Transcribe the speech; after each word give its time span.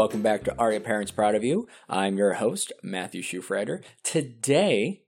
welcome 0.00 0.22
back 0.22 0.42
to 0.42 0.58
Are 0.58 0.72
Your 0.72 0.80
Parents 0.80 1.10
Proud 1.10 1.34
of 1.34 1.44
You? 1.44 1.68
I'm 1.86 2.16
your 2.16 2.32
host, 2.32 2.72
Matthew 2.82 3.20
Schufrider. 3.20 3.82
Today, 4.02 5.02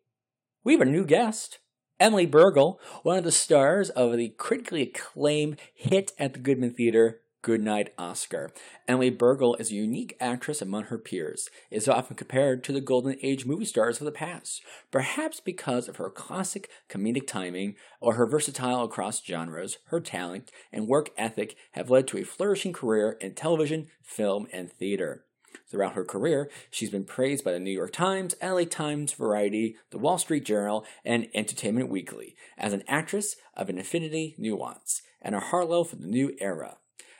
we 0.64 0.74
have 0.74 0.82
a 0.82 0.84
new 0.84 1.06
guest, 1.06 1.60
Emily 1.98 2.26
Bergl, 2.26 2.76
one 3.02 3.16
of 3.16 3.24
the 3.24 3.32
stars 3.32 3.88
of 3.88 4.14
the 4.18 4.28
critically 4.36 4.82
acclaimed 4.82 5.58
hit 5.74 6.12
at 6.18 6.34
the 6.34 6.40
Goodman 6.40 6.74
Theater, 6.74 7.21
Goodnight 7.42 7.92
Oscar. 7.98 8.52
Emily 8.86 9.10
Bergl 9.10 9.58
is 9.60 9.72
a 9.72 9.74
unique 9.74 10.16
actress 10.20 10.62
among 10.62 10.84
her 10.84 10.98
peers, 10.98 11.50
is 11.72 11.88
often 11.88 12.16
compared 12.16 12.62
to 12.62 12.72
the 12.72 12.80
golden 12.80 13.16
age 13.20 13.44
movie 13.44 13.64
stars 13.64 14.00
of 14.00 14.04
the 14.04 14.12
past, 14.12 14.62
perhaps 14.92 15.40
because 15.40 15.88
of 15.88 15.96
her 15.96 16.08
classic 16.08 16.70
comedic 16.88 17.26
timing 17.26 17.74
or 18.00 18.14
her 18.14 18.26
versatile 18.26 18.84
across 18.84 19.24
genres, 19.24 19.78
her 19.86 20.00
talent 20.00 20.52
and 20.72 20.86
work 20.86 21.10
ethic 21.18 21.56
have 21.72 21.90
led 21.90 22.06
to 22.06 22.18
a 22.18 22.24
flourishing 22.24 22.72
career 22.72 23.18
in 23.20 23.34
television, 23.34 23.88
film, 24.00 24.46
and 24.52 24.70
theater. 24.70 25.24
Throughout 25.68 25.94
her 25.94 26.04
career, 26.04 26.48
she's 26.70 26.90
been 26.90 27.04
praised 27.04 27.44
by 27.44 27.52
the 27.52 27.58
New 27.58 27.72
York 27.72 27.92
Times, 27.92 28.36
LA 28.42 28.64
Times, 28.64 29.14
Variety, 29.14 29.76
The 29.90 29.98
Wall 29.98 30.18
Street 30.18 30.44
Journal, 30.44 30.84
and 31.04 31.28
Entertainment 31.34 31.88
Weekly 31.88 32.36
as 32.56 32.72
an 32.72 32.84
actress 32.86 33.36
of 33.56 33.68
an 33.68 33.78
affinity 33.78 34.36
nuance 34.38 35.02
and 35.20 35.34
a 35.34 35.40
Harlow 35.40 35.82
for 35.82 35.96
the 35.96 36.06
new 36.06 36.36
era. 36.40 36.76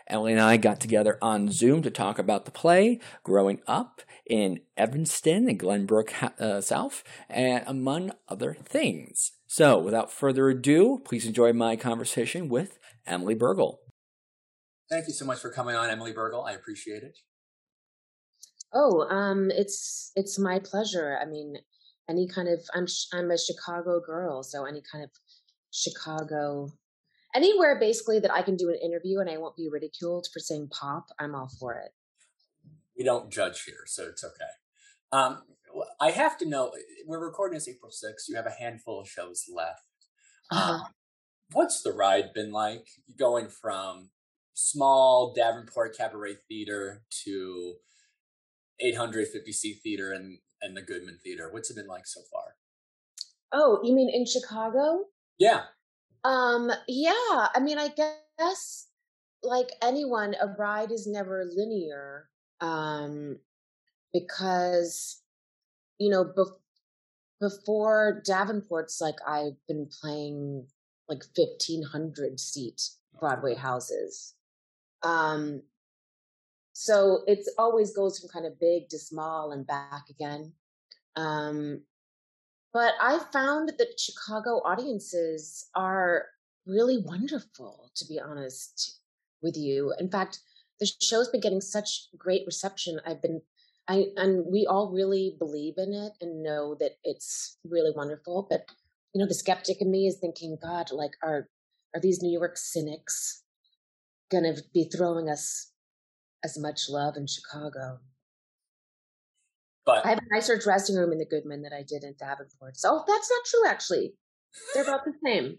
Emily 0.07 0.33
and 0.33 0.41
I 0.41 0.57
got 0.57 0.81
together 0.81 1.19
on 1.23 1.51
Zoom 1.51 1.83
to 1.83 1.91
talk 1.91 2.19
about 2.19 2.45
the 2.45 2.51
play, 2.51 3.01
growing 3.23 3.61
up 3.67 4.03
in 4.27 4.61
Evanston 4.77 5.49
and 5.49 5.59
Glenbrook 5.59 6.41
uh, 6.41 6.61
South, 6.61 7.03
and 7.29 7.65
among 7.67 8.13
other 8.29 8.55
things. 8.55 9.33
So, 9.47 9.79
without 9.79 10.11
further 10.11 10.49
ado, 10.49 11.01
please 11.05 11.27
enjoy 11.27 11.53
my 11.53 11.77
conversation 11.77 12.49
with 12.49 12.79
Emily 13.07 13.35
Bergl. 13.35 13.77
Thank 14.91 15.07
you 15.09 15.15
so 15.15 15.25
much 15.25 15.41
for 15.41 15.51
coming 15.51 15.75
on, 15.75 15.91
Emily 15.91 16.13
Bergl. 16.13 16.47
I 16.47 16.53
appreciate 16.53 17.03
it. 17.03 17.19
Oh, 18.75 19.07
um, 19.09 19.51
it's 19.51 20.13
it's 20.17 20.39
my 20.39 20.59
pleasure. 20.59 21.19
I 21.21 21.27
mean, 21.27 21.57
any 22.09 22.27
kind 22.27 22.49
of 22.49 22.61
I'm 22.75 22.87
I'm 23.13 23.31
a 23.31 23.39
Chicago 23.39 24.01
girl, 24.01 24.43
so 24.43 24.65
any 24.65 24.83
kind 24.91 25.05
of 25.05 25.11
Chicago 25.71 26.69
anywhere 27.35 27.79
basically 27.79 28.19
that 28.21 28.33
I 28.33 28.43
can 28.43 28.57
do 28.57 28.69
an 28.69 28.79
interview 28.83 29.21
and 29.21 29.31
I 29.31 29.39
won't 29.39 29.57
be 29.57 29.69
ridiculed 29.71 30.29
for 30.33 30.39
saying 30.39 30.69
pop, 30.69 31.07
I'm 31.19 31.35
all 31.35 31.51
for 31.59 31.75
it. 31.75 31.93
We 32.97 33.05
don't 33.05 33.31
judge 33.31 33.65
here, 33.65 33.85
so 33.87 34.05
it's 34.05 34.25
okay. 34.25 34.45
Um, 35.13 35.43
I 36.01 36.11
have 36.11 36.37
to 36.39 36.49
know, 36.49 36.73
we're 37.07 37.25
recording 37.25 37.55
this 37.55 37.69
April 37.69 37.91
6th. 37.91 38.29
You 38.29 38.37
have 38.37 38.47
a 38.47 38.51
handful 38.51 39.01
of 39.01 39.09
shows 39.09 39.45
left. 39.53 39.85
Uh-huh. 40.51 40.75
Um, 40.75 40.83
what's 41.53 41.83
the 41.83 41.93
ride 41.93 42.33
been 42.35 42.53
like 42.53 42.89
going 43.19 43.49
from 43.49 44.11
small 44.55 45.33
Davenport 45.35 45.97
Cabaret 45.97 46.37
Theater 46.49 47.03
to 47.25 47.75
850 48.81 49.53
seat 49.53 49.81
theater 49.83 50.13
and, 50.13 50.39
and 50.61 50.77
the 50.77 50.83
Goodman 50.83 51.19
Theater? 51.23 51.49
What's 51.51 51.71
it 51.71 51.77
been 51.77 51.87
like 51.87 52.07
so 52.07 52.21
far? 52.31 52.57
Oh, 53.53 53.81
you 53.83 53.95
mean 53.95 54.11
in 54.13 54.27
Chicago? 54.27 55.05
Yeah. 55.39 55.63
Um, 56.25 56.71
yeah, 56.89 57.49
I 57.55 57.61
mean, 57.61 57.79
I 57.79 57.89
guess 57.89 58.89
like 59.43 59.71
anyone, 59.83 60.35
a 60.41 60.49
ride 60.59 60.93
is 60.93 61.07
never 61.07 61.45
linear. 61.55 62.29
Um, 62.61 63.39
because, 64.13 65.21
you 65.99 66.11
know, 66.11 66.25
bef- 66.25 66.59
before 67.41 68.23
Davenport's, 68.27 69.01
like 69.01 69.17
I've 69.27 69.57
been 69.67 69.89
playing 70.01 70.67
like 71.09 71.25
1500 71.35 72.39
seat 72.39 72.81
Broadway 73.19 73.55
houses. 73.55 74.35
Um, 75.03 75.63
so 76.73 77.23
it's 77.27 77.53
always 77.59 77.95
goes 77.95 78.19
from 78.19 78.29
kind 78.31 78.47
of 78.47 78.59
big 78.61 78.89
to 78.91 78.99
small 78.99 79.53
and 79.53 79.67
back 79.67 80.05
again. 80.11 80.53
Um, 81.17 81.83
but 82.73 82.95
I 83.01 83.21
found 83.33 83.73
that 83.79 84.01
Chicago 84.01 84.63
audiences 84.65 85.69
are 85.75 86.27
really 86.67 86.99
wonderful, 86.99 87.91
to 87.97 88.07
be 88.07 88.19
honest 88.19 89.01
with 89.43 89.57
you. 89.57 89.93
In 89.99 90.11
fact, 90.11 90.41
the 90.81 90.91
show's 91.01 91.29
been 91.29 91.41
getting 91.41 91.61
such 91.61 92.09
great 92.17 92.43
reception. 92.47 93.01
I've 93.07 93.21
been, 93.21 93.43
I, 93.89 94.07
and 94.17 94.47
we 94.51 94.67
all 94.67 94.93
really 94.93 95.37
believe 95.39 95.75
in 95.77 95.93
it 95.93 96.13
and 96.21 96.43
know 96.43 96.77
that 96.81 96.93
it's 97.05 97.59
really 97.65 97.93
wonderful. 97.95 98.47
But, 98.49 98.67
you 99.15 99.21
know, 99.21 99.29
the 99.29 99.35
skeptic 99.35 99.81
in 99.81 99.91
me 99.91 100.07
is 100.07 100.19
thinking, 100.19 100.57
God, 100.63 100.91
like, 100.93 101.13
are, 101.23 101.49
are 101.95 102.01
these 102.01 102.23
New 102.23 102.33
York 102.33 102.57
cynics 102.57 103.43
going 104.31 104.45
to 104.45 104.63
be 104.73 104.85
throwing 104.85 105.29
us 105.29 105.73
as 106.43 106.59
much 106.59 106.89
love 106.89 107.17
in 107.17 107.27
Chicago? 107.27 107.99
But 109.85 110.07
I 110.07 110.11
have 110.11 110.19
a 110.19 110.35
nicer 110.35 110.57
dressing 110.57 110.97
room 110.97 111.13
in 111.13 111.19
the 111.19 111.27
Goodman 111.27 111.63
that 111.63 111.73
I 111.73 111.83
did 111.83 112.05
in 112.05 112.15
Davenport. 112.19 112.77
So 112.77 112.89
oh, 112.93 113.05
that's 113.07 113.31
not 113.31 113.45
true, 113.47 113.69
actually. 113.69 114.15
They're 114.75 114.85
about 114.85 115.05
the 115.05 115.15
same. 115.25 115.59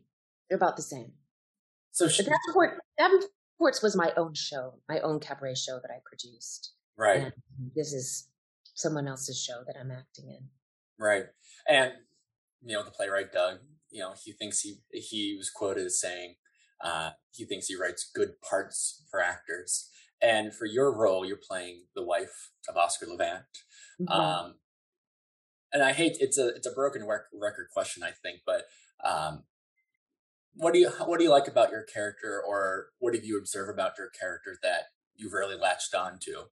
They're 0.50 0.58
about 0.58 0.78
the 0.78 0.84
same. 0.84 1.14
So 1.92 2.08
she, 2.08 2.24
Davenport, 2.24 2.80
Davenport's 2.98 3.82
was 3.82 3.96
my 3.96 4.14
own 4.16 4.34
show, 4.34 4.76
my 4.88 5.00
own 5.00 5.20
cabaret 5.20 5.56
show 5.56 5.80
that 5.82 5.92
I 5.92 6.00
produced. 6.06 6.74
Right. 6.98 7.24
And 7.24 7.34
this 7.76 7.94
is 7.94 8.30
someone 8.76 9.08
else's 9.08 9.42
show 9.42 9.64
that 9.68 9.76
I'm 9.80 9.92
acting 9.92 10.30
in. 10.30 10.48
Right. 10.98 11.26
And 11.68 11.92
you 12.64 12.76
know 12.76 12.84
the 12.84 12.92
playwright 12.92 13.32
Doug. 13.32 13.60
You 13.90 14.02
know 14.02 14.14
he 14.24 14.32
thinks 14.32 14.62
he 14.62 14.78
he 14.92 15.36
was 15.38 15.50
quoted 15.50 15.86
as 15.86 16.00
saying 16.00 16.36
uh, 16.84 17.12
he 17.32 17.46
thinks 17.46 17.68
he 17.68 17.76
writes 17.76 18.10
good 18.14 18.42
parts 18.42 19.04
for 19.10 19.22
actors. 19.22 19.90
And 20.22 20.54
for 20.54 20.66
your 20.66 20.96
role, 20.96 21.26
you're 21.26 21.38
playing 21.38 21.86
the 21.96 22.04
wife 22.04 22.52
of 22.70 22.78
Oscar 22.78 23.08
Levant. 23.08 23.44
Mm-hmm. 24.02 24.12
Um, 24.12 24.56
and 25.72 25.84
I 25.84 25.94
hate 25.94 26.18
it's 26.20 26.38
a 26.38 26.50
it's 26.50 26.68
a 26.68 26.72
broken 26.72 27.06
rec- 27.06 27.32
record 27.34 27.68
question, 27.74 28.04
I 28.04 28.12
think, 28.12 28.42
but 28.46 28.64
um, 29.04 29.44
what 30.56 30.74
do 30.74 30.80
you 30.80 30.90
what 30.90 31.18
do 31.18 31.24
you 31.24 31.32
like 31.32 31.48
about 31.48 31.72
your 31.72 31.84
character, 31.84 32.42
or 32.46 32.88
what 33.00 33.16
have 33.16 33.26
you 33.26 33.38
observe 33.38 33.70
about 33.70 33.98
your 33.98 34.10
character 34.10 34.56
that 34.62 34.84
you've 35.16 35.34
really 35.34 35.58
latched 35.58 35.96
on 35.96 36.20
to? 36.22 36.44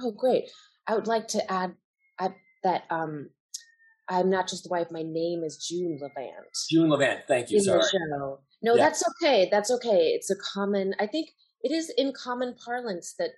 Oh, 0.00 0.12
great! 0.12 0.44
I 0.86 0.94
would 0.94 1.06
like 1.06 1.28
to 1.28 1.52
add, 1.52 1.74
add 2.20 2.34
that 2.62 2.84
um, 2.90 3.30
I'm 4.08 4.30
not 4.30 4.48
just 4.48 4.64
the 4.64 4.68
wife. 4.70 4.88
My 4.90 5.02
name 5.02 5.42
is 5.44 5.56
June 5.56 5.98
Levant. 6.00 6.56
June 6.70 6.88
Levant. 6.88 7.20
Thank 7.26 7.50
you. 7.50 7.58
In 7.58 7.64
Sorry. 7.64 7.82
No, 8.62 8.74
yeah. 8.74 8.84
that's 8.84 9.02
okay. 9.10 9.48
That's 9.50 9.70
okay. 9.70 10.12
It's 10.14 10.30
a 10.30 10.36
common. 10.36 10.94
I 11.00 11.06
think 11.06 11.30
it 11.66 11.72
is 11.72 11.92
in 11.98 12.12
common 12.12 12.54
parlance 12.64 13.14
that 13.18 13.30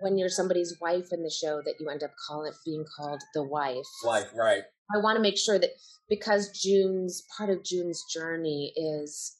when 0.00 0.18
you're 0.18 0.28
somebody's 0.28 0.76
wife 0.80 1.12
in 1.12 1.22
the 1.22 1.30
show 1.30 1.62
that 1.64 1.74
you 1.78 1.88
end 1.88 2.02
up 2.02 2.10
calling 2.26 2.50
being 2.64 2.84
called 2.96 3.22
the 3.32 3.44
wife. 3.44 3.86
Wife, 4.04 4.26
right. 4.34 4.64
I 4.92 4.98
want 4.98 5.14
to 5.14 5.22
make 5.22 5.38
sure 5.38 5.56
that 5.56 5.70
because 6.08 6.50
June's 6.50 7.22
part 7.36 7.48
of 7.48 7.62
June's 7.62 8.02
journey 8.12 8.72
is 8.74 9.36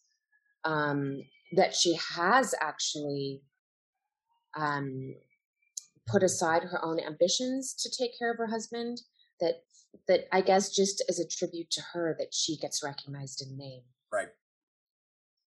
um, 0.65 1.23
that 1.57 1.75
she 1.75 1.99
has 2.15 2.55
actually 2.61 3.43
um, 4.57 5.17
put 6.07 6.23
aside 6.23 6.63
her 6.63 6.85
own 6.85 7.01
ambitions 7.01 7.75
to 7.81 7.91
take 7.91 8.17
care 8.17 8.31
of 8.31 8.39
her 8.39 8.47
husband. 8.47 9.01
That 9.41 9.65
that 10.07 10.29
I 10.31 10.41
guess 10.41 10.73
just 10.73 11.03
as 11.09 11.19
a 11.19 11.27
tribute 11.27 11.73
to 11.73 11.83
her 11.95 12.15
that 12.21 12.33
she 12.33 12.57
gets 12.57 12.85
recognized 12.85 13.43
in 13.43 13.59
name. 13.59 13.83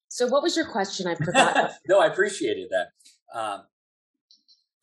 So, 0.10 0.28
what 0.28 0.44
was 0.44 0.58
your 0.58 0.66
question? 0.66 1.08
I 1.08 1.16
forgot. 1.16 1.72
no, 1.88 2.00
I 2.00 2.08
appreciated 2.08 2.70
that. 2.72 3.40
Um, 3.40 3.62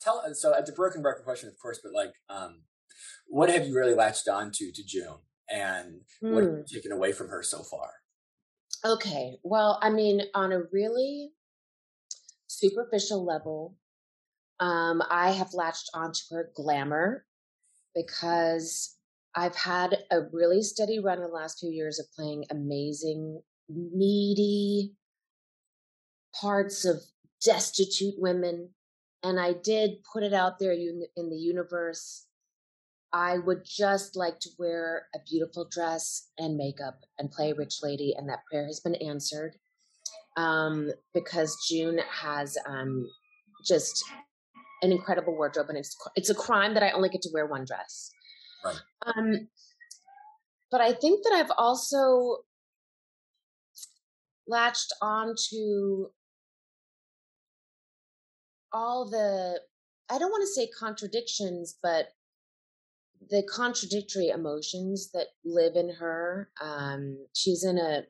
tell 0.00 0.22
so 0.34 0.54
it's 0.54 0.70
a 0.70 0.72
broken 0.72 1.02
record 1.02 1.24
question, 1.24 1.48
of 1.48 1.58
course, 1.60 1.80
but 1.82 1.92
like, 1.92 2.12
um, 2.28 2.62
what 3.26 3.50
have 3.50 3.66
you 3.66 3.74
really 3.74 3.94
latched 3.94 4.28
on 4.28 4.52
to 4.52 4.72
to 4.72 4.84
June, 4.84 5.18
and 5.50 6.00
what 6.20 6.44
have 6.44 6.52
you 6.52 6.58
hmm. 6.58 6.74
taken 6.74 6.92
away 6.92 7.12
from 7.12 7.28
her 7.28 7.42
so 7.42 7.62
far? 7.62 7.90
Okay, 8.84 9.36
well, 9.42 9.80
I 9.82 9.90
mean, 9.90 10.22
on 10.32 10.52
a 10.52 10.62
really 10.72 11.30
superficial 12.46 13.24
level, 13.24 13.74
um, 14.60 15.02
I 15.10 15.32
have 15.32 15.54
latched 15.54 15.90
onto 15.92 16.20
her 16.30 16.50
glamour 16.54 17.26
because 17.96 18.96
I've 19.34 19.56
had 19.56 19.98
a 20.10 20.20
really 20.32 20.62
steady 20.62 21.00
run 21.00 21.18
in 21.18 21.24
the 21.24 21.30
last 21.30 21.58
few 21.58 21.70
years 21.70 21.98
of 21.98 22.06
playing 22.12 22.44
amazing, 22.50 23.42
needy, 23.68 24.92
parts 26.40 26.84
of 26.84 27.02
destitute 27.44 28.14
women. 28.18 28.70
And 29.22 29.40
I 29.40 29.54
did 29.54 30.04
put 30.12 30.22
it 30.22 30.32
out 30.32 30.58
there 30.58 30.72
in 30.72 31.30
the 31.30 31.36
universe. 31.36 32.26
I 33.12 33.38
would 33.38 33.64
just 33.64 34.16
like 34.16 34.38
to 34.40 34.50
wear 34.58 35.06
a 35.14 35.18
beautiful 35.28 35.66
dress 35.70 36.28
and 36.38 36.56
makeup 36.56 37.00
and 37.18 37.30
play 37.30 37.50
a 37.50 37.54
rich 37.54 37.76
lady. 37.82 38.14
And 38.16 38.28
that 38.28 38.44
prayer 38.50 38.66
has 38.66 38.80
been 38.80 38.94
answered 38.96 39.56
um, 40.36 40.90
because 41.14 41.56
June 41.68 41.98
has 42.10 42.58
um, 42.68 43.08
just 43.64 44.04
an 44.82 44.92
incredible 44.92 45.34
wardrobe. 45.34 45.68
And 45.70 45.78
it's, 45.78 45.96
it's 46.14 46.30
a 46.30 46.34
crime 46.34 46.74
that 46.74 46.82
I 46.82 46.90
only 46.90 47.08
get 47.08 47.22
to 47.22 47.30
wear 47.32 47.46
one 47.46 47.64
dress. 47.64 48.10
Right. 48.64 48.76
Um, 49.06 49.48
but 50.70 50.80
I 50.80 50.92
think 50.92 51.24
that 51.24 51.32
I've 51.32 51.52
also 51.56 52.38
latched 54.46 54.92
on 55.00 55.34
to 55.50 56.10
all 58.76 59.08
the 59.08 59.60
I 60.08 60.18
don't 60.18 60.30
want 60.30 60.42
to 60.42 60.52
say 60.52 60.68
contradictions, 60.68 61.78
but 61.82 62.10
the 63.30 63.42
contradictory 63.50 64.28
emotions 64.28 65.10
that 65.12 65.28
live 65.44 65.74
in 65.74 65.92
her. 65.94 66.50
Um, 66.62 67.18
she's 67.34 67.64
in 67.64 67.78
a 67.78 68.02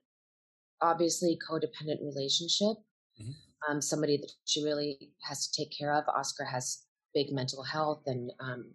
obviously 0.82 1.38
codependent 1.48 2.02
relationship. 2.02 2.76
Mm-hmm. 3.20 3.70
Um, 3.70 3.80
somebody 3.80 4.18
that 4.18 4.30
she 4.44 4.62
really 4.62 5.10
has 5.22 5.48
to 5.48 5.62
take 5.62 5.72
care 5.76 5.94
of. 5.94 6.04
Oscar 6.08 6.44
has 6.44 6.82
big 7.14 7.32
mental 7.32 7.62
health 7.62 8.02
and 8.06 8.30
um, 8.40 8.66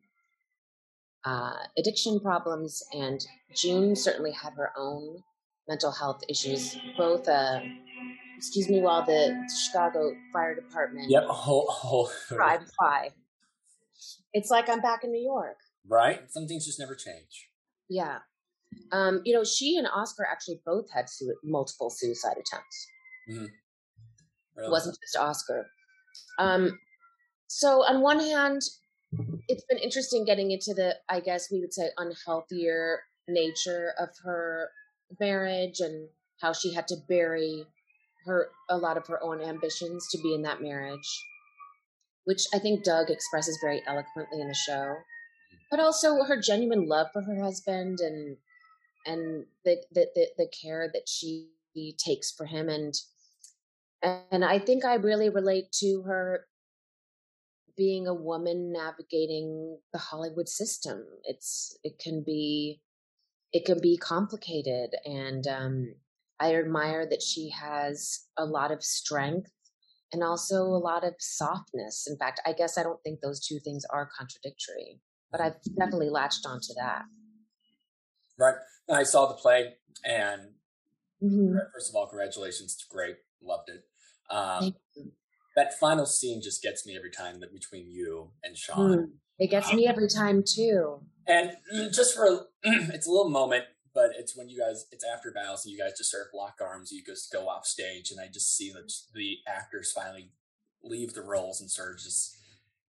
uh, 1.23 1.53
addiction 1.77 2.19
problems, 2.19 2.81
and 2.93 3.23
June 3.55 3.95
certainly 3.95 4.31
had 4.31 4.53
her 4.53 4.71
own 4.75 5.21
mental 5.69 5.91
health 5.91 6.21
issues. 6.27 6.75
Both, 6.97 7.27
uh, 7.27 7.59
excuse 8.37 8.69
me, 8.69 8.81
while 8.81 9.05
the 9.05 9.47
Chicago 9.65 10.15
Fire 10.33 10.55
Department. 10.55 11.09
Yep, 11.09 11.23
whole, 11.25 11.67
whole. 11.69 12.09
Drive 12.29 12.61
by. 12.79 13.09
It's 14.33 14.49
like 14.49 14.69
I'm 14.69 14.81
back 14.81 15.03
in 15.03 15.11
New 15.11 15.23
York. 15.23 15.57
Right? 15.87 16.21
Some 16.31 16.47
things 16.47 16.65
just 16.65 16.79
never 16.79 16.95
change. 16.95 17.49
Yeah. 17.89 18.19
Um, 18.91 19.21
you 19.25 19.33
know, 19.33 19.43
she 19.43 19.77
and 19.77 19.87
Oscar 19.93 20.25
actually 20.29 20.61
both 20.65 20.85
had 20.93 21.09
su- 21.09 21.35
multiple 21.43 21.89
suicide 21.89 22.37
attempts. 22.37 22.87
Mm-hmm. 23.29 23.45
Really? 24.55 24.67
It 24.67 24.71
wasn't 24.71 24.97
just 25.01 25.17
Oscar. 25.17 25.67
Um, 26.39 26.79
so, 27.47 27.83
on 27.83 28.01
one 28.01 28.19
hand, 28.19 28.61
it's 29.47 29.65
been 29.69 29.77
interesting 29.77 30.23
getting 30.23 30.51
into 30.51 30.73
the, 30.73 30.95
I 31.09 31.19
guess 31.19 31.51
we 31.51 31.59
would 31.59 31.73
say, 31.73 31.89
unhealthier 31.97 32.97
nature 33.27 33.93
of 33.99 34.09
her 34.23 34.69
marriage 35.19 35.79
and 35.79 36.07
how 36.41 36.53
she 36.53 36.73
had 36.73 36.87
to 36.87 36.95
bury 37.07 37.65
her 38.25 38.49
a 38.69 38.77
lot 38.77 38.97
of 38.97 39.07
her 39.07 39.21
own 39.23 39.41
ambitions 39.41 40.07
to 40.11 40.17
be 40.21 40.33
in 40.33 40.41
that 40.43 40.61
marriage, 40.61 41.23
which 42.25 42.43
I 42.53 42.59
think 42.59 42.83
Doug 42.83 43.09
expresses 43.09 43.57
very 43.61 43.81
eloquently 43.87 44.41
in 44.41 44.47
the 44.47 44.53
show. 44.53 44.95
But 45.69 45.79
also 45.79 46.23
her 46.23 46.39
genuine 46.39 46.87
love 46.87 47.07
for 47.13 47.21
her 47.21 47.41
husband 47.41 47.99
and 48.01 48.37
and 49.05 49.45
the 49.65 49.77
the 49.91 50.07
the, 50.15 50.27
the 50.37 50.47
care 50.61 50.89
that 50.93 51.07
she 51.07 51.49
takes 51.97 52.31
for 52.31 52.45
him. 52.45 52.69
And 52.69 52.93
and 54.31 54.43
I 54.43 54.59
think 54.59 54.85
I 54.85 54.95
really 54.95 55.29
relate 55.29 55.71
to 55.79 56.03
her 56.03 56.47
being 57.77 58.07
a 58.07 58.13
woman 58.13 58.71
navigating 58.71 59.77
the 59.93 59.99
Hollywood 59.99 60.49
system. 60.49 61.05
It's 61.23 61.77
it 61.83 61.99
can 61.99 62.23
be 62.23 62.81
it 63.53 63.65
can 63.65 63.79
be 63.79 63.97
complicated. 63.97 64.95
And 65.05 65.47
um, 65.47 65.95
I 66.41 66.55
admire 66.55 67.07
that 67.09 67.21
she 67.21 67.51
has 67.51 68.25
a 68.37 68.45
lot 68.45 68.71
of 68.71 68.83
strength 68.83 69.51
and 70.11 70.23
also 70.23 70.63
a 70.63 70.81
lot 70.81 71.05
of 71.05 71.13
softness. 71.19 72.07
In 72.09 72.17
fact, 72.17 72.41
I 72.45 72.53
guess 72.53 72.77
I 72.77 72.83
don't 72.83 73.01
think 73.03 73.21
those 73.21 73.45
two 73.45 73.59
things 73.59 73.85
are 73.93 74.09
contradictory 74.17 74.99
but 75.31 75.41
I've 75.41 75.55
definitely 75.77 76.09
latched 76.09 76.45
onto 76.45 76.73
that. 76.75 77.03
Right. 78.37 78.55
I 78.89 79.03
saw 79.03 79.27
the 79.27 79.35
play, 79.35 79.73
and 80.03 80.41
mm-hmm. 81.23 81.57
first 81.73 81.89
of 81.89 81.95
all, 81.95 82.07
congratulations! 82.07 82.73
It's 82.73 82.83
great. 82.83 83.15
Loved 83.41 83.69
it. 83.69 83.83
Um, 84.29 84.75
that 85.55 85.77
final 85.79 86.05
scene 86.05 86.41
just 86.41 86.61
gets 86.61 86.85
me 86.85 86.95
every 86.97 87.11
time 87.11 87.39
that 87.39 87.53
between 87.53 87.89
you 87.89 88.31
and 88.43 88.57
Sean. 88.57 88.91
Mm. 88.91 89.09
It 89.39 89.49
gets 89.49 89.69
um, 89.69 89.75
me 89.77 89.87
every 89.87 90.07
time 90.07 90.43
too. 90.45 91.01
And 91.27 91.51
just 91.91 92.15
for 92.15 92.25
a, 92.25 92.39
it's 92.93 93.07
a 93.07 93.11
little 93.11 93.29
moment, 93.29 93.65
but 93.93 94.11
it's 94.17 94.35
when 94.37 94.49
you 94.49 94.59
guys, 94.59 94.85
it's 94.91 95.03
after 95.03 95.31
battles, 95.31 95.65
and 95.65 95.73
you 95.73 95.79
guys 95.79 95.97
just 95.97 96.11
sort 96.11 96.23
of 96.23 96.33
lock 96.33 96.59
arms. 96.61 96.91
You 96.91 97.03
just 97.05 97.31
go 97.31 97.47
off 97.47 97.65
stage, 97.65 98.11
and 98.11 98.19
I 98.19 98.27
just 98.27 98.55
see 98.55 98.71
that 98.71 98.91
the 99.13 99.37
actors 99.47 99.91
finally 99.91 100.31
leave 100.83 101.13
the 101.13 101.21
roles 101.21 101.61
and 101.61 101.69
sort 101.69 101.93
of 101.93 101.99
just 101.99 102.37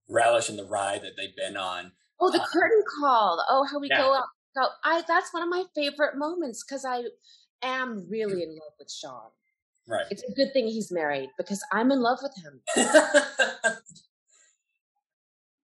relish 0.09 0.49
in 0.49 0.57
the 0.57 0.65
ride 0.65 1.03
that 1.03 1.17
they've 1.17 1.37
been 1.37 1.57
on. 1.57 1.93
Oh, 2.21 2.31
the 2.31 2.41
uh, 2.41 2.47
curtain 2.47 2.83
call. 3.01 3.45
Oh, 3.49 3.67
how 3.71 3.79
we 3.81 3.89
yeah. 3.89 3.99
go 3.99 4.15
up. 4.15 4.29
Go. 4.55 4.69
I 4.85 5.03
that's 5.09 5.33
one 5.33 5.43
of 5.43 5.49
my 5.49 5.65
favorite 5.75 6.17
moments 6.17 6.63
because 6.63 6.85
I 6.85 7.05
am 7.63 8.07
really 8.09 8.43
in 8.43 8.51
love 8.51 8.75
with 8.79 8.91
Sean. 8.91 9.31
Right. 9.89 10.07
It's 10.11 10.23
a 10.23 10.33
good 10.33 10.53
thing 10.53 10.69
he's 10.69 10.93
married 10.93 11.31
because 11.37 11.65
I'm 11.73 11.91
in 11.91 12.01
love 12.01 12.19
with 12.23 12.35
him. 12.37 12.61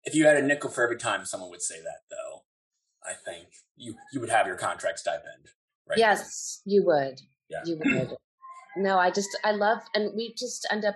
if 0.05 0.15
you 0.15 0.25
had 0.25 0.37
a 0.37 0.41
nickel 0.41 0.69
for 0.69 0.83
every 0.83 0.97
time 0.97 1.25
someone 1.25 1.49
would 1.49 1.61
say 1.61 1.81
that, 1.81 2.03
though, 2.09 2.43
I 3.03 3.13
think 3.13 3.47
you 3.77 3.95
you 4.11 4.19
would 4.19 4.29
have 4.29 4.47
your 4.47 4.57
contract 4.57 4.99
stipend. 4.99 5.49
Right. 5.87 5.99
Yes, 5.99 6.61
you 6.65 6.83
would. 6.85 7.21
Yeah. 7.49 7.61
You 7.65 7.77
would. 7.83 8.15
no, 8.77 8.97
I 8.97 9.11
just 9.11 9.29
I 9.43 9.51
love, 9.51 9.79
and 9.93 10.15
we 10.15 10.33
just 10.37 10.67
end 10.71 10.85
up 10.85 10.95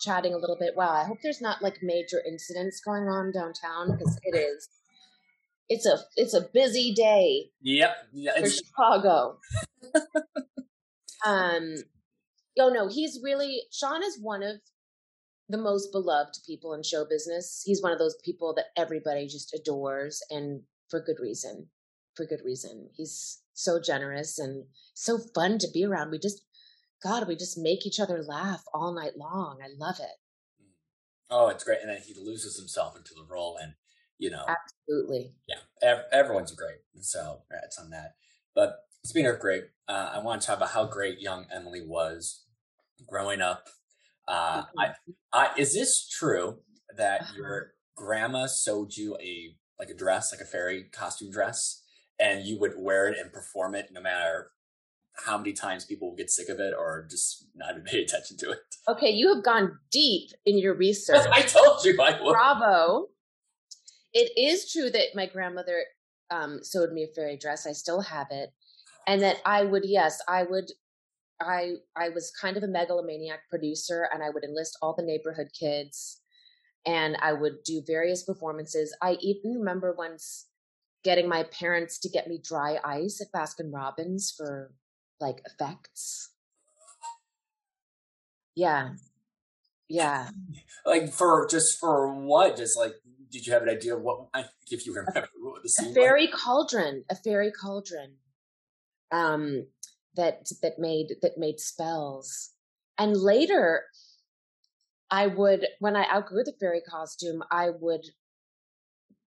chatting 0.00 0.34
a 0.34 0.38
little 0.38 0.56
bit. 0.58 0.74
Wow, 0.76 0.90
I 0.92 1.04
hope 1.04 1.18
there's 1.22 1.40
not 1.40 1.62
like 1.62 1.78
major 1.82 2.20
incidents 2.26 2.80
going 2.84 3.04
on 3.04 3.32
downtown 3.32 3.96
because 3.96 4.18
it 4.24 4.36
is 4.36 4.68
it's 5.68 5.86
a 5.86 5.98
it's 6.16 6.34
a 6.34 6.48
busy 6.52 6.92
day. 6.92 7.50
Yep. 7.62 7.96
Yeah, 8.12 8.40
for 8.40 8.50
Chicago. 8.50 9.38
um 11.26 11.76
oh 12.58 12.68
no, 12.68 12.88
he's 12.88 13.20
really 13.22 13.62
Sean 13.72 14.02
is 14.02 14.18
one 14.20 14.42
of 14.42 14.56
the 15.48 15.58
most 15.58 15.92
beloved 15.92 16.38
people 16.46 16.74
in 16.74 16.82
show 16.82 17.04
business. 17.08 17.62
He's 17.64 17.82
one 17.82 17.92
of 17.92 17.98
those 17.98 18.16
people 18.24 18.54
that 18.54 18.66
everybody 18.76 19.26
just 19.26 19.54
adores 19.54 20.22
and 20.30 20.62
for 20.90 21.00
good 21.00 21.16
reason. 21.20 21.68
For 22.16 22.26
good 22.26 22.42
reason. 22.44 22.90
He's 22.94 23.40
so 23.54 23.80
generous 23.80 24.38
and 24.38 24.64
so 24.94 25.18
fun 25.18 25.58
to 25.58 25.68
be 25.72 25.84
around. 25.84 26.10
We 26.10 26.18
just 26.18 26.44
God, 27.02 27.28
we 27.28 27.36
just 27.36 27.58
make 27.58 27.84
each 27.84 28.00
other 28.00 28.22
laugh 28.22 28.64
all 28.72 28.94
night 28.94 29.16
long. 29.16 29.58
I 29.62 29.68
love 29.76 29.96
it. 30.00 30.16
Oh, 31.28 31.48
it's 31.48 31.64
great. 31.64 31.80
And 31.82 31.90
then 31.90 32.00
he 32.00 32.14
loses 32.14 32.58
himself 32.58 32.96
into 32.96 33.14
the 33.14 33.26
role 33.28 33.58
and 33.60 33.74
you 34.18 34.30
know 34.30 34.44
absolutely 34.48 35.32
yeah 35.48 35.56
ev- 35.82 36.04
everyone's 36.12 36.52
great 36.52 36.78
so 37.00 37.42
it's 37.64 37.78
on 37.78 37.90
that 37.90 38.14
but 38.54 38.84
speaking 39.04 39.28
of 39.28 39.38
great 39.38 39.64
uh, 39.88 40.10
i 40.14 40.18
want 40.18 40.40
to 40.40 40.46
talk 40.46 40.56
about 40.56 40.70
how 40.70 40.84
great 40.84 41.20
young 41.20 41.46
emily 41.52 41.82
was 41.84 42.44
growing 43.06 43.40
up 43.40 43.68
uh, 44.26 44.62
I, 44.78 44.86
mm-hmm. 44.86 45.12
I, 45.34 45.50
is 45.58 45.74
this 45.74 46.08
true 46.08 46.60
that 46.96 47.20
uh-huh. 47.22 47.32
your 47.36 47.72
grandma 47.94 48.46
sewed 48.46 48.96
you 48.96 49.16
a 49.20 49.56
like 49.78 49.90
a 49.90 49.94
dress 49.94 50.32
like 50.32 50.40
a 50.40 50.46
fairy 50.50 50.84
costume 50.84 51.30
dress 51.30 51.82
and 52.20 52.44
you 52.44 52.58
would 52.60 52.72
wear 52.76 53.08
it 53.08 53.18
and 53.18 53.32
perform 53.32 53.74
it 53.74 53.90
no 53.92 54.00
matter 54.00 54.50
how 55.26 55.38
many 55.38 55.52
times 55.52 55.84
people 55.84 56.08
will 56.08 56.16
get 56.16 56.30
sick 56.30 56.48
of 56.48 56.58
it 56.58 56.74
or 56.76 57.06
just 57.08 57.46
not 57.54 57.70
even 57.70 57.82
pay 57.84 58.02
attention 58.02 58.36
to 58.38 58.50
it. 58.50 58.58
Okay, 58.88 59.10
you 59.10 59.32
have 59.34 59.44
gone 59.44 59.78
deep 59.90 60.30
in 60.44 60.58
your 60.58 60.74
research. 60.74 61.26
I 61.32 61.42
told 61.42 61.84
you 61.84 61.96
I 62.00 62.20
would. 62.20 62.32
Bravo 62.32 63.08
it 64.14 64.30
is 64.38 64.70
true 64.70 64.90
that 64.90 65.14
my 65.14 65.26
grandmother 65.26 65.84
um, 66.30 66.60
sewed 66.62 66.92
me 66.92 67.02
a 67.02 67.08
fairy 67.08 67.36
dress. 67.36 67.66
I 67.66 67.72
still 67.72 68.00
have 68.00 68.28
it, 68.30 68.50
and 69.06 69.20
that 69.22 69.38
I 69.44 69.64
would, 69.64 69.82
yes, 69.84 70.20
I 70.28 70.44
would. 70.44 70.70
I 71.40 71.74
I 71.96 72.10
was 72.10 72.30
kind 72.30 72.56
of 72.56 72.62
a 72.62 72.68
megalomaniac 72.68 73.40
producer, 73.50 74.08
and 74.14 74.22
I 74.22 74.30
would 74.30 74.44
enlist 74.44 74.78
all 74.80 74.94
the 74.94 75.02
neighborhood 75.02 75.48
kids, 75.58 76.20
and 76.86 77.16
I 77.20 77.32
would 77.32 77.64
do 77.64 77.82
various 77.84 78.22
performances. 78.22 78.96
I 79.02 79.18
even 79.20 79.54
remember 79.58 79.92
once 79.98 80.46
getting 81.04 81.28
my 81.28 81.44
parents 81.44 81.98
to 82.00 82.08
get 82.08 82.26
me 82.26 82.40
dry 82.42 82.78
ice 82.82 83.20
at 83.20 83.32
Baskin 83.32 83.72
Robbins 83.72 84.34
for 84.36 84.72
like 85.20 85.42
effects. 85.44 86.30
Yeah. 88.56 88.94
Yeah. 89.88 90.30
Like 90.86 91.14
for 91.14 91.48
just 91.48 91.78
for 91.78 92.12
what? 92.12 92.58
Just 92.58 92.76
like 92.76 92.92
did 93.34 93.48
you 93.48 93.52
have 93.52 93.62
an 93.62 93.68
idea 93.68 93.96
of 93.96 94.02
what 94.02 94.28
I 94.32 94.44
if 94.70 94.86
you 94.86 94.94
remember 94.94 95.28
what 95.42 95.62
the 95.62 95.68
scene? 95.68 95.90
A 95.90 95.94
fairy 95.94 96.26
like? 96.26 96.34
cauldron, 96.34 97.04
a 97.10 97.16
fairy 97.16 97.50
cauldron, 97.50 98.14
um, 99.10 99.66
that 100.14 100.46
that 100.62 100.78
made 100.78 101.16
that 101.20 101.36
made 101.36 101.58
spells, 101.58 102.50
and 102.96 103.16
later, 103.16 103.82
I 105.10 105.26
would 105.26 105.66
when 105.80 105.96
I 105.96 106.06
outgrew 106.08 106.44
the 106.44 106.54
fairy 106.60 106.80
costume, 106.80 107.42
I 107.50 107.70
would, 107.70 108.06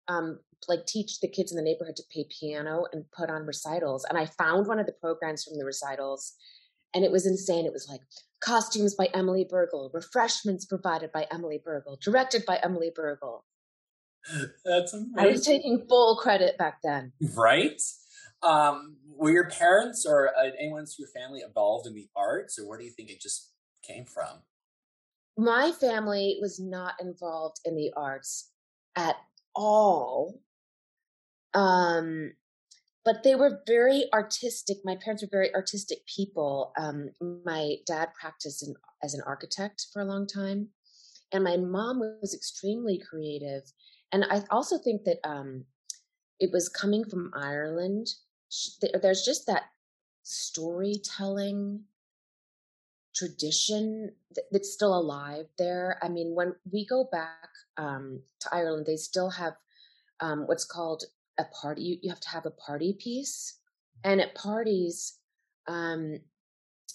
um, 0.09 0.39
like 0.69 0.87
teach 0.87 1.21
the 1.21 1.29
kids 1.29 1.53
in 1.53 1.57
the 1.57 1.63
neighborhood 1.63 1.97
to 1.97 2.03
play 2.13 2.27
piano 2.29 2.87
and 2.93 3.11
put 3.11 3.31
on 3.31 3.47
recitals, 3.47 4.05
and 4.05 4.19
I 4.19 4.27
found 4.27 4.67
one 4.67 4.79
of 4.79 4.87
the 4.87 4.93
programs 4.93 5.45
from 5.45 5.59
the 5.59 5.65
recitals, 5.65 6.35
and 6.95 7.05
it 7.05 7.13
was 7.13 7.27
insane. 7.27 7.67
It 7.67 7.73
was 7.73 7.89
like 7.89 8.01
costumes 8.41 8.95
by 8.95 9.09
Emily 9.15 9.45
Bergl, 9.45 9.93
refreshments 9.93 10.65
provided 10.65 11.13
by 11.13 11.27
Emily 11.31 11.61
Bergl, 11.65 12.01
directed 12.01 12.45
by 12.47 12.59
Emily 12.63 12.91
Bergl. 12.97 13.43
That's 14.65 14.93
amazing. 14.93 15.15
I 15.19 15.27
was 15.27 15.45
taking 15.45 15.87
full 15.89 16.17
credit 16.17 16.59
back 16.59 16.81
then. 16.83 17.13
Right? 17.35 17.81
Um, 18.43 18.97
were 19.17 19.31
your 19.31 19.51
parents 19.51 20.07
or 20.07 20.29
uh, 20.29 20.51
anyone 20.59 20.81
in 20.81 20.87
your 20.99 21.09
family 21.09 21.43
involved 21.43 21.87
in 21.87 21.95
the 21.95 22.09
arts, 22.17 22.59
or 22.59 22.67
where 22.67 22.79
do 22.79 22.85
you 22.85 22.91
think 22.91 23.11
it 23.11 23.21
just 23.21 23.53
came 23.87 24.05
from? 24.05 24.43
My 25.37 25.73
family 25.73 26.39
was 26.41 26.59
not 26.59 26.95
involved 27.01 27.61
in 27.65 27.77
the 27.77 27.93
arts 27.97 28.51
at 28.97 29.17
all. 29.55 30.41
Um, 31.55 32.33
but 33.05 33.23
they 33.23 33.35
were 33.35 33.63
very 33.67 34.05
artistic. 34.13 34.79
My 34.85 34.97
parents 34.97 35.23
were 35.23 35.29
very 35.31 35.55
artistic 35.55 36.07
people. 36.07 36.73
Um, 36.77 37.11
my 37.45 37.77
dad 37.87 38.11
practiced 38.21 38.63
in, 38.63 38.75
as 39.03 39.15
an 39.15 39.23
architect 39.27 39.87
for 39.93 40.03
a 40.03 40.05
long 40.05 40.27
time, 40.27 40.69
and 41.33 41.43
my 41.43 41.57
mom 41.57 42.01
was 42.21 42.35
extremely 42.35 42.99
creative. 42.99 43.63
And 44.13 44.25
I 44.25 44.43
also 44.51 44.79
think 44.79 45.05
that 45.05 45.19
um, 45.25 45.65
it 46.41 46.51
was 46.53 46.69
coming 46.69 47.05
from 47.05 47.33
Ireland. 47.35 48.09
There's 49.03 49.25
just 49.25 49.47
that 49.47 49.65
storytelling 50.23 51.85
tradition 53.15 54.13
that's 54.51 54.73
still 54.73 54.97
alive 54.97 55.47
there. 55.59 55.99
I 56.03 56.09
mean, 56.09 56.35
when 56.35 56.55
we 56.71 56.87
go 56.87 57.09
back 57.11 57.49
um, 57.77 58.21
to 58.41 58.49
Ireland, 58.53 58.87
they 58.87 58.97
still 58.97 59.31
have 59.31 59.55
um, 60.21 60.47
what's 60.47 60.65
called 60.65 61.05
a 61.41 61.49
party. 61.61 61.83
You, 61.83 61.97
you, 62.03 62.11
have 62.11 62.21
to 62.21 62.29
have 62.31 62.47
a 62.47 62.51
party 62.51 62.97
piece, 62.99 63.59
and 64.05 64.21
at 64.21 64.35
parties, 64.35 65.19
um, 65.67 66.21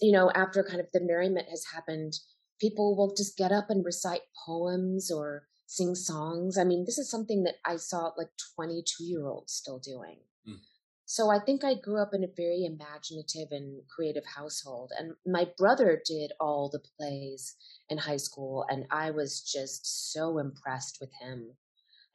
you 0.01 0.11
know, 0.11 0.31
after 0.31 0.63
kind 0.63 0.79
of 0.79 0.87
the 0.93 1.01
merriment 1.01 1.49
has 1.49 1.65
happened, 1.73 2.13
people 2.59 2.95
will 2.95 3.13
just 3.15 3.37
get 3.37 3.51
up 3.51 3.69
and 3.69 3.85
recite 3.85 4.21
poems 4.45 5.11
or 5.11 5.43
sing 5.67 5.95
songs. 5.95 6.57
I 6.57 6.63
mean, 6.63 6.85
this 6.85 6.97
is 6.97 7.09
something 7.09 7.43
that 7.43 7.55
I 7.65 7.77
saw 7.77 8.11
like 8.17 8.29
22 8.55 9.03
year 9.03 9.27
olds 9.27 9.53
still 9.53 9.79
doing. 9.79 10.17
Mm. 10.47 10.59
So 11.05 11.29
I 11.29 11.39
think 11.39 11.63
I 11.63 11.75
grew 11.75 12.01
up 12.01 12.13
in 12.13 12.23
a 12.23 12.35
very 12.35 12.65
imaginative 12.65 13.49
and 13.51 13.81
creative 13.87 14.25
household. 14.25 14.91
And 14.97 15.13
my 15.25 15.47
brother 15.57 16.01
did 16.03 16.31
all 16.39 16.69
the 16.69 16.83
plays 16.97 17.55
in 17.89 17.99
high 17.99 18.17
school, 18.17 18.65
and 18.69 18.85
I 18.89 19.11
was 19.11 19.41
just 19.41 20.11
so 20.11 20.39
impressed 20.39 20.97
with 20.99 21.11
him. 21.21 21.53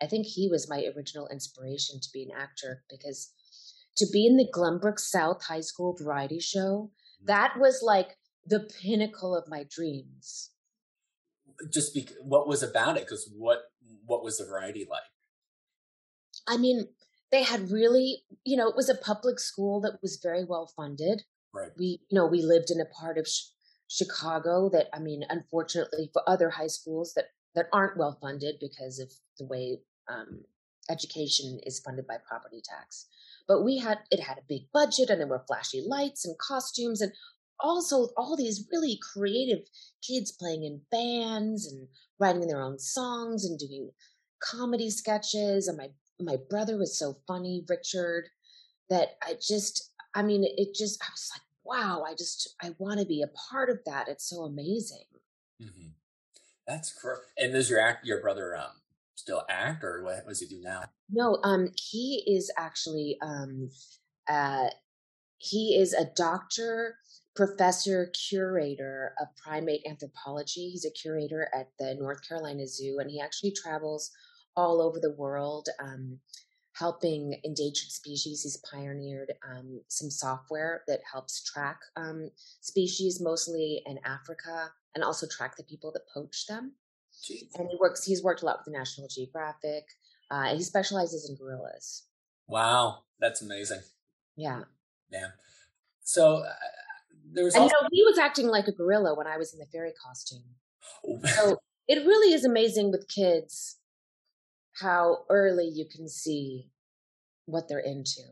I 0.02 0.07
think 0.07 0.26
he 0.26 0.49
was 0.49 0.69
my 0.69 0.87
original 0.97 1.28
inspiration 1.28 2.00
to 2.00 2.09
be 2.12 2.23
an 2.23 2.37
actor 2.37 2.83
because 2.88 3.33
to 3.97 4.07
be 4.12 4.26
in 4.26 4.37
the 4.37 4.49
Glenbrook 4.50 4.99
South 4.99 5.45
High 5.45 5.61
School 5.61 5.97
variety 6.00 6.40
show, 6.40 6.90
mm. 7.23 7.26
that 7.26 7.54
was 7.59 7.80
like 7.83 8.16
the 8.47 8.69
pinnacle 8.83 9.37
of 9.37 9.49
my 9.49 9.64
dreams. 9.69 10.50
Just 11.71 11.92
be, 11.92 12.09
what 12.23 12.49
was 12.49 12.62
about 12.62 12.97
it? 12.97 13.04
Because 13.04 13.30
what 13.37 13.59
what 14.07 14.25
was 14.25 14.38
the 14.38 14.47
variety 14.47 14.87
like? 14.88 15.02
I 16.49 16.57
mean, 16.57 16.88
they 17.30 17.42
had 17.42 17.71
really, 17.71 18.23
you 18.45 18.57
know, 18.57 18.69
it 18.69 18.76
was 18.76 18.88
a 18.88 18.95
public 18.95 19.38
school 19.38 19.80
that 19.83 19.99
was 20.02 20.19
very 20.23 20.45
well 20.45 20.73
funded. 20.75 21.23
Right. 21.52 21.71
We, 21.76 22.00
you 22.09 22.16
know, 22.16 22.26
we 22.26 22.42
lived 22.42 22.71
in 22.71 22.80
a 22.80 22.87
part 22.87 23.19
of 23.19 23.28
sh- 23.28 23.47
Chicago 23.88 24.71
that, 24.71 24.88
I 24.95 25.00
mean, 25.00 25.25
unfortunately 25.28 26.11
for 26.12 26.23
other 26.26 26.50
high 26.50 26.69
schools 26.69 27.12
that 27.14 27.26
that 27.54 27.66
aren't 27.73 27.99
well 27.99 28.16
funded 28.21 28.57
because 28.61 28.99
of 28.99 29.11
the 29.38 29.45
way 29.45 29.78
um, 30.10 30.40
education 30.90 31.60
is 31.64 31.80
funded 31.80 32.06
by 32.06 32.16
property 32.26 32.62
tax. 32.64 33.06
But 33.46 33.62
we 33.62 33.78
had 33.78 33.98
it 34.10 34.20
had 34.20 34.38
a 34.38 34.48
big 34.48 34.62
budget, 34.72 35.10
and 35.10 35.20
there 35.20 35.26
were 35.26 35.44
flashy 35.46 35.82
lights 35.86 36.24
and 36.24 36.36
costumes, 36.38 37.00
and 37.00 37.12
also 37.62 38.08
all 38.16 38.36
these 38.36 38.66
really 38.72 38.98
creative 39.12 39.60
kids 40.06 40.32
playing 40.32 40.64
in 40.64 40.80
bands 40.90 41.66
and 41.66 41.88
writing 42.18 42.46
their 42.46 42.62
own 42.62 42.78
songs 42.78 43.44
and 43.44 43.58
doing 43.58 43.90
comedy 44.40 44.90
sketches 44.90 45.68
and 45.68 45.76
my 45.76 45.88
my 46.18 46.36
brother 46.48 46.78
was 46.78 46.98
so 46.98 47.16
funny 47.26 47.64
richard 47.68 48.28
that 48.88 49.16
i 49.22 49.34
just 49.40 49.92
i 50.14 50.22
mean 50.22 50.44
it 50.44 50.74
just 50.74 51.02
i 51.02 51.08
was 51.12 51.30
like 51.34 51.42
wow 51.64 52.02
i 52.06 52.12
just 52.12 52.54
i 52.62 52.70
want 52.78 52.98
to 52.98 53.06
be 53.06 53.22
a 53.22 53.50
part 53.50 53.68
of 53.68 53.78
that 53.84 54.08
it's 54.08 54.28
so 54.28 54.42
amazing 54.42 55.04
mm-hmm. 55.62 55.88
that's 56.66 56.92
correct 56.92 57.26
and 57.36 57.52
does 57.52 57.68
your 57.68 57.80
act 57.80 58.06
your 58.06 58.20
brother 58.20 58.56
um 58.56 58.79
still 59.20 59.44
act 59.48 59.84
or 59.84 60.02
what 60.02 60.26
does 60.26 60.40
he 60.40 60.46
do 60.46 60.60
now 60.60 60.82
no 61.10 61.38
um 61.44 61.68
he 61.76 62.24
is 62.26 62.50
actually 62.56 63.16
um 63.22 63.70
uh 64.28 64.68
he 65.38 65.76
is 65.80 65.94
a 65.94 66.04
doctor 66.16 66.96
professor 67.34 68.12
curator 68.28 69.14
of 69.20 69.28
primate 69.36 69.82
anthropology. 69.88 70.68
He's 70.70 70.84
a 70.84 70.90
curator 70.90 71.48
at 71.54 71.68
the 71.78 71.94
North 71.94 72.26
Carolina 72.26 72.66
Zoo, 72.66 72.98
and 73.00 73.10
he 73.10 73.20
actually 73.20 73.52
travels 73.52 74.10
all 74.56 74.82
over 74.82 74.98
the 75.00 75.14
world 75.14 75.68
um, 75.82 76.18
helping 76.74 77.40
endangered 77.44 77.90
species. 77.90 78.42
He's 78.42 78.62
pioneered 78.70 79.32
um, 79.48 79.80
some 79.88 80.10
software 80.10 80.82
that 80.88 81.00
helps 81.10 81.42
track 81.44 81.78
um, 81.96 82.30
species, 82.60 83.20
mostly 83.20 83.82
in 83.86 83.98
Africa, 84.04 84.70
and 84.94 85.04
also 85.04 85.26
track 85.26 85.56
the 85.56 85.64
people 85.64 85.92
that 85.92 86.08
poach 86.12 86.46
them. 86.46 86.72
And 87.56 87.68
he 87.68 87.76
works. 87.78 88.04
He's 88.04 88.22
worked 88.22 88.42
a 88.42 88.46
lot 88.46 88.58
with 88.58 88.72
the 88.72 88.78
National 88.78 89.08
Geographic. 89.08 89.84
Uh, 90.30 90.54
he 90.54 90.62
specializes 90.62 91.28
in 91.28 91.36
gorillas. 91.36 92.06
Wow, 92.46 93.04
that's 93.20 93.42
amazing. 93.42 93.80
Yeah. 94.36 94.62
Yeah. 95.10 95.28
So 96.02 96.38
uh, 96.38 96.52
there 97.32 97.44
was. 97.44 97.54
And 97.54 97.64
also- 97.64 97.88
he 97.92 98.02
was 98.02 98.18
acting 98.18 98.46
like 98.46 98.68
a 98.68 98.72
gorilla 98.72 99.14
when 99.14 99.26
I 99.26 99.36
was 99.36 99.52
in 99.52 99.58
the 99.58 99.66
fairy 99.66 99.92
costume. 99.92 100.44
Oh. 101.06 101.20
so 101.24 101.58
it 101.88 102.06
really 102.06 102.32
is 102.32 102.44
amazing 102.44 102.90
with 102.90 103.08
kids 103.08 103.78
how 104.80 105.24
early 105.28 105.66
you 105.66 105.84
can 105.84 106.08
see 106.08 106.70
what 107.46 107.68
they're 107.68 107.78
into. 107.80 108.22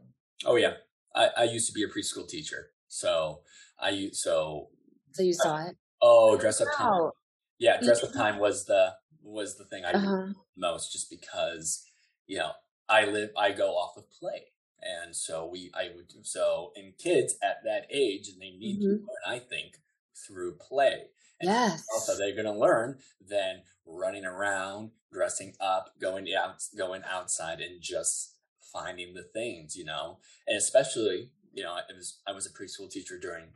Oh 0.45 0.57
yeah, 0.57 0.75
I, 1.15 1.31
I 1.37 1.45
used 1.45 1.67
to 1.69 1.73
be 1.73 1.83
a 1.83 1.89
preschool 1.89 2.29
teacher, 2.29 2.71
so 2.89 3.41
I 3.81 4.11
so. 4.13 4.69
So 5.13 5.23
you 5.23 5.33
saw 5.33 5.67
it. 5.67 5.77
Oh, 6.01 6.37
dress 6.37 6.61
up 6.61 6.69
wow. 6.79 7.13
Yeah, 7.59 7.81
dress 7.81 8.03
up 8.03 8.13
time 8.13 8.39
was 8.39 8.67
the 8.67 8.95
was 9.23 9.59
the 9.59 9.65
thing 9.65 9.85
I 9.85 9.93
uh-huh. 9.93 10.27
did 10.27 10.37
most, 10.57 10.93
just 10.93 11.11
because 11.11 11.85
you 12.27 12.39
know 12.39 12.53
I 12.89 13.05
live 13.05 13.31
I 13.37 13.53
go 13.53 13.73
off 13.73 13.97
of 13.97 14.11
play. 14.11 14.47
And 14.81 15.15
so 15.15 15.49
we, 15.51 15.73
I 15.75 15.91
would, 15.95 16.25
so 16.25 16.71
in 16.77 16.93
kids 16.99 17.35
at 17.43 17.65
that 17.65 17.87
age, 17.91 18.29
and 18.29 18.41
they 18.41 18.51
need 18.51 18.77
mm-hmm. 18.77 18.85
to 18.85 18.93
learn, 18.93 19.27
I 19.27 19.39
think, 19.41 19.79
through 20.15 20.55
play. 20.55 21.07
And 21.41 21.51
yes. 21.51 21.85
Also, 21.93 22.17
they're 22.17 22.35
going 22.35 22.45
to 22.45 22.59
learn 22.59 22.99
then 23.21 23.63
running 23.87 24.25
around, 24.25 24.91
dressing 25.13 25.55
up, 25.61 25.95
going 26.01 26.27
out, 26.35 26.63
going 26.77 27.03
outside, 27.09 27.61
and 27.61 27.81
just 27.81 28.35
finding 28.61 29.15
the 29.15 29.23
things, 29.23 29.77
you 29.77 29.85
know. 29.85 30.19
And 30.47 30.57
especially, 30.57 31.31
you 31.53 31.63
know, 31.63 31.73
I 31.73 31.83
was 31.95 32.19
I 32.27 32.33
was 32.33 32.47
a 32.47 32.51
preschool 32.51 32.91
teacher 32.91 33.19
during, 33.19 33.47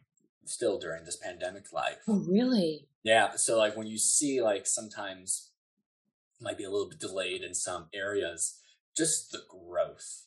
still 0.45 0.79
during 0.79 1.05
this 1.05 1.17
pandemic 1.17 1.73
life. 1.73 1.99
Oh, 2.09 2.25
really? 2.29 2.89
Yeah. 3.03 3.33
So 3.37 3.59
like 3.59 3.77
when 3.77 3.87
you 3.87 3.99
see 3.99 4.43
like 4.43 4.67
sometimes 4.67 5.51
might 6.41 6.59
be 6.59 6.65
a 6.65 6.71
little 6.71 6.89
bit 6.89 6.99
delayed 6.99 7.43
in 7.43 7.55
some 7.55 7.87
areas, 7.95 8.59
just 8.97 9.33
the 9.33 9.43
growth 9.49 10.27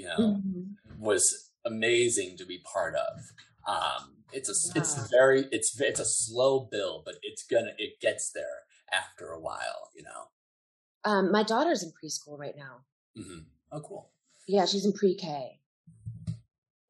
you 0.00 0.06
know, 0.06 0.16
mm-hmm. 0.18 1.02
was 1.02 1.50
amazing 1.66 2.36
to 2.38 2.46
be 2.46 2.58
part 2.58 2.94
of. 2.94 3.20
Um, 3.68 4.16
it's 4.32 4.48
a, 4.48 4.78
it's 4.78 5.10
very, 5.10 5.44
it's, 5.52 5.78
it's 5.78 6.00
a 6.00 6.04
slow 6.06 6.60
build, 6.60 7.04
but 7.04 7.16
it's 7.22 7.44
gonna, 7.44 7.72
it 7.76 8.00
gets 8.00 8.32
there 8.32 8.64
after 8.90 9.26
a 9.26 9.40
while, 9.40 9.90
you 9.94 10.02
know. 10.02 10.28
Um, 11.04 11.30
my 11.30 11.42
daughter's 11.42 11.82
in 11.82 11.90
preschool 11.90 12.38
right 12.38 12.56
now. 12.56 12.78
Mm-hmm. 13.18 13.40
Oh, 13.72 13.80
cool. 13.80 14.10
Yeah, 14.48 14.64
she's 14.64 14.86
in 14.86 14.92
pre-K. 14.92 15.59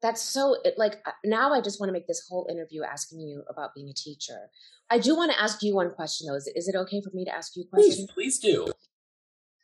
That's 0.01 0.21
so 0.21 0.57
it, 0.63 0.75
like 0.77 1.01
uh, 1.05 1.11
now. 1.23 1.53
I 1.53 1.61
just 1.61 1.79
want 1.79 1.89
to 1.89 1.93
make 1.93 2.07
this 2.07 2.25
whole 2.27 2.47
interview 2.49 2.83
asking 2.83 3.19
you 3.19 3.43
about 3.49 3.75
being 3.75 3.89
a 3.89 3.93
teacher. 3.93 4.49
I 4.89 4.97
do 4.97 5.15
want 5.15 5.31
to 5.31 5.39
ask 5.39 5.61
you 5.61 5.75
one 5.75 5.91
question 5.91 6.27
though. 6.27 6.35
Is, 6.35 6.51
is 6.55 6.67
it 6.67 6.75
okay 6.75 7.01
for 7.01 7.11
me 7.13 7.23
to 7.25 7.33
ask 7.33 7.55
you 7.55 7.63
a 7.63 7.67
question? 7.67 8.07
Please, 8.07 8.39
please 8.39 8.39
do. 8.39 8.67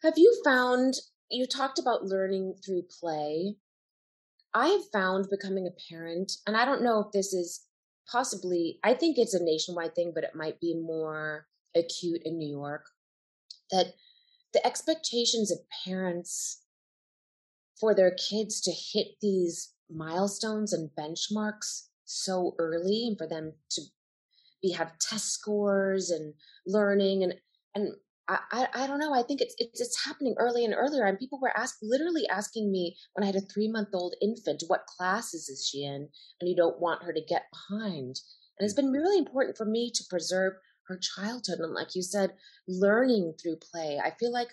Have 0.03 0.13
you 0.17 0.39
found 0.45 0.95
you 1.29 1.45
talked 1.45 1.79
about 1.79 2.05
learning 2.05 2.55
through 2.65 2.83
play. 2.99 3.55
I 4.53 4.67
have 4.67 4.89
found 4.91 5.29
becoming 5.29 5.67
a 5.67 5.93
parent, 5.93 6.33
and 6.45 6.55
I 6.55 6.65
don't 6.65 6.83
know 6.83 7.01
if 7.01 7.11
this 7.11 7.33
is 7.33 7.65
possibly, 8.09 8.79
I 8.83 8.93
think 8.93 9.17
it's 9.17 9.33
a 9.33 9.43
nationwide 9.43 9.93
thing, 9.93 10.13
but 10.15 10.23
it 10.23 10.35
might 10.35 10.59
be 10.59 10.73
more 10.73 11.47
acute 11.75 12.21
in 12.23 12.37
New 12.37 12.49
York, 12.49 12.85
that 13.71 13.93
the 14.53 14.65
expectations 14.65 15.51
of 15.51 15.59
parents 15.85 16.61
for 17.79 17.93
their 17.93 18.11
kids 18.11 18.61
to 18.61 18.71
hit 18.71 19.19
these 19.21 19.73
milestones 19.89 20.73
and 20.73 20.89
benchmarks 20.97 21.87
so 22.05 22.55
early 22.57 23.05
and 23.07 23.17
for 23.17 23.27
them 23.27 23.53
to 23.71 23.81
be 24.61 24.71
have 24.71 24.97
test 24.99 25.31
scores 25.31 26.09
and 26.09 26.33
learning 26.65 27.23
and 27.23 27.33
and 27.75 27.93
I, 28.29 28.67
I, 28.73 28.87
don't 28.87 28.99
know. 28.99 29.13
I 29.13 29.23
think 29.23 29.39
it's, 29.39 29.55
it's 29.57 29.79
it's 29.79 30.05
happening 30.05 30.35
early 30.37 30.65
and 30.65 30.73
earlier, 30.73 31.05
and 31.05 31.17
people 31.17 31.39
were 31.41 31.55
ask 31.57 31.77
literally 31.81 32.27
asking 32.27 32.71
me 32.71 32.97
when 33.13 33.23
I 33.23 33.27
had 33.27 33.37
a 33.37 33.41
three 33.41 33.69
month 33.69 33.89
old 33.93 34.15
infant, 34.21 34.63
what 34.67 34.85
classes 34.85 35.47
is 35.47 35.65
she 35.65 35.85
in, 35.85 36.09
and 36.41 36.49
you 36.49 36.55
don't 36.55 36.81
want 36.81 37.03
her 37.03 37.13
to 37.13 37.21
get 37.21 37.45
behind. 37.51 38.19
And 38.59 38.65
it's 38.65 38.73
been 38.73 38.91
really 38.91 39.17
important 39.17 39.55
for 39.55 39.65
me 39.65 39.91
to 39.95 40.03
preserve 40.09 40.53
her 40.87 40.99
childhood, 40.99 41.59
and 41.59 41.73
like 41.73 41.95
you 41.95 42.01
said, 42.03 42.33
learning 42.67 43.35
through 43.41 43.57
play. 43.57 43.99
I 44.03 44.11
feel 44.19 44.33
like 44.33 44.49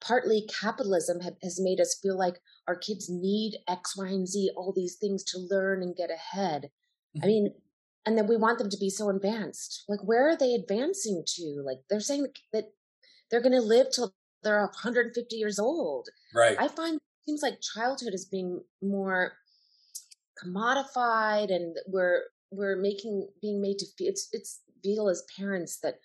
partly 0.00 0.46
capitalism 0.60 1.20
have, 1.20 1.34
has 1.42 1.60
made 1.60 1.80
us 1.80 1.98
feel 2.00 2.16
like 2.16 2.40
our 2.66 2.76
kids 2.76 3.08
need 3.08 3.58
X, 3.68 3.96
Y, 3.96 4.08
and 4.08 4.28
Z, 4.28 4.50
all 4.56 4.72
these 4.74 4.96
things 4.96 5.24
to 5.24 5.38
learn 5.38 5.82
and 5.82 5.96
get 5.96 6.10
ahead. 6.10 6.70
Mm-hmm. 7.16 7.24
I 7.24 7.26
mean, 7.26 7.54
and 8.06 8.16
then 8.16 8.26
we 8.26 8.36
want 8.36 8.58
them 8.58 8.70
to 8.70 8.78
be 8.78 8.90
so 8.90 9.10
advanced. 9.10 9.84
Like, 9.88 10.00
where 10.02 10.28
are 10.28 10.36
they 10.36 10.54
advancing 10.54 11.24
to? 11.26 11.62
Like, 11.64 11.78
they're 11.90 12.00
saying 12.00 12.28
that 12.52 12.72
they're 13.30 13.42
going 13.42 13.52
to 13.52 13.60
live 13.60 13.88
till 13.94 14.14
they're 14.42 14.60
150 14.60 15.36
years 15.36 15.58
old. 15.58 16.08
Right. 16.34 16.56
I 16.58 16.68
find 16.68 16.96
it 16.96 17.02
seems 17.26 17.42
like 17.42 17.60
childhood 17.60 18.14
is 18.14 18.24
being 18.24 18.62
more 18.82 19.32
commodified 20.42 21.52
and 21.52 21.76
we're 21.88 22.20
we're 22.52 22.76
making 22.76 23.28
being 23.42 23.60
made 23.60 23.76
to 23.76 23.86
feel 23.98 24.08
it's 24.08 24.28
it's 24.32 24.60
feel 24.84 25.08
as 25.08 25.24
parents 25.36 25.80
that 25.80 25.96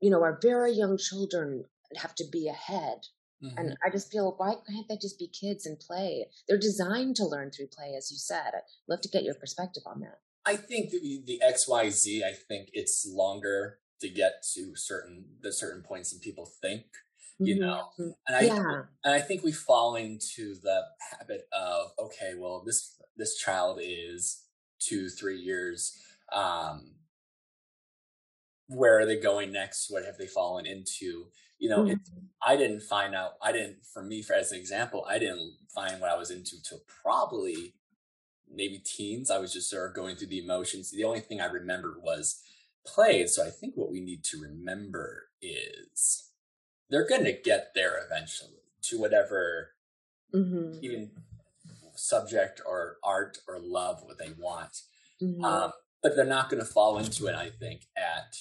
you 0.00 0.10
know, 0.10 0.22
our 0.22 0.38
very 0.40 0.72
young 0.72 0.96
children 0.96 1.64
have 1.96 2.14
to 2.16 2.24
be 2.30 2.48
ahead. 2.48 2.98
Mm-hmm. 3.42 3.58
And 3.58 3.76
I 3.84 3.90
just 3.90 4.10
feel, 4.10 4.34
why 4.36 4.54
can't 4.68 4.88
they 4.88 4.96
just 4.96 5.18
be 5.18 5.28
kids 5.28 5.66
and 5.66 5.78
play? 5.78 6.26
They're 6.48 6.58
designed 6.58 7.16
to 7.16 7.26
learn 7.26 7.50
through 7.50 7.68
play, 7.68 7.94
as 7.96 8.10
you 8.10 8.18
said. 8.18 8.52
I'd 8.54 8.62
love 8.88 9.00
to 9.02 9.08
get 9.08 9.22
your 9.22 9.34
perspective 9.34 9.84
on 9.86 10.00
that. 10.00 10.18
I 10.44 10.56
think 10.56 10.90
the, 10.90 11.22
the 11.26 11.40
XYZ, 11.44 12.22
I 12.24 12.32
think 12.32 12.70
it's 12.72 13.06
longer 13.08 13.78
to 14.00 14.08
get 14.08 14.42
to 14.54 14.72
certain 14.76 15.24
the 15.42 15.52
certain 15.52 15.82
points 15.82 16.10
than 16.10 16.20
people 16.20 16.46
think 16.60 16.84
you 17.38 17.56
mm-hmm. 17.56 17.64
know 17.64 17.88
and 18.26 18.36
i 18.36 18.40
yeah. 18.40 18.82
and 19.04 19.14
i 19.14 19.20
think 19.20 19.42
we 19.42 19.52
fall 19.52 19.96
into 19.96 20.54
the 20.62 20.82
habit 21.10 21.48
of 21.52 21.90
okay 21.98 22.32
well 22.36 22.62
this 22.64 22.96
this 23.16 23.36
child 23.36 23.78
is 23.82 24.44
two 24.80 25.08
three 25.08 25.38
years 25.38 26.00
um 26.32 26.92
where 28.68 28.98
are 28.98 29.06
they 29.06 29.18
going 29.18 29.52
next 29.52 29.90
what 29.90 30.04
have 30.04 30.18
they 30.18 30.26
fallen 30.26 30.66
into 30.66 31.26
you 31.58 31.68
know 31.68 31.84
mm-hmm. 31.84 31.94
i 32.46 32.56
didn't 32.56 32.82
find 32.82 33.14
out 33.14 33.32
i 33.42 33.50
didn't 33.50 33.78
for 33.92 34.02
me 34.02 34.22
for 34.22 34.34
as 34.34 34.52
an 34.52 34.58
example 34.58 35.04
i 35.08 35.18
didn't 35.18 35.54
find 35.74 36.00
what 36.00 36.10
i 36.10 36.16
was 36.16 36.30
into 36.30 36.62
till 36.62 36.82
probably 37.02 37.74
maybe 38.52 38.78
teens 38.78 39.30
i 39.30 39.38
was 39.38 39.52
just 39.52 39.70
sort 39.70 39.88
of 39.88 39.96
going 39.96 40.16
through 40.16 40.28
the 40.28 40.42
emotions 40.42 40.90
the 40.90 41.04
only 41.04 41.20
thing 41.20 41.40
i 41.40 41.46
remembered 41.46 41.96
was 42.02 42.42
play 42.86 43.26
so 43.26 43.44
i 43.44 43.50
think 43.50 43.74
what 43.74 43.90
we 43.90 44.00
need 44.00 44.22
to 44.22 44.40
remember 44.40 45.28
is 45.42 46.30
they're 46.90 47.08
going 47.08 47.24
to 47.24 47.32
get 47.32 47.72
there 47.74 48.00
eventually 48.04 48.62
to 48.82 48.98
whatever 48.98 49.70
mm-hmm. 50.34 50.78
even 50.82 51.10
subject 51.94 52.60
or 52.66 52.96
art 53.02 53.38
or 53.48 53.58
love 53.58 54.02
what 54.04 54.18
they 54.18 54.30
want 54.38 54.82
mm-hmm. 55.22 55.44
um, 55.44 55.72
but 56.02 56.14
they're 56.14 56.24
not 56.24 56.48
going 56.48 56.62
to 56.62 56.70
fall 56.70 56.98
into 56.98 57.26
it 57.26 57.34
i 57.34 57.50
think 57.50 57.82
at 57.96 58.36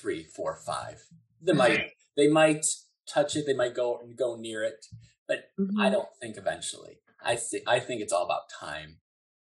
three 0.00 0.24
four 0.24 0.56
five 0.56 1.04
they 1.40 1.52
might 1.52 1.90
they 2.16 2.28
might 2.28 2.64
touch 3.06 3.36
it 3.36 3.46
they 3.46 3.54
might 3.54 3.74
go 3.74 3.98
and 3.98 4.16
go 4.16 4.36
near 4.36 4.62
it 4.62 4.86
but 5.26 5.50
mm-hmm. 5.58 5.80
i 5.80 5.90
don't 5.90 6.08
think 6.20 6.36
eventually 6.36 6.98
i 7.24 7.36
think 7.36 7.64
i 7.66 7.78
think 7.78 8.00
it's 8.00 8.12
all 8.12 8.24
about 8.24 8.50
time 8.60 8.98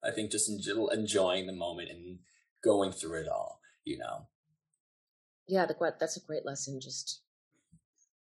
i 0.03 0.11
think 0.11 0.31
just 0.31 0.49
enjoying 0.49 1.47
the 1.47 1.53
moment 1.53 1.89
and 1.89 2.19
going 2.63 2.91
through 2.91 3.21
it 3.21 3.27
all 3.27 3.59
you 3.83 3.97
know 3.97 4.27
yeah 5.47 5.65
the, 5.65 5.75
that's 5.99 6.17
a 6.17 6.25
great 6.25 6.45
lesson 6.45 6.79
just 6.81 7.21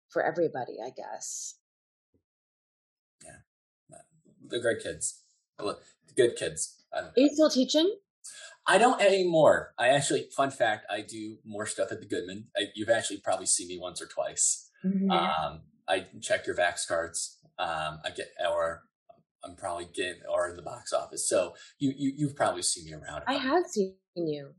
for 0.10 0.24
everybody, 0.24 0.78
I 0.84 0.90
guess. 0.90 1.56
Yeah, 3.24 3.98
they're 4.50 4.62
great 4.62 4.82
kids, 4.82 5.24
good 6.16 6.36
kids. 6.36 6.84
Are 6.94 7.12
you 7.16 7.30
still 7.30 7.50
teaching? 7.50 7.96
I 8.70 8.78
don't 8.78 9.02
anymore. 9.02 9.74
I 9.78 9.90
actually, 9.90 10.28
fun 10.36 10.52
fact, 10.52 10.86
I 10.90 11.02
do 11.02 11.38
more 11.46 11.66
stuff 11.66 11.92
at 11.92 12.00
the 12.00 12.06
Goodman. 12.06 12.46
I, 12.56 12.66
you've 12.76 12.90
actually 12.90 13.18
probably 13.18 13.46
seen 13.46 13.68
me 13.68 13.78
once 13.80 14.02
or 14.02 14.06
twice. 14.06 14.70
Mm-hmm. 14.86 15.12
Um, 15.12 15.62
I 15.88 16.06
check 16.22 16.46
your 16.46 16.56
Vax 16.56 16.88
cards. 16.88 17.40
Um, 17.58 18.00
I 18.06 18.12
get, 18.16 18.28
or 18.50 18.84
I'm 19.44 19.56
probably 19.56 19.88
getting, 19.94 20.22
or 20.32 20.50
in 20.50 20.56
the 20.56 20.62
box 20.62 20.94
office. 20.94 21.28
So 21.28 21.56
you, 21.80 21.94
you, 21.98 22.14
you've 22.16 22.36
probably 22.36 22.62
seen 22.62 22.86
me 22.86 22.94
around. 22.94 23.24
I 23.28 23.34
have 23.34 23.66
seen 23.66 23.96
you. 24.16 24.52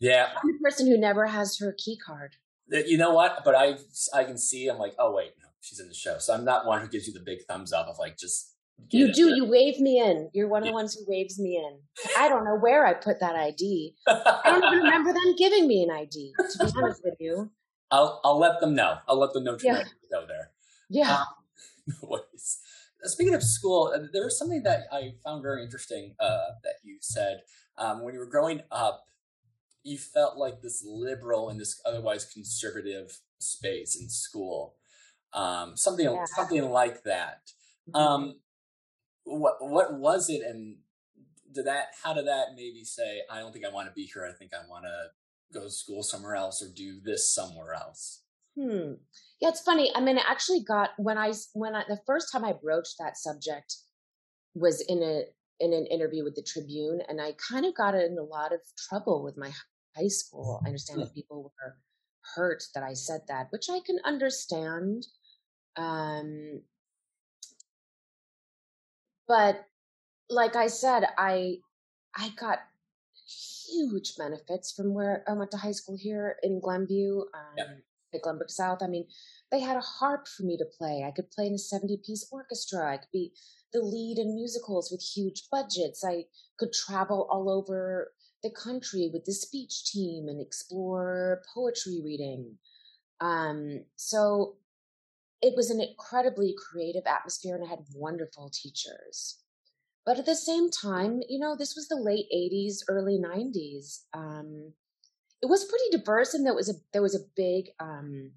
Yeah. 0.00 0.28
I'm 0.34 0.52
the 0.52 0.58
person 0.62 0.86
who 0.86 0.98
never 0.98 1.26
has 1.26 1.58
her 1.58 1.74
key 1.76 1.98
card 1.98 2.36
you 2.70 2.98
know 2.98 3.12
what? 3.12 3.44
But 3.44 3.54
I 3.54 3.76
I 4.14 4.24
can 4.24 4.38
see. 4.38 4.68
I'm 4.68 4.78
like, 4.78 4.94
oh 4.98 5.12
wait, 5.12 5.32
no, 5.40 5.48
she's 5.60 5.80
in 5.80 5.88
the 5.88 5.94
show. 5.94 6.18
So 6.18 6.34
I'm 6.34 6.44
not 6.44 6.66
one 6.66 6.80
who 6.80 6.88
gives 6.88 7.06
you 7.06 7.12
the 7.12 7.20
big 7.20 7.40
thumbs 7.48 7.72
up 7.72 7.86
of 7.86 7.98
like 7.98 8.16
just. 8.16 8.54
You 8.90 9.12
do. 9.12 9.34
You 9.34 9.44
wave 9.44 9.80
me 9.80 9.98
in. 10.00 10.30
You're 10.32 10.48
one 10.48 10.62
of 10.62 10.68
the 10.68 10.72
ones 10.72 10.94
who 10.94 11.04
waves 11.06 11.38
me 11.38 11.56
in. 11.56 11.78
I 12.16 12.28
don't 12.28 12.44
know 12.44 12.56
where 12.56 12.86
I 12.86 12.94
put 12.94 13.20
that 13.20 13.36
ID. 13.36 13.94
I 14.06 14.40
don't 14.46 14.64
even 14.64 14.78
remember 14.84 15.12
them 15.12 15.34
giving 15.36 15.66
me 15.66 15.82
an 15.82 15.90
ID. 15.90 16.32
To 16.38 16.58
be 16.64 16.72
honest 16.76 17.02
with 17.04 17.16
you, 17.20 17.50
I'll 17.90 18.20
I'll 18.24 18.38
let 18.38 18.60
them 18.60 18.74
know. 18.74 18.98
I'll 19.06 19.18
let 19.18 19.32
them 19.32 19.44
know 19.44 19.56
to 19.56 19.66
yeah. 19.66 19.84
go 20.10 20.26
there. 20.26 20.50
Yeah. 20.88 21.24
Um, 22.02 22.20
Speaking 23.04 23.34
of 23.34 23.44
school, 23.44 23.92
uh, 23.94 24.00
there 24.12 24.24
was 24.24 24.36
something 24.38 24.62
that 24.64 24.86
I 24.90 25.14
found 25.22 25.42
very 25.42 25.62
interesting 25.62 26.14
uh, 26.18 26.50
that 26.64 26.74
you 26.82 26.96
said 27.00 27.42
um, 27.76 28.02
when 28.02 28.12
you 28.12 28.18
were 28.20 28.26
growing 28.26 28.62
up 28.72 29.08
you 29.88 29.98
felt 29.98 30.36
like 30.36 30.60
this 30.60 30.84
liberal 30.86 31.48
in 31.48 31.58
this 31.58 31.80
otherwise 31.84 32.24
conservative 32.24 33.18
space 33.38 33.96
in 33.96 34.08
school, 34.08 34.74
um, 35.32 35.76
something 35.76 36.04
yeah. 36.04 36.24
something 36.26 36.70
like 36.70 37.02
that. 37.04 37.52
Mm-hmm. 37.90 37.96
Um, 37.96 38.34
what 39.28 39.56
what 39.60 39.94
was 39.94 40.28
it, 40.30 40.42
and 40.42 40.76
did 41.52 41.66
that? 41.66 41.88
How 42.02 42.14
did 42.14 42.26
that 42.26 42.48
maybe 42.56 42.84
say? 42.84 43.22
I 43.30 43.38
don't 43.38 43.52
think 43.52 43.64
I 43.64 43.72
want 43.72 43.88
to 43.88 43.94
be 43.94 44.04
here. 44.04 44.26
I 44.28 44.36
think 44.36 44.52
I 44.54 44.68
want 44.68 44.84
to 44.84 45.10
go 45.52 45.64
to 45.64 45.70
school 45.70 46.02
somewhere 46.02 46.34
else 46.34 46.62
or 46.62 46.68
do 46.74 47.00
this 47.02 47.32
somewhere 47.34 47.74
else. 47.74 48.22
Hmm. 48.58 48.94
Yeah, 49.40 49.50
it's 49.50 49.60
funny. 49.60 49.92
I 49.94 50.00
mean, 50.00 50.18
I 50.18 50.22
actually 50.28 50.64
got 50.64 50.90
when 50.96 51.16
I 51.16 51.32
when 51.54 51.74
I 51.74 51.84
the 51.88 52.00
first 52.06 52.32
time 52.32 52.44
I 52.44 52.52
broached 52.52 52.96
that 52.98 53.16
subject 53.16 53.76
was 54.54 54.80
in 54.88 55.02
a 55.02 55.24
in 55.60 55.72
an 55.72 55.86
interview 55.86 56.24
with 56.24 56.34
the 56.34 56.42
Tribune, 56.42 57.00
and 57.08 57.20
I 57.20 57.32
kind 57.32 57.66
of 57.66 57.74
got 57.74 57.94
in 57.94 58.16
a 58.18 58.22
lot 58.22 58.52
of 58.52 58.60
trouble 58.88 59.22
with 59.22 59.36
my 59.36 59.50
high 59.96 60.08
school. 60.08 60.60
I 60.64 60.68
understand 60.68 61.02
that 61.02 61.14
people 61.14 61.42
were 61.44 61.76
hurt 62.34 62.62
that 62.74 62.82
I 62.82 62.94
said 62.94 63.22
that, 63.28 63.48
which 63.50 63.66
I 63.70 63.80
can 63.84 63.98
understand. 64.04 65.06
Um, 65.76 66.62
but 69.28 69.66
like 70.30 70.56
I 70.56 70.66
said, 70.66 71.04
I 71.16 71.58
I 72.16 72.30
got 72.40 72.60
huge 73.68 74.16
benefits 74.16 74.72
from 74.72 74.94
where 74.94 75.22
I 75.28 75.34
went 75.34 75.50
to 75.52 75.58
high 75.58 75.72
school 75.72 75.96
here 75.96 76.36
in 76.42 76.60
Glenview, 76.60 77.20
um, 77.20 77.54
yeah. 77.56 77.64
at 78.14 78.22
Glenbrook 78.22 78.50
South. 78.50 78.78
I 78.82 78.86
mean, 78.86 79.06
they 79.52 79.60
had 79.60 79.76
a 79.76 79.80
harp 79.80 80.26
for 80.26 80.42
me 80.42 80.56
to 80.56 80.64
play. 80.64 81.04
I 81.06 81.10
could 81.10 81.30
play 81.30 81.46
in 81.46 81.54
a 81.54 81.58
70 81.58 82.00
piece 82.04 82.28
orchestra. 82.32 82.92
I 82.92 82.96
could 82.96 83.12
be 83.12 83.32
the 83.72 83.80
lead 83.80 84.18
in 84.18 84.34
musicals 84.34 84.90
with 84.90 85.02
huge 85.02 85.44
budgets. 85.50 86.02
I 86.04 86.24
could 86.58 86.72
travel 86.72 87.28
all 87.30 87.50
over 87.50 88.12
the 88.42 88.50
country 88.50 89.10
with 89.12 89.24
the 89.24 89.32
speech 89.32 89.84
team 89.90 90.28
and 90.28 90.40
explore 90.40 91.42
poetry 91.54 92.00
reading. 92.02 92.56
Um, 93.20 93.84
so 93.96 94.56
it 95.42 95.54
was 95.56 95.70
an 95.70 95.80
incredibly 95.80 96.54
creative 96.56 97.04
atmosphere 97.06 97.54
and 97.54 97.64
I 97.64 97.68
had 97.68 97.84
wonderful 97.94 98.50
teachers. 98.52 99.38
But 100.04 100.18
at 100.18 100.26
the 100.26 100.34
same 100.34 100.70
time, 100.70 101.20
you 101.28 101.38
know, 101.38 101.54
this 101.56 101.74
was 101.76 101.88
the 101.88 101.96
late 101.96 102.26
80s, 102.34 102.78
early 102.88 103.18
90s. 103.18 104.04
Um, 104.14 104.72
it 105.42 105.46
was 105.46 105.64
pretty 105.64 105.96
diverse 105.96 106.34
and 106.34 106.44
there 106.44 106.54
was 106.54 106.68
a 106.68 106.74
there 106.92 107.02
was 107.02 107.14
a 107.14 107.28
big 107.36 107.70
um, 107.78 108.32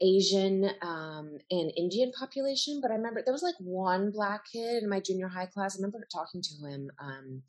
Asian 0.00 0.70
um, 0.82 1.38
and 1.50 1.72
Indian 1.76 2.10
population, 2.18 2.80
but 2.82 2.90
I 2.90 2.94
remember 2.94 3.22
there 3.22 3.32
was 3.32 3.42
like 3.42 3.54
one 3.58 4.10
black 4.10 4.42
kid 4.52 4.82
in 4.82 4.88
my 4.88 5.00
junior 5.00 5.28
high 5.28 5.46
class. 5.46 5.76
I 5.76 5.78
remember 5.78 6.06
talking 6.12 6.42
to 6.42 6.66
him 6.66 6.90
um, 6.98 7.42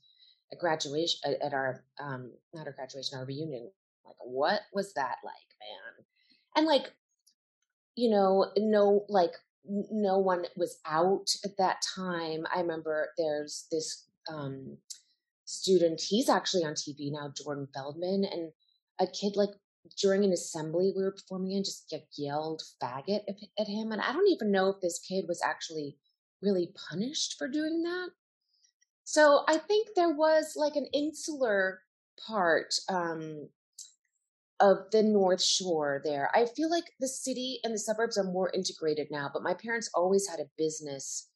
at 0.52 0.60
graduation 0.60 1.36
at, 1.41 1.54
our 1.54 1.84
um 2.00 2.32
not 2.54 2.67
our 2.67 2.73
graduation 2.73 3.17
our 3.17 3.26
reunion 3.26 3.69
like 4.06 4.15
what 4.19 4.62
was 4.73 4.93
that 4.93 5.17
like 5.23 5.34
man 5.60 6.06
and 6.56 6.65
like 6.65 6.93
you 7.97 8.10
know 8.10 8.51
no 8.57 9.05
like 9.10 9.33
no 9.65 10.17
one 10.17 10.45
was 10.55 10.79
out 10.86 11.27
at 11.43 11.57
that 11.57 11.81
time. 11.95 12.45
I 12.55 12.62
remember 12.62 13.10
there's 13.17 13.67
this 13.71 14.05
um 14.29 14.77
student 15.45 16.01
he's 16.01 16.27
actually 16.27 16.65
on 16.65 16.73
tv 16.73 17.10
now 17.10 17.31
jordan 17.33 17.69
feldman 17.73 18.25
and 18.25 18.51
a 18.99 19.07
kid 19.07 19.38
like 19.38 19.51
during 19.97 20.25
an 20.25 20.33
assembly 20.33 20.91
we 20.93 21.01
were 21.01 21.13
performing 21.13 21.53
in 21.53 21.63
just 21.63 21.89
like, 21.89 22.03
yelled 22.17 22.62
faggot 22.83 23.21
at 23.57 23.67
him 23.67 23.93
and 23.93 24.01
i 24.01 24.12
don't 24.12 24.27
even 24.27 24.51
know 24.51 24.67
if 24.67 24.81
this 24.81 24.99
kid 24.99 25.23
was 25.25 25.41
actually 25.41 25.95
really 26.41 26.71
punished 26.89 27.36
for 27.38 27.47
doing 27.47 27.83
that. 27.83 28.10
So 29.03 29.43
I 29.47 29.57
think 29.57 29.89
there 29.95 30.13
was 30.13 30.53
like 30.55 30.75
an 30.75 30.88
insular 30.93 31.81
part 32.27 32.73
um, 32.89 33.49
of 34.59 34.77
the 34.91 35.03
North 35.03 35.41
Shore 35.41 36.01
there. 36.03 36.29
I 36.33 36.45
feel 36.45 36.69
like 36.69 36.85
the 36.99 37.07
city 37.07 37.59
and 37.63 37.73
the 37.73 37.79
suburbs 37.79 38.17
are 38.17 38.23
more 38.23 38.51
integrated 38.53 39.07
now, 39.11 39.29
but 39.31 39.43
my 39.43 39.53
parents 39.53 39.89
always 39.93 40.27
had 40.27 40.39
a 40.39 40.49
business 40.57 41.29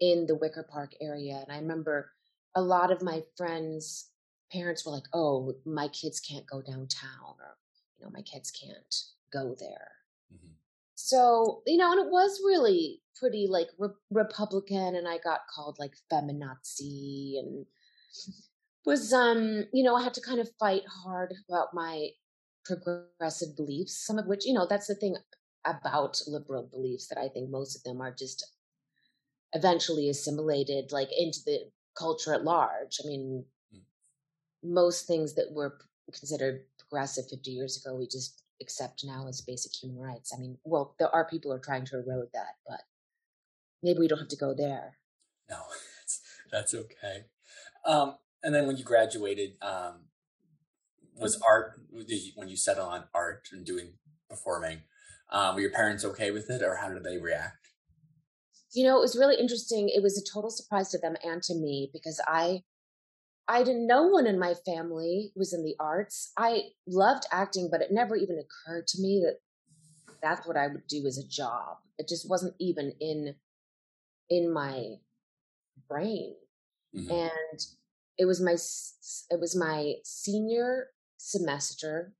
in 0.00 0.26
the 0.26 0.34
Wicker 0.34 0.66
Park 0.70 0.92
area. 1.00 1.42
And 1.42 1.52
I 1.54 1.60
remember 1.60 2.10
a 2.56 2.62
lot 2.62 2.90
of 2.90 3.02
my 3.02 3.22
friends' 3.36 4.10
parents 4.52 4.84
were 4.84 4.92
like, 4.92 5.08
oh, 5.12 5.54
my 5.64 5.88
kids 5.88 6.20
can't 6.20 6.46
go 6.46 6.62
downtown, 6.62 7.36
or, 7.38 7.56
you 7.98 8.04
know, 8.04 8.10
my 8.12 8.22
kids 8.22 8.50
can't 8.50 8.94
go 9.32 9.54
there. 9.58 9.90
Mm-hmm. 10.32 10.52
So, 10.94 11.62
you 11.66 11.76
know, 11.76 11.92
and 11.92 12.06
it 12.06 12.10
was 12.10 12.40
really 12.44 13.02
pretty 13.16 13.46
like 13.48 13.68
re- 13.78 13.90
Republican, 14.10 14.96
and 14.96 15.06
I 15.08 15.18
got 15.18 15.40
called 15.54 15.76
like 15.78 15.92
feminazi, 16.12 17.38
and 17.38 17.66
was 18.84 19.12
um, 19.12 19.64
you 19.72 19.82
know, 19.82 19.96
I 19.96 20.02
had 20.02 20.14
to 20.14 20.20
kind 20.20 20.40
of 20.40 20.48
fight 20.58 20.82
hard 21.04 21.34
about 21.48 21.68
my 21.72 22.08
progressive 22.64 23.56
beliefs. 23.56 24.04
Some 24.06 24.18
of 24.18 24.26
which, 24.26 24.46
you 24.46 24.52
know, 24.52 24.66
that's 24.68 24.86
the 24.86 24.94
thing 24.94 25.16
about 25.64 26.20
liberal 26.26 26.68
beliefs 26.70 27.08
that 27.08 27.18
I 27.18 27.28
think 27.28 27.50
most 27.50 27.76
of 27.76 27.82
them 27.82 28.00
are 28.00 28.14
just 28.14 28.44
eventually 29.54 30.08
assimilated 30.08 30.92
like 30.92 31.08
into 31.16 31.38
the 31.46 31.70
culture 31.96 32.34
at 32.34 32.44
large. 32.44 32.98
I 33.02 33.06
mean, 33.06 33.44
mm. 33.74 33.80
most 34.62 35.06
things 35.06 35.34
that 35.34 35.52
were 35.52 35.78
considered 36.12 36.64
progressive 36.78 37.28
50 37.30 37.50
years 37.50 37.82
ago, 37.82 37.96
we 37.96 38.06
just 38.06 38.42
accept 38.60 39.04
now 39.04 39.26
as 39.28 39.40
basic 39.40 39.72
human 39.74 39.98
rights. 39.98 40.32
I 40.36 40.40
mean, 40.40 40.58
well, 40.64 40.94
there 40.98 41.14
are 41.14 41.28
people 41.28 41.50
who 41.50 41.56
are 41.56 41.60
trying 41.60 41.86
to 41.86 41.96
erode 41.96 42.28
that, 42.34 42.56
but 42.66 42.80
maybe 43.82 44.00
we 44.00 44.08
don't 44.08 44.18
have 44.18 44.28
to 44.28 44.36
go 44.36 44.54
there. 44.54 44.96
No, 45.48 45.56
that's, 46.00 46.20
that's 46.50 46.74
okay. 46.74 47.24
Um, 47.86 48.16
and 48.42 48.54
then 48.54 48.66
when 48.66 48.76
you 48.76 48.84
graduated, 48.84 49.56
um, 49.62 50.06
was 51.18 51.40
art 51.48 51.80
when 51.90 52.48
you 52.48 52.56
settled 52.56 52.88
on 52.88 53.04
art 53.14 53.48
and 53.52 53.64
doing 53.64 53.94
performing? 54.28 54.82
Um, 55.30 55.54
were 55.54 55.62
your 55.62 55.70
parents 55.70 56.04
okay 56.04 56.30
with 56.30 56.50
it, 56.50 56.62
or 56.62 56.76
how 56.76 56.88
did 56.88 57.04
they 57.04 57.18
react? 57.18 57.68
You 58.72 58.84
know, 58.84 58.96
it 58.98 59.00
was 59.00 59.16
really 59.16 59.36
interesting. 59.38 59.88
It 59.88 60.02
was 60.02 60.18
a 60.18 60.32
total 60.32 60.50
surprise 60.50 60.90
to 60.90 60.98
them 60.98 61.16
and 61.24 61.42
to 61.44 61.54
me 61.54 61.90
because 61.92 62.20
I 62.26 62.62
I 63.46 63.62
didn't 63.62 63.86
no 63.86 64.04
one 64.04 64.26
in 64.26 64.38
my 64.38 64.54
family 64.54 65.32
was 65.36 65.52
in 65.52 65.64
the 65.64 65.76
arts. 65.78 66.32
I 66.36 66.70
loved 66.86 67.24
acting, 67.30 67.68
but 67.70 67.82
it 67.82 67.92
never 67.92 68.16
even 68.16 68.38
occurred 68.38 68.86
to 68.88 69.00
me 69.00 69.22
that 69.24 69.38
that's 70.22 70.46
what 70.46 70.56
I 70.56 70.66
would 70.66 70.86
do 70.88 71.06
as 71.06 71.18
a 71.18 71.28
job. 71.28 71.76
It 71.98 72.08
just 72.08 72.28
wasn't 72.28 72.54
even 72.58 72.92
in 73.00 73.34
in 74.30 74.52
my 74.52 74.94
brain. 75.88 76.34
Mm-hmm. 76.96 77.10
And 77.10 77.60
it 78.18 78.24
was 78.24 78.40
my 78.40 78.56
it 79.30 79.40
was 79.40 79.56
my 79.56 79.94
senior 80.04 80.88
semester 81.24 82.12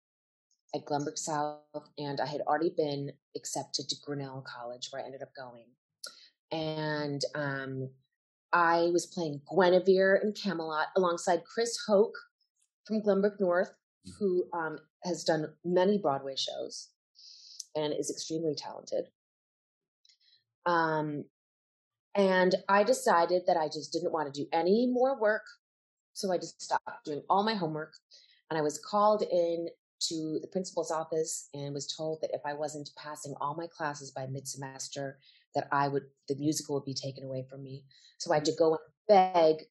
at 0.74 0.86
Glenbrook 0.86 1.18
South, 1.18 1.60
and 1.98 2.20
I 2.20 2.26
had 2.26 2.40
already 2.42 2.72
been 2.74 3.12
accepted 3.36 3.88
to 3.88 3.96
Grinnell 4.04 4.44
College, 4.46 4.88
where 4.90 5.02
I 5.02 5.04
ended 5.04 5.22
up 5.22 5.28
going. 5.36 5.66
And 6.50 7.20
um, 7.34 7.90
I 8.52 8.88
was 8.92 9.06
playing 9.06 9.42
Guinevere 9.52 10.20
in 10.22 10.32
Camelot 10.32 10.86
alongside 10.96 11.44
Chris 11.44 11.78
Hoch 11.86 12.14
from 12.86 13.02
Glenbrook 13.02 13.38
North, 13.38 13.72
mm. 14.08 14.12
who 14.18 14.44
um, 14.54 14.78
has 15.04 15.22
done 15.22 15.52
many 15.64 15.98
Broadway 15.98 16.34
shows 16.36 16.88
and 17.76 17.92
is 17.92 18.10
extremely 18.10 18.54
talented. 18.54 19.04
Um, 20.66 21.24
and 22.14 22.54
I 22.68 22.84
decided 22.84 23.42
that 23.46 23.58
I 23.58 23.66
just 23.66 23.92
didn't 23.92 24.12
want 24.12 24.32
to 24.32 24.40
do 24.42 24.48
any 24.52 24.86
more 24.86 25.20
work. 25.20 25.42
So 26.14 26.32
I 26.32 26.38
just 26.38 26.62
stopped 26.62 27.04
doing 27.04 27.22
all 27.28 27.44
my 27.44 27.54
homework. 27.54 27.92
And 28.50 28.58
I 28.58 28.62
was 28.62 28.78
called 28.78 29.22
in 29.22 29.68
to 30.08 30.38
the 30.40 30.48
principal's 30.48 30.90
office 30.90 31.48
and 31.54 31.72
was 31.72 31.86
told 31.86 32.20
that 32.20 32.34
if 32.34 32.42
I 32.44 32.52
wasn't 32.52 32.90
passing 32.96 33.34
all 33.40 33.54
my 33.54 33.66
classes 33.66 34.10
by 34.10 34.26
mid 34.26 34.46
semester, 34.46 35.18
that 35.54 35.68
I 35.72 35.88
would, 35.88 36.04
the 36.28 36.36
musical 36.36 36.74
would 36.74 36.84
be 36.84 36.94
taken 36.94 37.24
away 37.24 37.46
from 37.48 37.62
me. 37.62 37.84
So 38.18 38.32
I 38.32 38.36
had 38.36 38.44
to 38.46 38.52
go 38.52 38.72
and 38.72 38.80
beg 39.08 39.64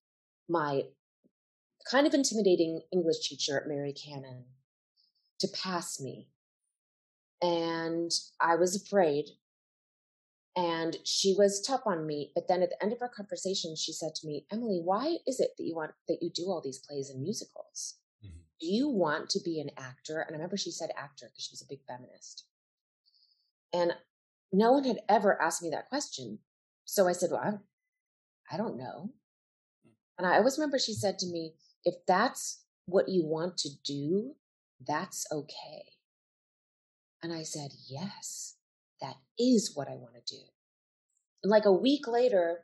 my 0.49 0.83
kind 1.89 2.07
of 2.07 2.13
intimidating 2.13 2.81
English 2.91 3.27
teacher 3.27 3.63
Mary 3.67 3.93
Cannon 3.93 4.45
to 5.39 5.47
pass 5.49 5.99
me. 5.99 6.29
And 7.41 8.11
I 8.39 8.55
was 8.55 8.75
afraid. 8.75 9.25
And 10.55 10.95
she 11.03 11.35
was 11.37 11.61
tough 11.61 11.81
on 11.85 12.05
me. 12.05 12.31
But 12.35 12.47
then 12.47 12.61
at 12.61 12.69
the 12.69 12.81
end 12.81 12.93
of 12.93 13.01
our 13.01 13.09
conversation, 13.09 13.75
she 13.75 13.91
said 13.91 14.13
to 14.15 14.27
me, 14.27 14.45
Emily, 14.51 14.79
why 14.83 15.17
is 15.27 15.39
it 15.39 15.51
that 15.57 15.63
you 15.63 15.75
want 15.75 15.91
that 16.07 16.21
you 16.21 16.29
do 16.29 16.43
all 16.43 16.61
these 16.61 16.77
plays 16.77 17.09
and 17.09 17.21
musicals? 17.21 17.95
Do 18.63 18.71
you 18.71 18.87
want 18.87 19.29
to 19.31 19.41
be 19.43 19.59
an 19.59 19.71
actor? 19.77 20.21
And 20.21 20.33
I 20.33 20.37
remember 20.37 20.55
she 20.55 20.71
said 20.71 20.89
actor 20.97 21.25
because 21.25 21.43
she 21.43 21.51
was 21.51 21.61
a 21.61 21.67
big 21.67 21.81
feminist. 21.85 22.45
And 23.73 23.91
no 24.53 24.71
one 24.71 24.85
had 24.85 24.99
ever 25.09 25.41
asked 25.41 25.61
me 25.61 25.69
that 25.71 25.89
question. 25.89 26.39
So 26.85 27.05
I 27.05 27.11
said, 27.11 27.31
Well, 27.31 27.41
I, 28.49 28.55
I 28.55 28.57
don't 28.57 28.77
know. 28.77 29.09
And 30.17 30.25
I 30.25 30.37
always 30.37 30.57
remember 30.57 30.79
she 30.79 30.93
said 30.93 31.19
to 31.19 31.25
me, 31.25 31.55
If 31.83 31.95
that's 32.07 32.63
what 32.85 33.09
you 33.09 33.25
want 33.25 33.57
to 33.57 33.69
do, 33.83 34.35
that's 34.87 35.27
okay. 35.29 35.83
And 37.21 37.33
I 37.33 37.43
said, 37.43 37.71
Yes, 37.89 38.55
that 39.01 39.15
is 39.37 39.73
what 39.75 39.89
I 39.89 39.95
want 39.95 40.13
to 40.13 40.35
do. 40.35 40.41
And 41.43 41.51
like 41.51 41.65
a 41.65 41.73
week 41.73 42.07
later, 42.07 42.59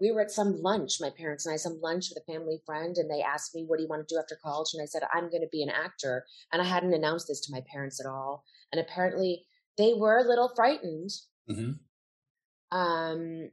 we 0.00 0.12
were 0.12 0.20
at 0.20 0.30
some 0.30 0.62
lunch, 0.62 1.00
my 1.00 1.10
parents 1.10 1.44
and 1.44 1.52
I, 1.52 1.56
some 1.56 1.80
lunch 1.82 2.06
with 2.08 2.22
a 2.22 2.32
family 2.32 2.60
friend, 2.64 2.96
and 2.96 3.10
they 3.10 3.22
asked 3.22 3.54
me, 3.54 3.64
What 3.66 3.78
do 3.78 3.82
you 3.82 3.88
want 3.88 4.06
to 4.06 4.14
do 4.14 4.18
after 4.18 4.38
college? 4.42 4.68
And 4.72 4.82
I 4.82 4.86
said, 4.86 5.02
I'm 5.12 5.30
going 5.30 5.42
to 5.42 5.48
be 5.50 5.62
an 5.62 5.70
actor. 5.70 6.24
And 6.52 6.62
I 6.62 6.64
hadn't 6.64 6.94
announced 6.94 7.26
this 7.28 7.40
to 7.42 7.52
my 7.52 7.62
parents 7.70 8.00
at 8.00 8.08
all. 8.08 8.44
And 8.72 8.80
apparently, 8.80 9.44
they 9.76 9.94
were 9.94 10.18
a 10.18 10.28
little 10.28 10.52
frightened. 10.54 11.10
Mm-hmm. 11.50 12.76
Um, 12.76 13.50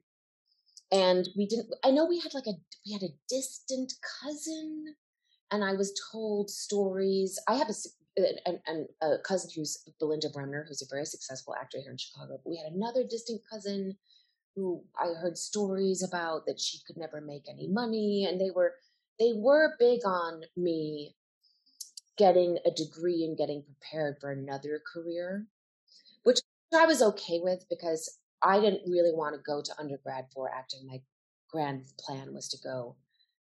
and 0.92 1.30
we 1.36 1.48
didn't. 1.48 1.68
I 1.84 1.92
know 1.92 2.06
we 2.06 2.20
had 2.20 2.34
like 2.34 2.48
a 2.48 2.54
we 2.86 2.94
had 2.94 3.04
a 3.04 3.16
distant 3.28 3.94
cousin, 4.22 4.96
and 5.52 5.64
I 5.64 5.74
was 5.74 6.00
told 6.12 6.50
stories. 6.50 7.40
I 7.48 7.56
have 7.56 7.70
a 7.70 7.74
and, 8.46 8.60
and 8.68 8.88
a 9.02 9.18
cousin 9.20 9.50
who's 9.56 9.84
Belinda 10.00 10.30
Bremner, 10.30 10.66
who's 10.68 10.82
a 10.82 10.94
very 10.94 11.06
successful 11.06 11.56
actor 11.60 11.80
here 11.82 11.92
in 11.92 11.98
Chicago. 11.98 12.40
But 12.44 12.50
we 12.50 12.58
had 12.58 12.72
another 12.72 13.04
distant 13.04 13.42
cousin 13.52 13.96
who 14.56 14.84
I 15.00 15.14
heard 15.20 15.38
stories 15.38 16.04
about 16.04 16.46
that 16.46 16.60
she 16.60 16.80
could 16.86 16.98
never 16.98 17.22
make 17.22 17.44
any 17.50 17.68
money, 17.68 18.26
and 18.30 18.40
they 18.40 18.52
were 18.52 18.74
they 19.20 19.34
were 19.36 19.76
big 19.80 20.02
on 20.06 20.44
me 20.56 21.16
getting 22.18 22.58
a 22.66 22.72
degree 22.72 23.24
and 23.26 23.38
getting 23.38 23.64
prepared 23.64 24.18
for 24.20 24.32
another 24.32 24.82
career. 24.94 25.48
Which 26.24 26.40
I 26.74 26.86
was 26.86 27.02
okay 27.02 27.40
with 27.42 27.66
because 27.70 28.18
I 28.42 28.60
didn't 28.60 28.90
really 28.90 29.14
want 29.14 29.36
to 29.36 29.42
go 29.46 29.62
to 29.62 29.80
undergrad 29.80 30.26
for 30.34 30.50
acting. 30.50 30.88
My 30.88 31.02
grand 31.52 31.86
plan 32.00 32.34
was 32.34 32.48
to 32.50 32.58
go 32.64 32.96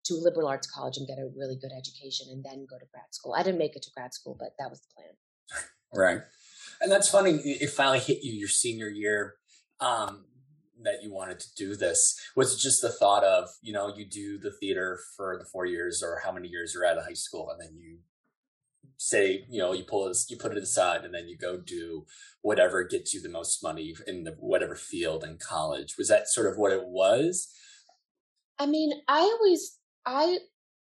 to 0.04 0.14
a 0.14 0.22
liberal 0.22 0.48
arts 0.48 0.70
college 0.70 0.96
and 0.96 1.06
get 1.06 1.18
a 1.18 1.30
really 1.36 1.56
good 1.60 1.70
education 1.76 2.26
and 2.30 2.44
then 2.44 2.66
go 2.68 2.78
to 2.78 2.86
grad 2.92 3.04
school. 3.12 3.34
I 3.34 3.42
didn't 3.42 3.58
make 3.58 3.76
it 3.76 3.82
to 3.82 3.90
grad 3.94 4.12
school, 4.12 4.36
but 4.38 4.50
that 4.58 4.70
was 4.70 4.80
the 4.80 4.88
plan. 4.94 5.64
Right. 5.94 6.22
And 6.80 6.90
that's 6.90 7.08
funny. 7.08 7.32
It 7.44 7.70
finally 7.70 8.00
hit 8.00 8.22
you 8.22 8.32
your 8.32 8.48
senior 8.48 8.88
year 8.88 9.34
um, 9.80 10.24
that 10.84 11.02
you 11.02 11.12
wanted 11.12 11.40
to 11.40 11.54
do 11.56 11.76
this. 11.76 12.18
Was 12.36 12.54
it 12.54 12.58
just 12.58 12.82
the 12.82 12.92
thought 12.92 13.24
of, 13.24 13.48
you 13.60 13.72
know, 13.72 13.94
you 13.94 14.04
do 14.04 14.38
the 14.38 14.52
theater 14.52 14.98
for 15.16 15.36
the 15.38 15.44
four 15.44 15.66
years 15.66 16.02
or 16.02 16.20
how 16.24 16.32
many 16.32 16.48
years 16.48 16.72
you're 16.74 16.86
out 16.86 16.98
of 16.98 17.04
high 17.04 17.12
school 17.12 17.50
and 17.50 17.60
then 17.60 17.76
you 17.76 17.98
say, 18.96 19.44
you 19.48 19.58
know, 19.58 19.72
you 19.72 19.84
pull 19.84 20.08
this, 20.08 20.26
you 20.30 20.36
put 20.36 20.52
it 20.52 20.62
aside, 20.62 21.04
and 21.04 21.12
then 21.12 21.28
you 21.28 21.36
go 21.36 21.56
do 21.56 22.06
whatever 22.42 22.84
gets 22.84 23.12
you 23.12 23.20
the 23.20 23.28
most 23.28 23.62
money 23.62 23.94
in 24.06 24.24
the 24.24 24.32
whatever 24.38 24.76
field 24.76 25.24
in 25.24 25.38
college. 25.38 25.96
Was 25.98 26.08
that 26.08 26.28
sort 26.28 26.46
of 26.46 26.56
what 26.56 26.72
it 26.72 26.84
was? 26.84 27.48
I 28.58 28.66
mean, 28.66 28.92
I 29.08 29.20
always, 29.20 29.78
I, 30.06 30.38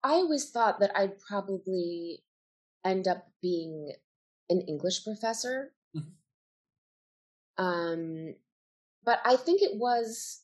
I 0.04 0.14
always 0.14 0.50
thought 0.50 0.80
that 0.80 0.92
I'd 0.96 1.20
probably 1.20 2.24
end 2.84 3.08
up 3.08 3.28
being 3.42 3.94
an 4.50 4.62
English 4.62 5.04
professor. 5.04 5.74
Mm-hmm. 5.96 7.64
Um, 7.64 8.36
but 9.08 9.22
I 9.24 9.38
think 9.38 9.62
it 9.62 9.78
was 9.78 10.44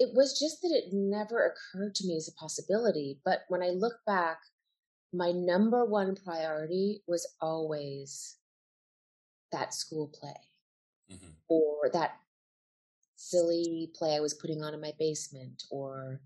it 0.00 0.10
was 0.12 0.38
just 0.38 0.60
that 0.62 0.72
it 0.72 0.92
never 0.92 1.46
occurred 1.46 1.94
to 1.94 2.06
me 2.06 2.16
as 2.16 2.26
a 2.26 2.32
possibility. 2.32 3.20
But 3.24 3.42
when 3.48 3.62
I 3.62 3.68
look 3.68 3.98
back, 4.06 4.38
my 5.12 5.30
number 5.30 5.84
one 5.84 6.16
priority 6.16 7.02
was 7.06 7.28
always 7.40 8.38
that 9.52 9.72
school 9.72 10.08
play 10.08 10.34
mm-hmm. 11.12 11.30
or 11.48 11.90
that 11.92 12.16
silly 13.14 13.90
play 13.94 14.16
I 14.16 14.20
was 14.20 14.34
putting 14.34 14.62
on 14.62 14.74
in 14.74 14.80
my 14.80 14.92
basement 14.98 15.62
or, 15.70 16.22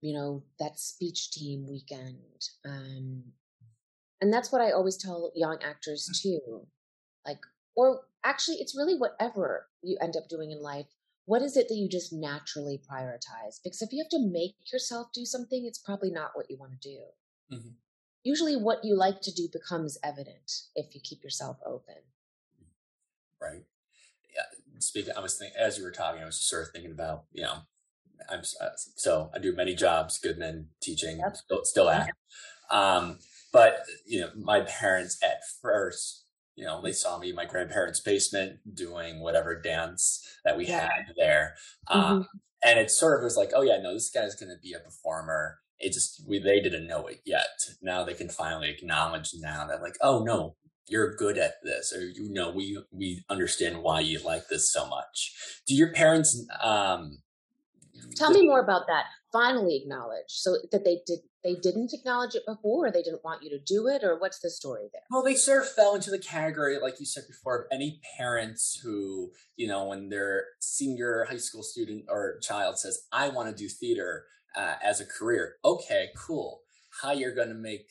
you 0.00 0.14
know, 0.14 0.42
that 0.58 0.78
speech 0.78 1.30
team 1.30 1.66
weekend. 1.68 2.48
Um, 2.64 3.22
and 4.20 4.32
that's 4.32 4.50
what 4.50 4.62
I 4.62 4.72
always 4.72 4.96
tell 4.96 5.30
young 5.36 5.58
actors 5.62 6.08
mm. 6.10 6.22
too. 6.22 6.66
Like, 7.26 7.40
or 7.76 8.02
actually, 8.24 8.56
it's 8.56 8.76
really 8.76 8.96
whatever 8.96 9.66
you 9.82 9.96
end 10.00 10.16
up 10.16 10.28
doing 10.28 10.50
in 10.50 10.62
life 10.62 10.86
what 11.26 11.42
is 11.42 11.56
it 11.56 11.68
that 11.68 11.74
you 11.74 11.88
just 11.88 12.12
naturally 12.12 12.80
prioritize? 12.90 13.58
Because 13.62 13.80
if 13.80 13.92
you 13.92 14.02
have 14.02 14.10
to 14.10 14.30
make 14.30 14.56
yourself 14.72 15.08
do 15.14 15.24
something, 15.24 15.64
it's 15.64 15.78
probably 15.78 16.10
not 16.10 16.30
what 16.34 16.50
you 16.50 16.56
want 16.58 16.72
to 16.80 16.88
do. 16.88 16.98
Mm-hmm. 17.52 17.68
Usually, 18.24 18.56
what 18.56 18.84
you 18.84 18.96
like 18.96 19.20
to 19.22 19.32
do 19.32 19.48
becomes 19.52 19.98
evident 20.02 20.52
if 20.74 20.94
you 20.94 21.00
keep 21.02 21.22
yourself 21.22 21.58
open. 21.64 21.96
Right. 23.40 23.64
Yeah. 24.34 24.42
Speaking, 24.78 25.12
I 25.16 25.20
was 25.20 25.36
thinking 25.36 25.56
as 25.58 25.78
you 25.78 25.84
were 25.84 25.90
talking, 25.90 26.22
I 26.22 26.26
was 26.26 26.38
just 26.38 26.50
sort 26.50 26.66
of 26.66 26.72
thinking 26.72 26.92
about 26.92 27.24
you 27.32 27.42
know, 27.42 27.58
I'm 28.30 28.40
uh, 28.60 28.70
so 28.76 29.30
I 29.34 29.38
do 29.38 29.54
many 29.54 29.74
jobs, 29.74 30.18
Goodman 30.18 30.68
teaching, 30.80 31.18
yep. 31.18 31.36
still, 31.36 31.64
still 31.64 31.90
at. 31.90 32.10
Um, 32.70 33.18
but 33.52 33.84
you 34.06 34.20
know, 34.20 34.30
my 34.36 34.60
parents 34.60 35.18
at 35.22 35.40
first 35.60 36.23
you 36.56 36.64
know, 36.64 36.80
they 36.82 36.92
saw 36.92 37.18
me 37.18 37.30
in 37.30 37.36
my 37.36 37.46
grandparents' 37.46 38.00
basement 38.00 38.58
doing 38.74 39.20
whatever 39.20 39.60
dance 39.60 40.26
that 40.44 40.56
we 40.56 40.66
yeah. 40.66 40.82
had 40.82 41.14
there. 41.16 41.54
Um, 41.88 42.02
mm-hmm. 42.04 42.22
And 42.66 42.78
it 42.78 42.90
sort 42.90 43.18
of 43.18 43.24
was 43.24 43.36
like, 43.36 43.50
oh 43.54 43.62
yeah, 43.62 43.78
no, 43.82 43.92
this 43.92 44.10
guy's 44.10 44.34
going 44.34 44.50
to 44.50 44.60
be 44.62 44.72
a 44.72 44.78
performer. 44.78 45.58
It 45.78 45.92
just, 45.92 46.22
we, 46.26 46.38
they 46.38 46.60
didn't 46.60 46.86
know 46.86 47.06
it 47.06 47.20
yet. 47.26 47.58
Now 47.82 48.04
they 48.04 48.14
can 48.14 48.28
finally 48.28 48.70
acknowledge 48.70 49.30
now 49.34 49.66
that 49.66 49.82
like, 49.82 49.96
oh 50.00 50.22
no, 50.22 50.56
you're 50.86 51.16
good 51.16 51.38
at 51.38 51.54
this 51.62 51.92
or 51.92 52.02
you 52.02 52.32
know, 52.32 52.50
we, 52.50 52.78
we 52.92 53.24
understand 53.28 53.82
why 53.82 54.00
you 54.00 54.20
like 54.20 54.48
this 54.48 54.72
so 54.72 54.86
much. 54.86 55.34
Do 55.66 55.74
your 55.74 55.92
parents, 55.92 56.46
um, 56.62 57.18
tell 58.16 58.30
me 58.30 58.46
more 58.46 58.60
about 58.60 58.86
that. 58.86 59.06
Finally 59.32 59.76
acknowledge 59.82 60.28
so 60.28 60.56
that 60.70 60.84
they 60.84 61.00
did, 61.06 61.18
they 61.44 61.54
didn't 61.54 61.92
acknowledge 61.92 62.34
it 62.34 62.46
before, 62.46 62.86
or 62.86 62.90
they 62.90 63.02
didn't 63.02 63.22
want 63.22 63.42
you 63.42 63.50
to 63.50 63.58
do 63.58 63.86
it, 63.86 64.02
or 64.02 64.18
what's 64.18 64.40
the 64.40 64.50
story 64.50 64.88
there? 64.92 65.02
Well, 65.10 65.22
they 65.22 65.34
sort 65.34 65.62
of 65.62 65.70
fell 65.70 65.94
into 65.94 66.10
the 66.10 66.18
category, 66.18 66.78
like 66.80 66.98
you 66.98 67.06
said 67.06 67.24
before, 67.28 67.60
of 67.60 67.66
any 67.70 68.00
parents 68.16 68.80
who, 68.82 69.30
you 69.56 69.68
know, 69.68 69.84
when 69.84 70.08
their 70.08 70.46
senior 70.60 71.26
high 71.28 71.36
school 71.36 71.62
student 71.62 72.06
or 72.08 72.38
child 72.40 72.78
says, 72.78 73.06
"I 73.12 73.28
want 73.28 73.54
to 73.54 73.62
do 73.62 73.68
theater 73.68 74.24
uh, 74.56 74.76
as 74.82 75.00
a 75.00 75.06
career," 75.06 75.56
okay, 75.64 76.08
cool. 76.16 76.62
How 77.02 77.12
you're 77.12 77.34
going 77.34 77.48
to 77.48 77.54
make 77.54 77.88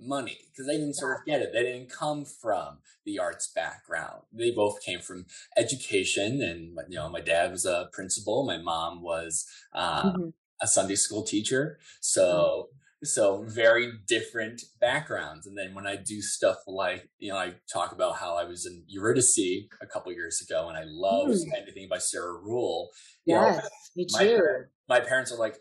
money 0.00 0.38
because 0.50 0.66
they 0.66 0.78
didn't 0.78 0.94
sort 0.94 1.18
of 1.18 1.26
get 1.26 1.42
it. 1.42 1.52
They 1.52 1.62
didn't 1.62 1.90
come 1.90 2.24
from 2.24 2.78
the 3.04 3.18
arts 3.18 3.52
background. 3.54 4.22
They 4.32 4.50
both 4.50 4.82
came 4.82 5.00
from 5.00 5.26
education, 5.58 6.40
and 6.40 6.78
you 6.88 6.96
know, 6.96 7.10
my 7.10 7.20
dad 7.20 7.50
was 7.50 7.66
a 7.66 7.88
principal, 7.92 8.46
my 8.46 8.58
mom 8.58 9.02
was 9.02 9.46
um, 9.74 9.84
mm-hmm. 9.84 10.28
a 10.62 10.66
Sunday 10.66 10.96
school 10.96 11.22
teacher. 11.22 11.78
So. 12.00 12.70
So 13.04 13.44
very 13.46 13.92
different 14.08 14.60
backgrounds, 14.80 15.46
and 15.46 15.56
then 15.56 15.72
when 15.74 15.86
I 15.86 15.94
do 15.94 16.20
stuff 16.20 16.56
like 16.66 17.08
you 17.18 17.30
know, 17.30 17.38
I 17.38 17.54
talk 17.72 17.92
about 17.92 18.16
how 18.16 18.36
I 18.36 18.44
was 18.44 18.66
in 18.66 18.82
Eurydice 18.88 19.38
a 19.80 19.86
couple 19.86 20.12
years 20.12 20.40
ago, 20.40 20.68
and 20.68 20.76
I 20.76 20.82
love 20.84 21.28
mm. 21.28 21.42
anything 21.56 21.88
by 21.88 21.98
Sarah 21.98 22.34
Ruhl. 22.34 22.90
Yes, 23.24 23.56
know, 23.56 23.68
me 23.94 24.06
too. 24.06 24.40
My, 24.88 24.98
my 24.98 25.04
parents 25.04 25.30
are 25.30 25.38
like, 25.38 25.58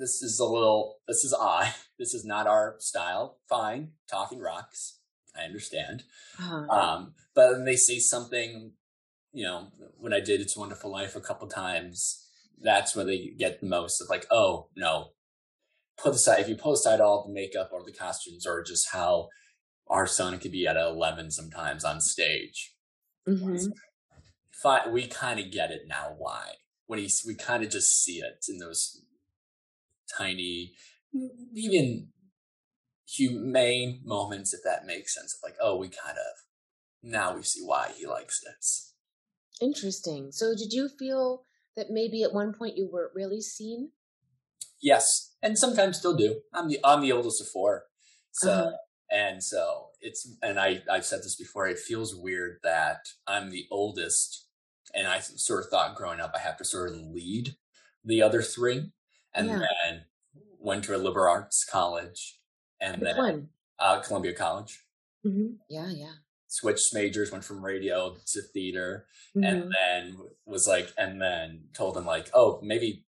this 0.00 0.22
is 0.22 0.40
a 0.40 0.44
little, 0.44 0.96
this 1.06 1.24
is 1.24 1.32
odd. 1.32 1.72
This 1.98 2.14
is 2.14 2.24
not 2.24 2.46
our 2.46 2.76
style. 2.78 3.40
Fine, 3.46 3.90
talking 4.10 4.40
rocks. 4.40 5.00
I 5.38 5.44
understand. 5.44 6.04
Uh-huh. 6.38 6.66
Um, 6.74 7.12
but 7.34 7.52
then 7.52 7.66
they 7.66 7.76
say 7.76 7.98
something, 7.98 8.72
you 9.34 9.44
know, 9.44 9.68
when 9.98 10.14
I 10.14 10.20
did 10.20 10.40
It's 10.40 10.56
Wonderful 10.56 10.90
Life 10.90 11.14
a 11.14 11.20
couple 11.20 11.46
times, 11.46 12.26
that's 12.58 12.96
where 12.96 13.04
they 13.04 13.34
get 13.38 13.60
the 13.60 13.66
most 13.66 14.00
of 14.00 14.08
like, 14.08 14.24
oh, 14.30 14.68
no, 14.74 15.10
put 16.02 16.14
aside, 16.14 16.40
if 16.40 16.48
you 16.48 16.56
put 16.56 16.72
aside 16.72 17.00
all 17.00 17.24
the 17.26 17.32
makeup 17.32 17.70
or 17.72 17.82
the 17.84 17.92
costumes 17.92 18.46
or 18.46 18.62
just 18.62 18.92
how 18.92 19.28
our 19.88 20.06
son 20.06 20.38
could 20.38 20.52
be 20.52 20.66
at 20.66 20.76
11 20.76 21.30
sometimes 21.30 21.84
on 21.84 22.00
stage. 22.00 22.74
Mm-hmm. 23.28 23.70
We 24.92 25.06
kind 25.06 25.40
of 25.40 25.50
get 25.50 25.70
it 25.70 25.82
now 25.86 26.14
why. 26.16 26.52
When 26.86 26.98
he's, 26.98 27.22
we 27.26 27.34
kind 27.34 27.62
of 27.62 27.70
just 27.70 28.02
see 28.02 28.18
it 28.18 28.44
in 28.48 28.58
those 28.58 29.02
tiny, 30.16 30.72
even 31.54 32.08
humane 33.08 34.00
moments, 34.04 34.52
if 34.52 34.60
that 34.64 34.86
makes 34.86 35.14
sense. 35.14 35.34
Of 35.34 35.48
like, 35.48 35.56
oh, 35.60 35.76
we 35.76 35.88
kind 35.88 36.16
of 36.16 36.24
now 37.02 37.34
we 37.34 37.42
see 37.42 37.62
why 37.64 37.92
he 37.96 38.06
likes 38.06 38.40
this. 38.40 38.94
Interesting. 39.60 40.32
So, 40.32 40.54
did 40.56 40.72
you 40.72 40.88
feel 40.98 41.44
that 41.76 41.90
maybe 41.90 42.22
at 42.22 42.32
one 42.32 42.52
point 42.52 42.76
you 42.76 42.88
weren't 42.90 43.14
really 43.14 43.40
seen? 43.40 43.90
Yes, 44.82 45.34
and 45.42 45.58
sometimes 45.58 45.98
still 45.98 46.16
do. 46.16 46.40
I'm 46.54 46.68
the 46.68 46.78
I'm 46.84 47.00
the 47.00 47.12
oldest 47.12 47.40
of 47.40 47.48
four, 47.48 47.84
so 48.32 48.50
uh-huh. 48.50 48.70
and 49.10 49.42
so 49.42 49.88
it's 50.00 50.36
and 50.42 50.58
I 50.58 50.82
I've 50.90 51.06
said 51.06 51.20
this 51.20 51.36
before. 51.36 51.66
It 51.66 51.78
feels 51.78 52.14
weird 52.14 52.58
that 52.62 53.00
I'm 53.26 53.50
the 53.50 53.66
oldest, 53.70 54.46
and 54.94 55.06
I 55.06 55.20
sort 55.20 55.64
of 55.64 55.70
thought 55.70 55.96
growing 55.96 56.20
up 56.20 56.32
I 56.34 56.40
have 56.40 56.56
to 56.58 56.64
sort 56.64 56.90
of 56.90 56.96
lead 56.96 57.56
the 58.04 58.22
other 58.22 58.42
three 58.42 58.92
and 59.34 59.48
yeah. 59.48 59.58
then 59.84 60.04
went 60.58 60.84
to 60.84 60.96
a 60.96 60.98
liberal 60.98 61.32
arts 61.32 61.64
college, 61.64 62.38
and 62.80 63.00
Which 63.00 63.14
then 63.16 63.48
uh, 63.78 64.00
Columbia 64.00 64.34
College. 64.34 64.84
Mm-hmm. 65.26 65.54
Yeah, 65.68 65.90
yeah. 65.90 66.12
Switched 66.48 66.92
majors, 66.92 67.30
went 67.30 67.44
from 67.44 67.64
radio 67.64 68.16
to 68.32 68.42
theater, 68.42 69.06
mm-hmm. 69.36 69.44
and 69.44 69.72
then 69.72 70.16
was 70.46 70.66
like, 70.66 70.92
and 70.98 71.20
then 71.20 71.64
told 71.74 71.94
them 71.94 72.06
like, 72.06 72.30
oh, 72.34 72.60
maybe 72.62 73.04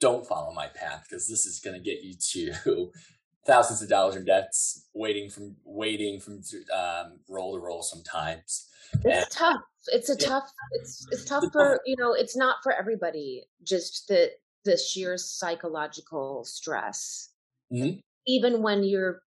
don't 0.00 0.26
follow 0.26 0.52
my 0.52 0.68
path 0.68 1.06
because 1.08 1.28
this 1.28 1.46
is 1.46 1.60
going 1.60 1.76
to 1.76 1.82
get 1.82 2.02
you 2.02 2.14
to 2.32 2.90
thousands 3.46 3.82
of 3.82 3.88
dollars 3.88 4.16
in 4.16 4.24
debts, 4.24 4.86
waiting 4.94 5.30
from 5.30 5.56
waiting 5.64 6.20
from 6.20 6.40
um, 6.76 7.18
roll 7.28 7.54
to 7.54 7.60
roll 7.60 7.82
sometimes. 7.82 8.68
It's 9.04 9.04
and, 9.04 9.30
tough. 9.30 9.60
It's 9.88 10.10
a 10.10 10.14
it, 10.14 10.20
tough. 10.20 10.50
It's 10.72 11.06
it's 11.10 11.24
tough 11.24 11.44
for 11.52 11.80
you 11.86 11.96
know. 11.96 12.12
It's 12.12 12.36
not 12.36 12.56
for 12.62 12.72
everybody. 12.72 13.44
Just 13.62 14.08
that 14.08 14.32
the 14.64 14.76
sheer 14.76 15.16
psychological 15.16 16.44
stress, 16.44 17.30
mm-hmm. 17.72 17.98
even 18.26 18.62
when 18.62 18.82
you're 18.82 19.22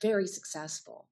very 0.00 0.26
successful. 0.26 1.06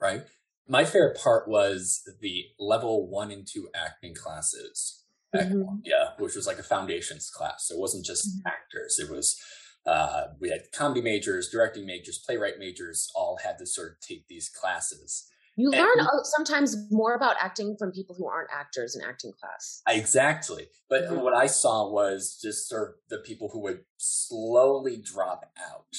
Right. 0.00 0.24
My 0.66 0.84
favorite 0.84 1.18
part 1.22 1.46
was 1.46 2.02
the 2.20 2.46
level 2.58 3.08
one 3.08 3.30
and 3.30 3.46
two 3.46 3.68
acting 3.74 4.14
classes. 4.14 5.03
Mm-hmm. 5.34 5.76
Yeah, 5.84 6.10
which 6.18 6.34
was 6.34 6.46
like 6.46 6.58
a 6.58 6.62
foundations 6.62 7.30
class. 7.30 7.66
So 7.68 7.74
it 7.74 7.80
wasn't 7.80 8.04
just 8.04 8.28
mm-hmm. 8.28 8.46
actors. 8.46 8.98
It 8.98 9.10
was 9.10 9.40
uh, 9.86 10.28
we 10.40 10.48
had 10.50 10.62
comedy 10.72 11.02
majors, 11.02 11.48
directing 11.50 11.86
majors, 11.86 12.18
playwright 12.18 12.58
majors, 12.58 13.10
all 13.14 13.38
had 13.44 13.58
to 13.58 13.66
sort 13.66 13.92
of 13.92 14.00
take 14.00 14.26
these 14.28 14.48
classes. 14.48 15.28
You 15.56 15.70
and 15.70 15.80
learn 15.80 16.06
sometimes 16.24 16.76
more 16.90 17.14
about 17.14 17.36
acting 17.40 17.76
from 17.78 17.92
people 17.92 18.16
who 18.18 18.26
aren't 18.26 18.50
actors 18.52 18.96
in 18.96 19.02
acting 19.02 19.32
class. 19.40 19.82
Exactly. 19.88 20.66
But 20.88 21.04
mm-hmm. 21.04 21.20
what 21.20 21.34
I 21.34 21.46
saw 21.46 21.88
was 21.88 22.38
just 22.42 22.68
sort 22.68 22.88
of 22.88 22.94
the 23.08 23.18
people 23.18 23.50
who 23.52 23.60
would 23.60 23.80
slowly 23.96 24.96
drop 24.96 25.52
out, 25.70 25.94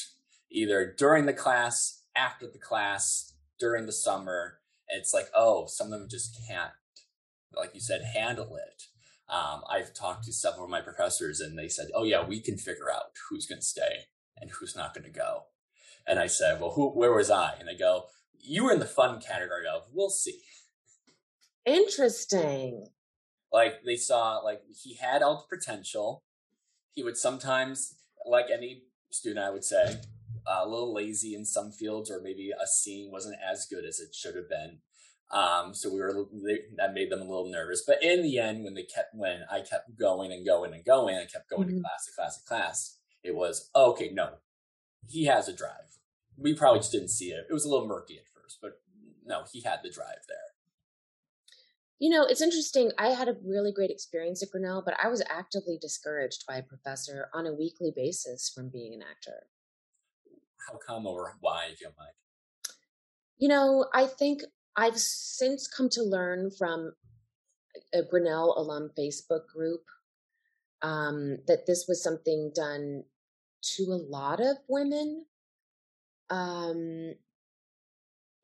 either 0.52 0.94
during 0.98 1.26
the 1.26 1.34
class, 1.34 2.04
after 2.16 2.48
the 2.48 2.60
class, 2.60 3.34
during 3.60 3.86
the 3.86 3.94
summer. 3.94 4.60
It's 4.90 5.14
like, 5.14 5.28
oh, 5.34 5.68
some 5.68 5.94
of 5.94 6.00
them 6.00 6.10
just 6.10 6.38
can't, 6.48 6.72
like 7.56 7.74
you 7.74 7.82
said, 7.82 8.02
handle 8.14 8.58
it. 8.58 8.84
Um, 9.28 9.62
I've 9.70 9.94
talked 9.94 10.26
to 10.26 10.34
several 10.34 10.66
of 10.66 10.70
my 10.70 10.82
professors 10.82 11.40
and 11.40 11.58
they 11.58 11.68
said, 11.68 11.88
oh, 11.96 12.04
yeah, 12.04 12.26
we 12.26 12.40
can 12.40 12.58
figure 12.58 12.92
out 12.92 13.12
who's 13.30 13.48
going 13.48 13.60
to 13.60 13.66
stay 13.66 14.06
and 14.38 14.52
who's 14.52 14.76
not 14.76 14.94
going 14.94 15.06
to 15.06 15.10
go. 15.10 15.46
And 16.08 16.20
I 16.20 16.28
said, 16.28 16.62
well, 16.62 16.72
who, 16.72 16.90
where 16.90 17.14
was 17.14 17.32
I? 17.32 17.54
And 17.60 17.68
they 17.68 17.76
go, 17.76 18.06
you 18.40 18.66
were 18.66 18.72
in 18.72 18.80
the 18.80 18.86
fun 18.86 19.20
category 19.20 19.66
of 19.68 19.84
we'll 19.92 20.10
see. 20.10 20.42
Interesting. 21.66 22.86
Like 23.52 23.84
they 23.84 23.96
saw, 23.96 24.38
like 24.38 24.62
he 24.84 24.96
had 24.96 25.24
all 25.24 25.48
the 25.50 25.58
potential. 25.58 26.24
He 26.94 27.04
would 27.04 27.18
sometimes, 27.18 27.96
like 28.26 28.46
any 28.54 28.84
student, 29.12 29.44
I 29.44 29.50
would 29.50 29.64
say, 29.64 30.02
a 30.48 30.68
little 30.68 30.94
lazy 30.94 31.34
in 31.34 31.46
some 31.46 31.72
fields, 31.72 32.12
or 32.12 32.22
maybe 32.22 32.52
a 32.52 32.68
scene 32.68 33.10
wasn't 33.12 33.38
as 33.44 33.66
good 33.66 33.84
as 33.86 34.00
it 34.00 34.14
should 34.14 34.36
have 34.36 34.48
been. 34.48 34.80
Um, 35.32 35.74
so 35.74 35.92
we 35.92 36.00
were 36.00 36.26
they, 36.32 36.60
that 36.78 36.94
made 36.94 37.12
them 37.12 37.22
a 37.22 37.26
little 37.26 37.50
nervous. 37.52 37.84
But 37.86 38.04
in 38.04 38.22
the 38.22 38.40
end, 38.40 38.64
when 38.64 38.74
they 38.74 38.84
kept 38.84 39.14
when 39.14 39.42
I 39.52 39.62
kept 39.62 39.98
going 40.00 40.32
and 40.32 40.46
going 40.46 40.74
and 40.74 40.86
going, 40.86 41.16
I 41.16 41.26
kept 41.26 41.50
going 41.50 41.68
mm-hmm. 41.68 41.78
to 41.78 41.82
class 41.82 42.06
to 42.06 42.12
class 42.16 42.38
to 42.38 42.48
class. 42.48 42.98
It 43.24 43.36
was 43.36 43.70
okay. 43.76 44.12
No, 44.14 44.36
he 45.08 45.26
has 45.26 45.48
a 45.48 45.54
drive. 45.54 45.98
We 46.38 46.54
probably 46.54 46.80
just 46.80 46.92
didn't 46.92 47.10
see 47.10 47.30
it. 47.30 47.48
It 47.50 47.54
was 47.54 47.66
a 47.66 47.70
little 47.70 47.88
murky 47.88 48.18
at 48.18 48.26
first, 48.40 48.60
but 48.62 48.82
no, 49.26 49.44
he 49.52 49.62
had 49.62 49.80
the 49.84 49.90
drive 49.90 50.26
there. 50.28 50.38
You 51.98 52.10
know, 52.10 52.26
it's 52.26 52.42
interesting. 52.42 52.92
I 52.98 53.10
had 53.10 53.30
a 53.30 53.38
really 53.46 53.72
great 53.72 53.90
experience 53.90 54.44
at 54.44 54.52
Grinnell, 54.52 54.84
but 54.86 54.96
I 55.02 55.08
was 55.08 55.24
actively 55.30 55.78
discouraged 55.80 56.44
by 56.46 56.58
a 56.58 56.64
professor 56.64 57.30
on 57.34 57.48
a 57.48 57.54
weekly 57.54 57.92
basis 57.96 58.52
from 58.54 58.70
being 58.70 58.94
an 58.94 59.02
actor. 59.02 59.48
How 60.68 60.78
come 60.86 61.08
or 61.08 61.36
why, 61.40 61.70
if 61.72 61.80
you 61.80 61.88
don't 61.88 61.98
mind? 61.98 62.12
You 63.38 63.48
know, 63.48 63.88
I 63.94 64.08
think 64.08 64.42
I've 64.78 64.98
since 64.98 65.68
come 65.68 65.90
to 65.90 66.04
learn 66.04 66.52
from 66.52 66.94
a 67.94 68.04
Grinnell 68.04 68.58
alum 68.58 68.92
Facebook 68.98 69.48
group 69.48 69.84
um, 70.82 71.38
that 71.48 71.66
this 71.66 71.86
was 71.88 72.04
something 72.04 72.52
done 72.54 73.04
to 73.76 73.84
a 73.84 74.04
lot 74.10 74.40
of 74.40 74.58
women. 74.68 75.26
Um, 76.30 77.14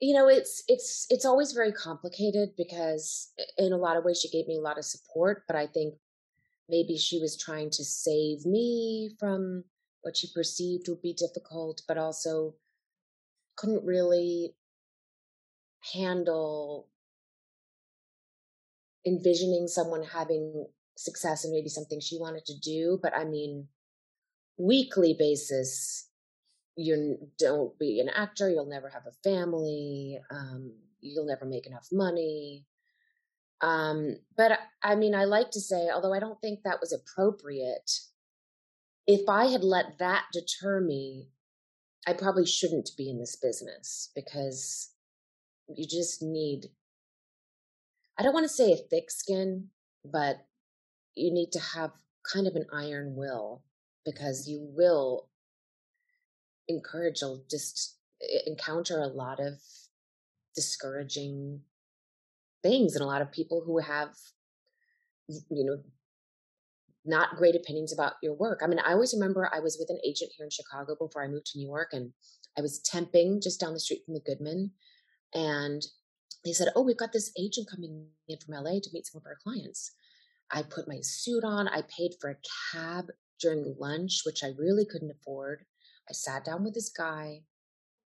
you 0.02 0.15
know 0.15 0.28
it's 0.28 0.63
it's 0.67 1.06
it's 1.10 1.26
always 1.26 1.54
very 1.54 1.72
complicated 1.72 2.50
because 2.58 3.32
in 3.58 3.72
a 3.72 3.78
lot 3.78 3.96
of 3.96 4.04
ways 4.04 4.20
she 4.20 4.30
gave 4.30 4.48
me 4.48 4.58
a 4.58 4.62
lot 4.62 4.80
of 4.80 4.84
support 4.84 5.44
but 5.48 5.56
i 5.56 5.67
think 5.67 5.94
maybe 6.67 6.98
she 6.98 7.20
was 7.20 7.38
trying 7.38 7.70
to 7.70 7.86
save 7.86 8.46
me 8.46 9.12
from 9.20 9.63
what 10.02 10.17
she 10.17 10.28
perceived 10.34 10.89
would 10.89 11.02
be 11.02 11.13
difficult 11.13 11.84
but 11.88 12.00
also 12.00 12.56
couldn't 13.56 13.86
really 13.86 14.56
handle 15.94 16.88
envisioning 19.06 19.67
someone 19.67 20.04
having 20.04 20.67
success 20.96 21.44
and 21.44 21.54
maybe 21.54 21.70
something 21.70 22.00
she 22.00 22.20
wanted 22.20 22.46
to 22.46 22.60
do 22.60 23.00
but 23.02 23.15
i 23.15 23.24
mean 23.24 23.67
weekly 24.58 25.15
basis 25.17 26.12
you 26.76 27.17
don't 27.38 27.78
be 27.78 28.00
an 28.00 28.10
actor, 28.10 28.50
you'll 28.50 28.65
never 28.65 28.89
have 28.89 29.04
a 29.06 29.30
family, 29.30 30.20
um, 30.32 30.74
you'll 31.02 31.26
never 31.26 31.46
make 31.46 31.67
enough 31.67 31.88
money. 31.91 32.65
Um, 33.62 34.17
but 34.36 34.58
I 34.82 34.96
mean, 34.96 35.13
I 35.13 35.26
like 35.26 35.52
to 35.52 35.62
say, 35.62 35.89
although 35.94 36.13
I 36.13 36.20
don't 36.20 36.39
think 36.41 36.62
that 36.63 36.80
was 36.80 36.94
appropriate, 36.94 37.91
if 39.06 39.28
I 39.30 39.46
had 39.46 39.63
let 39.63 40.00
that 40.00 40.26
deter 40.34 40.82
me, 40.82 41.30
I 42.08 42.13
probably 42.13 42.46
shouldn't 42.46 42.89
be 42.98 43.10
in 43.10 43.20
this 43.20 43.36
business 43.36 44.10
because 44.15 44.89
you 45.76 45.86
just 45.88 46.22
need, 46.22 46.68
I 48.18 48.24
don't 48.24 48.34
want 48.34 48.46
to 48.46 48.54
say 48.54 48.72
a 48.72 48.78
thick 48.78 49.10
skin, 49.10 49.70
but 50.06 50.46
you 51.16 51.34
need 51.34 51.52
to 51.54 51.60
have 51.60 51.92
kind 52.32 52.48
of 52.48 52.56
an 52.56 52.66
iron 52.74 53.16
will 53.16 53.64
because 54.06 54.48
you 54.48 54.68
will 54.76 55.28
encourage 56.68 57.22
will 57.22 57.44
just 57.50 57.98
encounter 58.46 59.00
a 59.00 59.08
lot 59.08 59.40
of 59.40 59.54
discouraging 60.56 61.62
things 62.64 62.96
and 62.96 63.04
a 63.04 63.08
lot 63.08 63.22
of 63.22 63.32
people 63.32 63.64
who 63.66 63.80
have 63.80 64.10
you 65.28 65.66
know 65.66 65.78
not 67.04 67.36
great 67.36 67.56
opinions 67.56 67.92
about 67.92 68.14
your 68.22 68.36
work. 68.36 68.62
I 68.64 68.68
mean, 68.68 68.80
I 68.80 68.92
always 68.92 69.14
remember 69.14 69.50
I 69.52 69.60
was 69.60 69.78
with 69.80 69.90
an 69.90 70.00
agent 70.06 70.32
here 70.38 70.46
in 70.46 70.52
Chicago 70.52 70.96
before 70.96 71.24
I 71.24 71.28
moved 71.28 71.48
to 71.48 71.58
New 71.58 71.68
York 71.68 71.90
and 71.94 72.14
I 72.58 72.62
was 72.62 72.80
temping 72.80 73.42
just 73.42 73.60
down 73.60 73.74
the 73.74 73.80
street 73.80 74.04
from 74.06 74.14
the 74.14 74.20
Goodman 74.20 74.72
and 75.34 75.82
they 76.44 76.54
said, 76.54 76.70
"Oh, 76.76 76.82
we've 76.82 76.98
got 76.98 77.13
this 77.13 77.32
agent 77.38 77.70
coming 77.70 78.08
in 78.28 78.38
from 78.38 78.56
LA 78.56 78.80
to 78.80 78.89
meet 78.94 79.08
some 79.08 79.22
of 79.22 79.26
our 79.26 79.38
clients." 79.44 79.91
I 80.52 80.63
put 80.63 80.88
my 80.88 81.00
suit 81.02 81.44
on. 81.44 81.67
I 81.67 81.84
paid 81.84 82.15
for 82.20 82.30
a 82.30 82.38
cab 82.72 83.12
during 83.39 83.76
lunch, 83.80 84.22
which 84.26 84.44
I 84.44 84.54
really 84.58 84.86
couldn't 84.86 85.12
afford. 85.12 85.65
I 86.10 86.13
sat 86.13 86.44
down 86.44 86.63
with 86.63 86.74
this 86.74 86.89
guy 86.89 87.44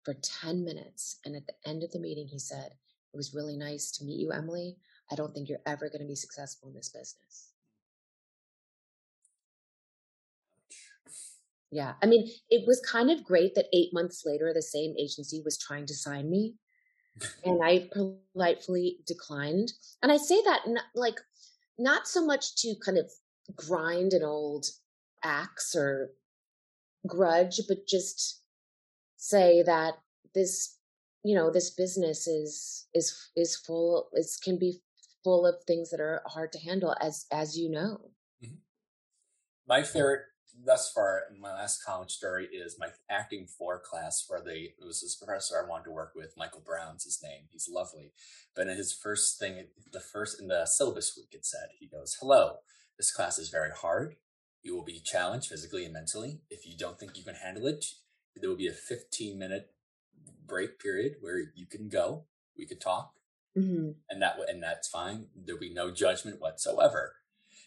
for 0.03 0.13
10 0.13 0.63
minutes. 0.63 1.19
And 1.25 1.35
at 1.35 1.47
the 1.47 1.53
end 1.65 1.83
of 1.83 1.91
the 1.91 1.99
meeting, 1.99 2.27
he 2.27 2.39
said, 2.39 2.71
It 3.13 3.17
was 3.17 3.33
really 3.33 3.57
nice 3.57 3.91
to 3.91 4.05
meet 4.05 4.19
you, 4.19 4.31
Emily. 4.31 4.77
I 5.11 5.15
don't 5.15 5.33
think 5.33 5.49
you're 5.49 5.59
ever 5.65 5.89
going 5.89 6.01
to 6.01 6.07
be 6.07 6.15
successful 6.15 6.69
in 6.69 6.75
this 6.75 6.89
business. 6.89 7.49
Yeah. 11.71 11.93
I 12.03 12.05
mean, 12.05 12.29
it 12.49 12.67
was 12.67 12.79
kind 12.81 13.09
of 13.09 13.23
great 13.23 13.55
that 13.55 13.65
eight 13.73 13.93
months 13.93 14.23
later, 14.25 14.51
the 14.53 14.61
same 14.61 14.93
agency 14.97 15.41
was 15.43 15.57
trying 15.57 15.87
to 15.87 15.93
sign 15.95 16.29
me. 16.29 16.55
And 17.43 17.63
I 17.63 17.89
politely 17.91 18.97
declined. 19.05 19.73
And 20.01 20.11
I 20.11 20.17
say 20.17 20.41
that 20.43 20.61
like 20.95 21.19
not 21.77 22.07
so 22.07 22.25
much 22.25 22.55
to 22.57 22.75
kind 22.83 22.97
of 22.97 23.11
grind 23.55 24.13
an 24.13 24.23
old 24.23 24.65
axe 25.23 25.75
or 25.75 26.11
grudge, 27.07 27.61
but 27.67 27.87
just 27.87 28.41
say 29.17 29.63
that 29.63 29.95
this, 30.33 30.77
you 31.23 31.35
know, 31.35 31.51
this 31.51 31.69
business 31.69 32.27
is 32.27 32.87
is 32.93 33.29
is 33.35 33.55
full 33.55 34.09
is 34.13 34.37
can 34.37 34.57
be 34.57 34.81
full 35.23 35.45
of 35.45 35.55
things 35.65 35.89
that 35.89 36.01
are 36.01 36.21
hard 36.25 36.51
to 36.51 36.59
handle 36.59 36.95
as 36.99 37.25
as 37.31 37.57
you 37.57 37.69
know. 37.69 38.11
Mm-hmm. 38.43 38.55
My 39.67 39.83
favorite 39.83 40.21
thus 40.65 40.91
far 40.91 41.23
my 41.39 41.53
last 41.53 41.83
college 41.83 42.11
story 42.11 42.47
is 42.47 42.77
my 42.79 42.87
acting 43.09 43.47
four 43.47 43.79
class 43.79 44.25
where 44.27 44.41
they 44.41 44.73
it 44.79 44.85
was 44.85 45.01
this 45.01 45.15
professor 45.15 45.55
I 45.61 45.67
wanted 45.67 45.85
to 45.85 45.91
work 45.91 46.13
with, 46.15 46.37
Michael 46.37 46.63
Brown's 46.65 47.03
his 47.03 47.21
name. 47.23 47.43
He's 47.51 47.69
lovely. 47.69 48.13
But 48.55 48.67
in 48.67 48.77
his 48.77 48.93
first 48.93 49.39
thing 49.39 49.67
the 49.91 49.99
first 49.99 50.39
in 50.39 50.47
the 50.47 50.65
syllabus 50.65 51.15
week 51.17 51.29
it 51.31 51.45
said, 51.45 51.69
he 51.79 51.87
goes, 51.87 52.17
Hello, 52.19 52.57
this 52.97 53.11
class 53.11 53.37
is 53.37 53.49
very 53.49 53.71
hard. 53.71 54.15
You 54.61 54.75
will 54.75 54.83
be 54.83 54.99
challenged 54.99 55.49
physically 55.49 55.83
and 55.83 55.93
mentally. 55.93 56.41
If 56.49 56.65
you 56.65 56.77
don't 56.77 56.99
think 56.99 57.17
you 57.17 57.23
can 57.23 57.35
handle 57.35 57.67
it, 57.67 57.85
there 58.35 58.49
will 58.49 58.57
be 58.57 58.67
a 58.67 58.73
15 58.73 59.37
minute 59.37 59.71
break 60.45 60.79
period 60.79 61.15
where 61.21 61.39
you 61.55 61.65
can 61.65 61.89
go. 61.89 62.25
We 62.57 62.65
could 62.65 62.81
talk. 62.81 63.13
Mm-hmm. 63.57 63.91
And 64.09 64.21
that 64.21 64.37
and 64.47 64.63
that's 64.63 64.87
fine. 64.87 65.27
There'll 65.35 65.59
be 65.59 65.73
no 65.73 65.91
judgment 65.91 66.41
whatsoever. 66.41 67.15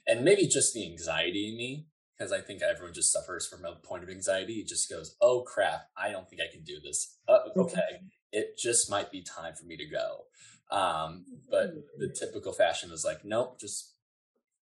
And 0.07 0.25
maybe 0.25 0.47
just 0.47 0.73
the 0.73 0.89
anxiety 0.89 1.49
in 1.49 1.57
me 1.57 1.87
because 2.17 2.33
I 2.33 2.41
think 2.41 2.63
everyone 2.63 2.95
just 2.95 3.13
suffers 3.13 3.47
from 3.47 3.65
a 3.65 3.77
point 3.77 4.03
of 4.03 4.11
anxiety. 4.11 4.55
It 4.55 4.69
just 4.69 4.89
goes, 4.89 5.17
oh 5.21 5.43
crap, 5.43 5.89
I 5.97 6.11
don't 6.11 6.29
think 6.29 6.41
I 6.41 6.53
can 6.53 6.63
do 6.63 6.81
this. 6.81 7.17
Uh, 7.29 7.39
mm-hmm. 7.49 7.61
okay, 7.61 8.01
it 8.33 8.59
just 8.59 8.91
might 8.91 9.11
be 9.11 9.23
time 9.23 9.55
for 9.55 9.67
me 9.67 9.77
to 9.77 9.87
go. 9.87 10.25
Um, 10.71 11.25
but 11.51 11.75
the 11.99 12.09
typical 12.09 12.53
fashion 12.53 12.91
is 12.91 13.05
like, 13.05 13.25
nope, 13.25 13.61
just 13.61 13.93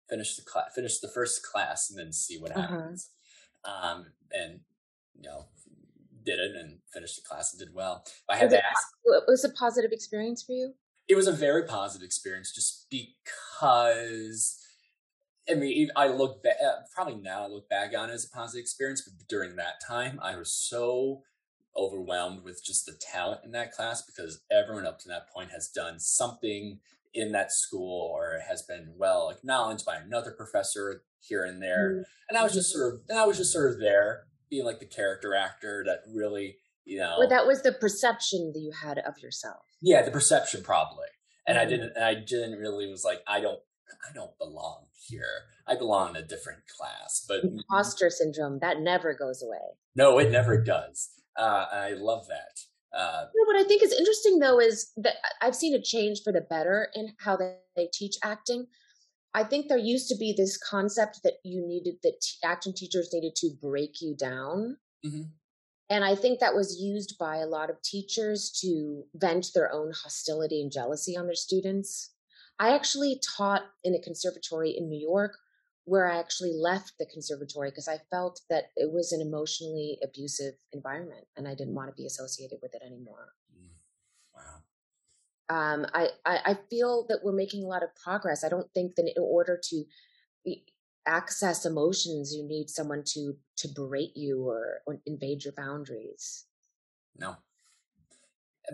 finish 0.09 0.37
the 0.37 0.43
class, 0.43 0.73
finish 0.75 0.99
the 0.99 1.09
first 1.09 1.43
class, 1.45 1.91
and 1.91 1.99
then 1.99 2.13
see 2.13 2.39
what 2.39 2.57
uh-huh. 2.57 2.69
happens. 2.69 3.11
Uh-huh. 3.65 3.93
Um, 3.93 4.07
and 4.33 4.61
you 5.15 5.29
know, 5.29 5.47
did 6.25 6.39
it 6.39 6.57
and 6.57 6.79
finished 6.93 7.17
the 7.17 7.23
class 7.23 7.53
and 7.53 7.61
did 7.61 7.75
well. 7.75 8.05
I 8.29 8.37
had 8.37 8.45
was 8.45 8.53
to 8.53 8.65
ask. 8.65 8.87
It, 9.05 9.25
was 9.27 9.45
a 9.45 9.51
positive 9.51 9.93
experience 9.93 10.43
for 10.43 10.53
you? 10.53 10.73
It 11.09 11.17
was 11.17 11.27
a 11.27 11.33
very 11.33 11.65
positive 11.65 12.05
experience, 12.05 12.53
just 12.53 12.87
because 12.91 14.62
I 15.51 15.55
mean, 15.55 15.91
I 15.97 16.09
look 16.09 16.43
back, 16.43 16.57
uh, 16.65 16.83
probably 16.95 17.17
now 17.17 17.45
I 17.45 17.49
look 17.49 17.69
back 17.69 17.97
on 17.97 18.11
it 18.11 18.13
as 18.13 18.25
a 18.25 18.29
positive 18.29 18.61
experience, 18.61 19.03
but 19.03 19.27
during 19.29 19.57
that 19.57 19.81
time, 19.87 20.21
I 20.23 20.37
was 20.37 20.53
so 20.53 21.23
overwhelmed 21.77 22.45
with 22.45 22.65
just 22.65 22.87
the 22.87 22.93
talent 22.93 23.41
in 23.45 23.53
that 23.53 23.73
class 23.73 24.03
because 24.03 24.43
everyone 24.51 24.87
up 24.87 24.99
to 25.01 25.09
that 25.09 25.31
point 25.35 25.51
has 25.51 25.69
done 25.69 25.99
something 25.99 26.79
in 27.15 27.33
that 27.33 27.53
school 27.53 28.11
or 28.15 28.41
has 28.49 28.63
been 28.63 28.95
well 28.97 29.31
acknowledged 29.31 29.85
by 29.85 29.97
another 29.97 30.31
professor 30.31 31.03
here 31.21 31.45
and 31.45 31.63
there. 31.63 31.91
Mm-hmm. 31.91 32.03
And 32.29 32.39
I 32.39 32.43
was 32.43 32.55
just 32.55 32.73
sort 32.73 32.95
of, 32.95 33.01
and 33.09 33.19
I 33.19 33.27
was 33.27 33.37
just 33.37 33.53
sort 33.53 33.71
of 33.73 33.81
there 33.81 34.25
being 34.49 34.65
like 34.65 34.81
the 34.81 34.87
character 34.87 35.35
actor 35.35 35.85
that 35.87 36.01
really, 36.15 36.57
you 36.85 36.99
know. 36.99 37.17
Well, 37.19 37.29
that 37.29 37.47
was 37.47 37.63
the 37.63 37.73
perception 37.73 38.53
that 38.55 38.61
you 38.61 38.73
had 38.73 38.99
of 38.99 39.19
yourself. 39.19 39.65
Yeah, 39.81 40.03
the 40.03 40.11
perception 40.11 40.63
probably. 40.63 41.07
And 41.47 41.57
mm-hmm. 41.57 41.67
I 41.67 41.71
didn't, 41.71 41.93
and 41.97 42.05
I 42.05 42.15
didn't 42.15 42.59
really 42.59 42.89
was 42.89 43.05
like, 43.05 43.23
I 43.27 43.41
don't, 43.41 43.59
I 44.09 44.13
don't 44.13 44.37
belong 44.39 44.87
here. 45.09 45.47
I 45.67 45.77
belong 45.77 46.11
in 46.11 46.17
a 46.17 46.27
different 46.27 46.61
class. 46.67 47.25
But 47.27 47.45
imposter 47.45 48.11
syndrome 48.11 48.59
that 48.61 48.81
never 48.81 49.15
goes 49.15 49.43
away. 49.43 49.77
No, 49.95 50.19
it 50.19 50.31
never 50.31 50.63
does. 50.63 51.11
Uh, 51.37 51.67
I 51.73 51.91
love 51.91 52.27
that. 52.29 52.61
Uh, 52.97 53.25
you 53.35 53.43
know, 53.43 53.53
what 53.53 53.65
I 53.65 53.67
think 53.67 53.83
is 53.83 53.93
interesting 53.93 54.39
though 54.39 54.61
is 54.61 54.93
that 54.99 55.15
I've 55.41 55.57
seen 55.57 55.75
a 55.75 55.81
change 55.81 56.21
for 56.23 56.33
the 56.33 56.43
better 56.43 56.89
in 56.95 57.15
how 57.19 57.37
they, 57.37 57.57
they 57.75 57.89
teach 57.93 58.17
acting. 58.23 58.67
I 59.35 59.45
think 59.45 59.69
there 59.69 59.79
used 59.79 60.09
to 60.09 60.17
be 60.17 60.35
this 60.37 60.59
concept 60.59 61.21
that 61.25 61.35
you 61.43 61.67
needed 61.67 61.95
that 62.03 62.21
t- 62.21 62.37
acting 62.45 62.75
teachers 62.75 63.09
needed 63.13 63.35
to 63.37 63.51
break 63.63 64.03
you 64.03 64.15
down. 64.15 64.77
Mm-hmm. 65.05 65.23
And 65.89 66.05
I 66.05 66.15
think 66.15 66.41
that 66.41 66.55
was 66.55 66.81
used 66.81 67.17
by 67.19 67.37
a 67.37 67.47
lot 67.47 67.71
of 67.71 67.81
teachers 67.83 68.51
to 68.63 69.05
vent 69.15 69.49
their 69.55 69.73
own 69.73 69.93
hostility 69.93 70.61
and 70.63 70.71
jealousy 70.71 71.17
on 71.17 71.27
their 71.27 71.35
students. 71.35 72.11
I 72.59 72.75
actually 72.75 73.21
taught 73.37 73.63
in 73.83 73.95
a 73.95 74.01
conservatory 74.01 74.71
in 74.77 74.89
New 74.89 75.01
York 75.01 75.37
where 75.85 76.09
I 76.09 76.19
actually 76.19 76.53
left 76.55 76.93
the 76.99 77.07
conservatory 77.07 77.71
because 77.71 77.89
I 77.89 77.99
felt 78.11 78.41
that 78.49 78.67
it 78.77 78.93
was 78.93 79.13
an 79.13 79.21
emotionally 79.21 79.99
abusive 80.03 80.55
environment 80.73 81.27
and 81.37 81.49
I 81.49 81.55
didn't 81.55 81.75
want 81.75 81.91
to 81.91 82.01
be 82.01 82.07
associated 82.07 82.59
with 82.63 82.75
it 82.75 82.83
anymore. 82.87 83.33
Mm. 83.53 83.71
Wow. 84.35 84.63
Um, 85.49 85.87
I, 85.93 86.11
I, 86.25 86.39
I 86.47 86.59
feel 86.71 87.05
that 87.09 87.21
we're 87.25 87.33
making 87.33 87.65
a 87.65 87.67
lot 87.67 87.83
of 87.83 87.89
progress. 87.97 88.45
I 88.45 88.49
don't 88.49 88.73
think 88.73 88.95
that 88.95 89.11
in 89.17 89.23
order 89.23 89.61
to 89.71 89.85
access 91.07 91.67
emotions, 91.67 92.33
you 92.35 92.47
need 92.47 92.71
someone 92.71 93.03
to 93.07 93.35
to 93.57 93.69
berate 93.69 94.17
you 94.17 94.49
or, 94.49 94.83
or 94.87 95.01
invade 95.07 95.45
your 95.45 95.53
boundaries. 95.53 96.47
No, 97.17 97.37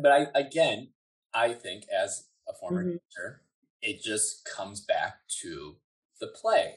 but 0.01 0.12
I 0.12 0.27
again, 0.35 0.88
I 1.35 1.53
think 1.53 1.85
as 1.88 2.27
a 2.49 2.55
former 2.55 2.85
mm-hmm. 2.85 2.93
teacher, 2.93 3.43
it 3.83 4.03
just 4.03 4.49
comes 4.57 4.81
back 4.81 5.17
to 5.43 5.77
the 6.21 6.29
play. 6.29 6.77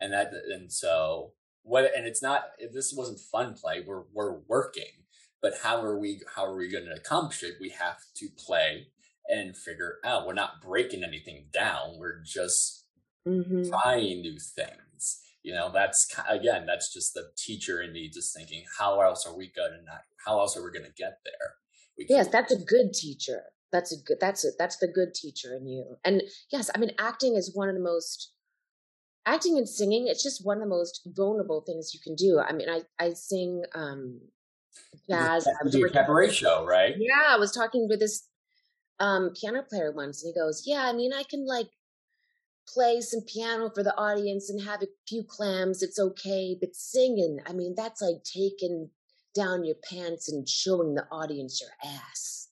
And 0.00 0.12
that 0.12 0.32
and 0.32 0.70
so 0.70 1.32
what 1.62 1.90
and 1.96 2.06
it's 2.06 2.22
not 2.22 2.44
this 2.72 2.92
wasn't 2.96 3.18
fun 3.18 3.54
play 3.54 3.82
we're 3.84 4.04
we're 4.12 4.38
working 4.46 5.04
but 5.42 5.54
how 5.62 5.80
are 5.82 5.98
we 5.98 6.20
how 6.34 6.44
are 6.44 6.56
we 6.56 6.70
going 6.70 6.84
to 6.84 6.94
accomplish 6.94 7.42
it? 7.42 7.54
We 7.60 7.70
have 7.70 7.98
to 8.16 8.28
play 8.36 8.88
and 9.28 9.56
figure 9.56 9.96
out. 10.04 10.26
We're 10.26 10.34
not 10.34 10.60
breaking 10.60 11.02
anything 11.02 11.46
down 11.52 11.98
we're 11.98 12.20
just 12.24 12.84
mm-hmm. 13.26 13.68
trying 13.68 14.20
new 14.20 14.38
things 14.38 15.22
you 15.46 15.54
know? 15.54 15.70
That's 15.72 16.08
again 16.28 16.66
that's 16.66 16.92
just 16.92 17.14
the 17.14 17.30
teacher 17.38 17.80
in 17.80 17.92
me 17.92 18.10
just 18.12 18.36
thinking 18.36 18.64
how 18.78 19.00
else 19.00 19.26
are 19.26 19.36
we 19.36 19.50
going 19.54 19.72
to 19.72 19.84
not 19.84 20.02
how 20.26 20.40
else 20.40 20.56
are 20.56 20.64
we 20.64 20.72
going 20.76 20.90
to 20.90 21.02
get 21.02 21.20
there? 21.24 21.54
We 21.96 22.06
yes 22.08 22.28
that's 22.28 22.52
a 22.52 22.58
good 22.58 22.92
teacher 22.92 23.44
that's 23.72 23.92
a 23.92 23.96
good 24.04 24.18
that's 24.20 24.44
it 24.44 24.54
that's 24.58 24.76
the 24.78 24.88
good 24.88 25.14
teacher 25.14 25.54
in 25.54 25.66
you. 25.66 25.96
And 26.04 26.22
yes 26.50 26.70
i 26.74 26.78
mean 26.78 26.92
acting 26.98 27.36
is 27.36 27.54
one 27.54 27.68
of 27.68 27.74
the 27.74 27.80
most 27.80 28.32
acting 29.26 29.58
and 29.58 29.68
singing 29.68 30.06
it's 30.06 30.22
just 30.22 30.44
one 30.44 30.58
of 30.58 30.62
the 30.62 30.68
most 30.68 31.02
vulnerable 31.06 31.62
things 31.66 31.92
you 31.92 32.00
can 32.02 32.14
do. 32.14 32.40
I 32.40 32.52
mean 32.52 32.68
i 32.68 32.82
i 32.98 33.12
sing 33.12 33.64
um 33.74 34.20
jazz 35.08 35.44
the 35.44 35.90
cabaret 35.92 36.30
show 36.30 36.64
right? 36.64 36.94
Yeah 36.98 37.34
i 37.34 37.36
was 37.36 37.52
talking 37.52 37.88
to 37.90 37.96
this 37.96 38.28
um 39.00 39.30
piano 39.38 39.62
player 39.62 39.92
once 39.92 40.22
and 40.22 40.32
he 40.34 40.40
goes 40.40 40.62
yeah 40.66 40.88
i 40.88 40.92
mean 40.92 41.12
i 41.12 41.22
can 41.22 41.46
like 41.46 41.68
play 42.66 43.00
some 43.00 43.20
piano 43.20 43.70
for 43.74 43.82
the 43.82 43.96
audience 43.96 44.50
and 44.50 44.62
have 44.62 44.82
a 44.82 44.86
few 45.06 45.22
clams 45.22 45.82
it's 45.82 45.98
okay 45.98 46.56
but 46.58 46.74
singing 46.74 47.38
i 47.46 47.52
mean 47.52 47.74
that's 47.76 48.00
like 48.00 48.24
taking 48.24 48.88
down 49.34 49.64
your 49.64 49.76
pants 49.88 50.30
and 50.30 50.48
showing 50.48 50.94
the 50.94 51.06
audience 51.12 51.60
your 51.60 51.70
ass 51.92 52.45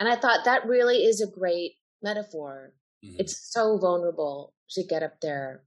and 0.00 0.08
I 0.08 0.16
thought 0.16 0.44
that 0.46 0.66
really 0.66 1.04
is 1.04 1.20
a 1.20 1.30
great 1.30 1.74
metaphor. 2.02 2.72
Mm-hmm. 3.04 3.16
It's 3.20 3.52
so 3.52 3.78
vulnerable 3.78 4.54
to 4.70 4.82
get 4.82 5.02
up 5.02 5.20
there 5.20 5.62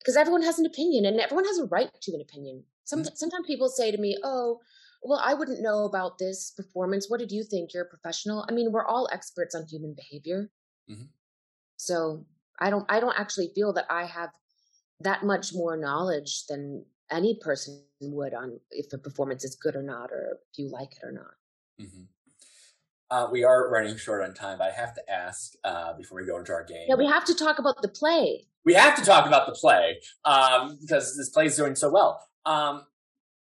because 0.00 0.16
everyone 0.16 0.42
has 0.42 0.58
an 0.58 0.66
opinion 0.66 1.06
and 1.06 1.20
everyone 1.20 1.44
has 1.44 1.58
a 1.58 1.66
right 1.66 1.90
to 2.02 2.14
an 2.14 2.20
opinion. 2.20 2.64
Some, 2.84 3.00
mm-hmm. 3.00 3.14
Sometimes 3.14 3.46
people 3.46 3.68
say 3.68 3.90
to 3.92 3.98
me, 3.98 4.18
Oh, 4.24 4.58
well, 5.02 5.20
I 5.24 5.34
wouldn't 5.34 5.62
know 5.62 5.84
about 5.84 6.18
this 6.18 6.50
performance. 6.50 7.08
What 7.08 7.20
did 7.20 7.30
you 7.30 7.44
think? 7.44 7.72
You're 7.72 7.84
a 7.84 7.88
professional. 7.88 8.44
I 8.48 8.52
mean, 8.52 8.72
we're 8.72 8.84
all 8.84 9.08
experts 9.12 9.54
on 9.54 9.66
human 9.66 9.94
behavior. 9.94 10.50
Mm-hmm. 10.90 11.04
So 11.76 12.26
I 12.58 12.70
don't, 12.70 12.84
I 12.88 12.98
don't 12.98 13.18
actually 13.18 13.52
feel 13.54 13.72
that 13.74 13.86
I 13.88 14.06
have 14.06 14.30
that 15.00 15.24
much 15.24 15.54
more 15.54 15.76
knowledge 15.76 16.46
than 16.48 16.84
any 17.10 17.38
person 17.40 17.84
would 18.00 18.34
on 18.34 18.58
if 18.72 18.92
a 18.92 18.98
performance 18.98 19.44
is 19.44 19.54
good 19.54 19.76
or 19.76 19.82
not, 19.82 20.10
or 20.10 20.38
if 20.52 20.58
you 20.58 20.68
like 20.68 20.92
it 20.92 21.06
or 21.06 21.12
not. 21.12 21.34
Mm-hmm. 21.80 22.02
Uh, 23.10 23.26
we 23.30 23.42
are 23.42 23.70
running 23.70 23.96
short 23.96 24.22
on 24.22 24.34
time, 24.34 24.58
but 24.58 24.68
I 24.68 24.72
have 24.72 24.94
to 24.94 25.10
ask 25.10 25.54
uh, 25.64 25.94
before 25.94 26.20
we 26.20 26.26
go 26.26 26.38
into 26.38 26.52
our 26.52 26.64
game. 26.64 26.86
Yeah, 26.88 26.96
we 26.96 27.06
have 27.06 27.24
to 27.24 27.34
talk 27.34 27.58
about 27.58 27.80
the 27.80 27.88
play. 27.88 28.46
We 28.64 28.74
have 28.74 28.94
to 28.96 29.04
talk 29.04 29.26
about 29.26 29.46
the 29.46 29.52
play 29.52 30.00
um, 30.26 30.78
because 30.80 31.16
this 31.16 31.30
play 31.30 31.46
is 31.46 31.56
doing 31.56 31.74
so 31.74 31.90
well. 31.90 32.22
Um, 32.44 32.82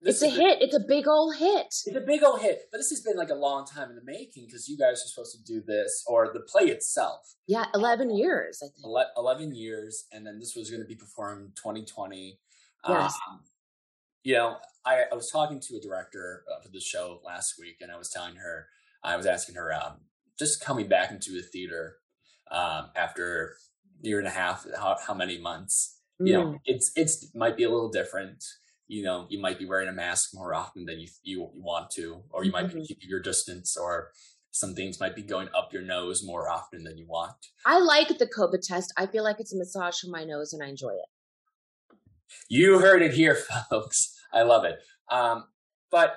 it's 0.03 0.23
a 0.23 0.29
hit. 0.29 0.61
It's 0.61 0.75
a 0.75 0.81
big 0.81 1.07
old 1.09 1.37
hit. 1.37 1.67
It's 1.67 1.89
a 1.95 2.01
big 2.01 2.23
old 2.23 2.41
hit. 2.41 2.63
But 2.71 2.79
this 2.79 2.91
has 2.91 3.01
been 3.01 3.17
like 3.17 3.31
a 3.31 3.35
long 3.35 3.65
time 3.65 3.91
in 3.91 3.97
the 3.97 4.05
making 4.05 4.47
because 4.47 4.69
you 4.69 4.77
guys 4.77 4.95
are 4.95 5.09
supposed 5.09 5.35
to 5.37 5.43
do 5.45 5.63
this 5.67 6.05
or 6.07 6.31
the 6.33 6.41
play 6.41 6.65
itself. 6.65 7.37
Yeah, 7.47 7.67
eleven 7.75 8.15
years. 8.15 8.61
I 8.63 8.69
think 8.69 8.85
eleven 9.17 9.55
years, 9.55 10.05
and 10.13 10.27
then 10.27 10.39
this 10.39 10.55
was 10.57 10.71
going 10.71 10.83
to 10.83 10.89
be 10.89 10.97
performed 10.97 11.57
2020. 11.57 12.39
Yes. 12.87 13.15
Um, 13.29 13.41
you 14.25 14.35
know, 14.35 14.57
I, 14.85 15.05
I, 15.11 15.15
was 15.15 15.31
talking 15.31 15.61
to 15.61 15.77
a 15.77 15.81
director 15.81 16.45
of 16.65 16.73
the 16.73 16.81
show 16.81 17.21
last 17.25 17.55
week, 17.59 17.77
and 17.81 17.91
I 17.91 17.97
was 17.97 18.11
telling 18.11 18.37
her, 18.37 18.67
I 19.05 19.17
was 19.17 19.27
asking 19.27 19.55
her, 19.57 19.73
um, 19.73 19.99
just 20.39 20.65
coming 20.65 20.89
back 20.89 21.11
into 21.11 21.31
the 21.33 21.43
theater 21.43 21.97
um, 22.51 22.91
after 22.97 23.57
a 24.03 24.07
year 24.07 24.19
and 24.19 24.27
a 24.27 24.31
half, 24.31 24.67
how, 24.77 24.97
how 25.07 25.15
many 25.15 25.39
months? 25.39 26.01
Mm. 26.21 26.27
You 26.27 26.33
know, 26.33 26.45
mm. 26.47 26.61
it's 26.65 26.91
it's 26.97 27.35
might 27.35 27.57
be 27.57 27.65
a 27.65 27.71
little 27.71 27.91
different 27.91 28.43
you 28.87 29.03
know 29.03 29.27
you 29.29 29.41
might 29.41 29.59
be 29.59 29.67
wearing 29.67 29.89
a 29.89 29.93
mask 29.93 30.31
more 30.35 30.55
often 30.55 30.85
than 30.85 31.01
you 31.01 31.09
you, 31.23 31.51
you 31.55 31.63
want 31.63 31.91
to 31.91 32.23
or 32.31 32.45
you 32.45 32.53
might 32.53 32.67
mm-hmm. 32.67 32.81
be 32.81 32.87
keeping 32.87 33.09
your 33.09 33.21
distance 33.21 33.77
or 33.77 34.11
some 34.51 34.75
things 34.75 35.01
might 35.01 35.17
be 35.17 35.23
going 35.23 35.49
up 35.57 35.73
your 35.73 35.83
nose 35.83 36.23
more 36.25 36.49
often 36.49 36.85
than 36.85 36.99
you 36.99 37.07
want 37.07 37.35
i 37.65 37.79
like 37.79 38.09
the 38.19 38.27
covid 38.27 38.61
test 38.61 38.93
i 38.97 39.07
feel 39.07 39.25
like 39.25 39.41
it's 39.41 39.55
a 39.55 39.57
massage 39.57 39.99
for 39.99 40.09
my 40.09 40.25
nose 40.25 40.53
and 40.53 40.63
i 40.63 40.69
enjoy 40.69 40.91
it 40.91 41.97
you 42.49 42.79
heard 42.79 43.03
it 43.03 43.15
here 43.15 43.35
folks 43.71 44.19
i 44.33 44.43
love 44.43 44.65
it 44.65 44.79
um, 45.11 45.45
but 45.91 46.17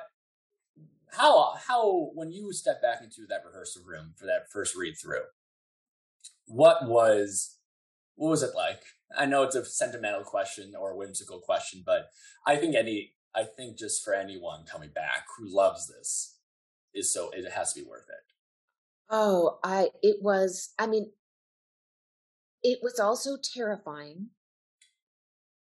how 1.17 1.55
how 1.67 2.11
when 2.13 2.31
you 2.31 2.53
step 2.53 2.81
back 2.81 3.01
into 3.03 3.25
that 3.27 3.43
rehearsal 3.45 3.83
room 3.85 4.13
for 4.15 4.25
that 4.25 4.51
first 4.51 4.75
read 4.75 4.95
through 5.01 5.23
what 6.45 6.87
was 6.87 7.57
what 8.15 8.29
was 8.29 8.43
it 8.43 8.55
like 8.55 8.83
I 9.15 9.25
know 9.25 9.43
it's 9.43 9.55
a 9.55 9.63
sentimental 9.63 10.23
question 10.23 10.73
or 10.77 10.91
a 10.91 10.97
whimsical 10.97 11.39
question, 11.39 11.83
but 11.85 12.09
I 12.45 12.57
think 12.57 12.75
any, 12.75 13.13
I 13.35 13.43
think 13.43 13.77
just 13.77 14.03
for 14.03 14.13
anyone 14.13 14.65
coming 14.65 14.89
back 14.93 15.25
who 15.37 15.45
loves 15.47 15.87
this 15.87 16.37
is 16.93 17.13
so, 17.13 17.29
it 17.31 17.49
has 17.51 17.73
to 17.73 17.81
be 17.81 17.87
worth 17.87 18.07
it. 18.09 18.33
Oh, 19.09 19.59
I, 19.63 19.89
it 20.01 20.17
was, 20.21 20.73
I 20.77 20.87
mean, 20.87 21.11
it 22.63 22.79
was 22.81 22.99
also 22.99 23.37
terrifying. 23.41 24.27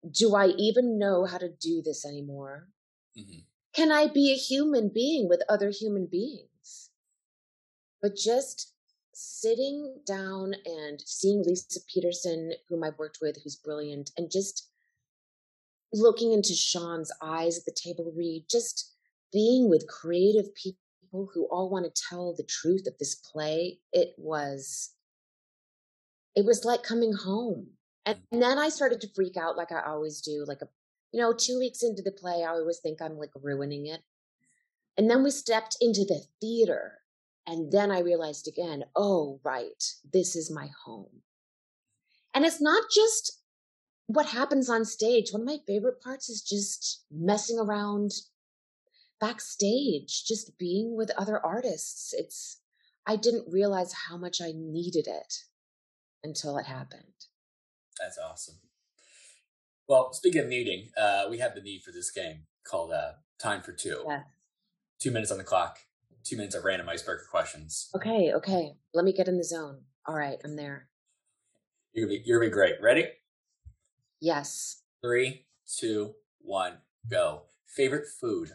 Do 0.09 0.35
I 0.35 0.47
even 0.47 0.97
know 0.97 1.25
how 1.25 1.37
to 1.37 1.49
do 1.49 1.81
this 1.83 2.05
anymore? 2.05 2.69
Mm-hmm. 3.17 3.41
Can 3.73 3.91
I 3.91 4.07
be 4.07 4.31
a 4.31 4.35
human 4.35 4.89
being 4.93 5.29
with 5.29 5.41
other 5.47 5.69
human 5.69 6.07
beings? 6.07 6.89
But 8.01 8.15
just 8.15 8.73
sitting 9.13 10.01
down 10.05 10.53
and 10.65 11.01
seeing 11.05 11.43
Lisa 11.43 11.79
Peterson, 11.93 12.53
whom 12.69 12.83
I've 12.83 12.97
worked 12.97 13.19
with, 13.21 13.37
who's 13.43 13.55
brilliant, 13.55 14.11
and 14.17 14.31
just 14.31 14.69
looking 15.93 16.31
into 16.31 16.53
Sean's 16.53 17.11
eyes 17.21 17.57
at 17.57 17.65
the 17.65 17.75
table 17.75 18.13
read, 18.15 18.45
just 18.49 18.93
being 19.31 19.69
with 19.69 19.87
creative 19.87 20.53
people 20.55 21.29
who 21.33 21.47
all 21.51 21.69
want 21.69 21.85
to 21.85 22.03
tell 22.09 22.33
the 22.35 22.43
truth 22.43 22.87
of 22.87 22.97
this 22.97 23.15
play, 23.15 23.79
it 23.91 24.13
was 24.17 24.91
it 26.35 26.45
was 26.45 26.63
like 26.63 26.83
coming 26.83 27.13
home. 27.13 27.67
And 28.05 28.17
mm. 28.33 28.39
then 28.39 28.57
I 28.57 28.69
started 28.69 29.01
to 29.01 29.13
freak 29.13 29.35
out 29.35 29.57
like 29.57 29.71
I 29.71 29.81
always 29.81 30.21
do, 30.21 30.45
like 30.47 30.61
a 30.61 30.69
you 31.11 31.19
know, 31.19 31.33
two 31.33 31.57
weeks 31.59 31.83
into 31.83 32.01
the 32.01 32.11
play, 32.11 32.43
I 32.43 32.49
always 32.49 32.79
think 32.79 33.01
I'm 33.01 33.17
like 33.17 33.31
ruining 33.35 33.87
it. 33.87 34.01
And 34.97 35.09
then 35.09 35.23
we 35.23 35.31
stepped 35.31 35.77
into 35.79 36.01
the 36.01 36.23
theater 36.41 36.99
and 37.47 37.71
then 37.71 37.91
I 37.91 37.99
realized 37.99 38.47
again, 38.47 38.83
oh, 38.95 39.39
right, 39.43 39.83
this 40.13 40.35
is 40.35 40.51
my 40.51 40.69
home. 40.85 41.21
And 42.33 42.45
it's 42.45 42.61
not 42.61 42.83
just 42.93 43.39
what 44.05 44.27
happens 44.27 44.69
on 44.69 44.85
stage. 44.85 45.31
One 45.31 45.41
of 45.41 45.47
my 45.47 45.57
favorite 45.65 46.01
parts 46.01 46.29
is 46.29 46.41
just 46.41 47.05
messing 47.11 47.57
around 47.57 48.11
backstage, 49.19 50.25
just 50.25 50.57
being 50.59 50.95
with 50.95 51.11
other 51.17 51.43
artists. 51.43 52.13
It's, 52.13 52.61
I 53.07 53.15
didn't 53.15 53.51
realize 53.51 53.93
how 54.07 54.17
much 54.17 54.41
I 54.41 54.51
needed 54.55 55.07
it 55.07 55.45
until 56.23 56.57
it 56.57 56.65
happened. 56.65 57.25
That's 57.99 58.19
awesome. 58.19 58.55
Well, 59.89 60.13
speaking 60.13 60.41
of 60.41 60.47
needing, 60.47 60.89
uh, 60.95 61.25
we 61.29 61.39
have 61.39 61.53
the 61.53 61.61
need 61.61 61.81
for 61.81 61.91
this 61.91 62.11
game 62.11 62.43
called 62.63 62.93
uh, 62.93 63.13
Time 63.41 63.61
for 63.61 63.73
Two. 63.73 64.05
Two 64.99 65.11
minutes 65.11 65.31
on 65.31 65.37
the 65.37 65.43
clock 65.43 65.79
two 66.23 66.37
minutes 66.37 66.55
of 66.55 66.63
random 66.63 66.87
icebreaker 66.87 67.25
questions. 67.29 67.89
Okay, 67.95 68.31
okay. 68.33 68.73
Let 68.93 69.05
me 69.05 69.13
get 69.13 69.27
in 69.27 69.37
the 69.37 69.43
zone. 69.43 69.81
All 70.05 70.15
right, 70.15 70.37
I'm 70.43 70.55
there. 70.55 70.87
You're 71.93 72.05
gonna 72.07 72.19
be, 72.19 72.23
you're 72.25 72.39
gonna 72.39 72.49
be 72.49 72.53
great. 72.53 72.75
Ready? 72.81 73.05
Yes. 74.21 74.83
Three, 75.01 75.45
two, 75.79 76.13
one, 76.39 76.77
go. 77.09 77.43
Favorite 77.65 78.05
food? 78.19 78.51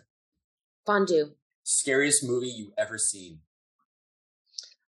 Fondue. 0.87 1.33
Scariest 1.63 2.23
movie 2.25 2.49
you 2.49 2.73
ever 2.77 2.99
seen? 2.99 3.41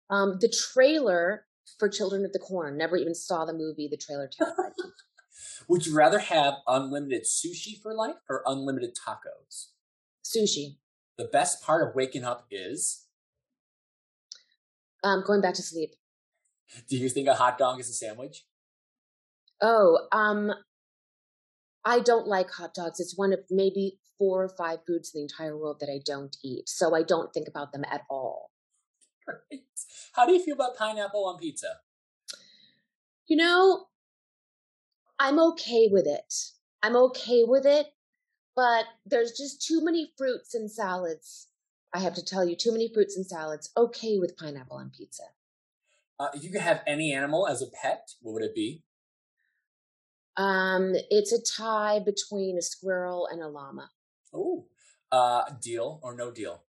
Um, 0.09 0.37
the 0.39 0.49
trailer 0.49 1.45
for 1.79 1.89
Children 1.89 2.25
of 2.25 2.33
the 2.33 2.39
Corn. 2.39 2.77
Never 2.77 2.97
even 2.97 3.15
saw 3.15 3.45
the 3.45 3.53
movie. 3.53 3.87
The 3.87 3.97
trailer 3.97 4.29
terrified 4.31 4.73
me. 4.77 4.89
Would 5.67 5.85
you 5.85 5.95
rather 5.95 6.19
have 6.19 6.55
unlimited 6.67 7.23
sushi 7.23 7.81
for 7.81 7.93
life 7.93 8.15
or 8.29 8.43
unlimited 8.45 8.95
tacos? 8.95 9.69
Sushi 10.23 10.77
the 11.17 11.25
best 11.25 11.63
part 11.63 11.87
of 11.87 11.95
waking 11.95 12.23
up 12.23 12.45
is 12.51 13.05
um, 15.03 15.23
going 15.25 15.41
back 15.41 15.53
to 15.55 15.61
sleep. 15.61 15.91
Do 16.89 16.97
you 16.97 17.09
think 17.09 17.27
a 17.27 17.35
hot 17.35 17.57
dog 17.57 17.79
is 17.79 17.89
a 17.89 17.93
sandwich? 17.93 18.45
Oh, 19.61 20.07
um, 20.11 20.51
I 21.85 21.99
don't 21.99 22.27
like 22.27 22.49
hot 22.51 22.73
dogs. 22.73 22.99
It's 22.99 23.17
one 23.17 23.31
of 23.31 23.39
maybe 23.49 23.99
four 24.17 24.43
or 24.43 24.49
five 24.49 24.79
foods 24.85 25.11
in 25.13 25.19
the 25.19 25.23
entire 25.23 25.57
world 25.57 25.77
that 25.79 25.89
I 25.89 25.99
don't 26.03 26.35
eat. 26.43 26.67
So 26.67 26.95
I 26.95 27.03
don't 27.03 27.33
think 27.33 27.47
about 27.47 27.71
them 27.71 27.85
at 27.89 28.01
all. 28.09 28.51
Great. 29.25 29.63
How 30.13 30.25
do 30.25 30.33
you 30.33 30.43
feel 30.43 30.55
about 30.55 30.75
pineapple 30.75 31.25
on 31.25 31.37
pizza? 31.37 31.67
You 33.27 33.37
know, 33.37 33.85
I'm 35.19 35.39
okay 35.39 35.89
with 35.91 36.07
it. 36.07 36.33
I'm 36.83 36.95
okay 36.95 37.43
with 37.43 37.65
it 37.65 37.87
but 38.55 38.85
there's 39.05 39.33
just 39.33 39.61
too 39.61 39.83
many 39.83 40.13
fruits 40.17 40.55
and 40.55 40.71
salads. 40.71 41.47
I 41.93 41.99
have 41.99 42.13
to 42.15 42.23
tell 42.23 42.47
you, 42.47 42.55
too 42.55 42.71
many 42.71 42.91
fruits 42.93 43.15
and 43.15 43.25
salads. 43.25 43.69
Okay 43.77 44.17
with 44.17 44.37
pineapple 44.37 44.77
on 44.77 44.91
pizza. 44.95 45.23
Uh, 46.19 46.29
if 46.33 46.43
you 46.43 46.51
could 46.51 46.61
have 46.61 46.81
any 46.87 47.13
animal 47.13 47.47
as 47.47 47.61
a 47.61 47.67
pet, 47.67 48.09
what 48.21 48.33
would 48.33 48.43
it 48.43 48.55
be? 48.55 48.83
Um, 50.37 50.95
it's 51.09 51.33
a 51.33 51.41
tie 51.41 51.99
between 51.99 52.57
a 52.57 52.61
squirrel 52.61 53.27
and 53.29 53.41
a 53.41 53.47
llama. 53.47 53.89
Oh, 54.33 54.65
uh, 55.11 55.43
deal 55.61 55.99
or 56.03 56.15
no 56.15 56.31
deal? 56.31 56.63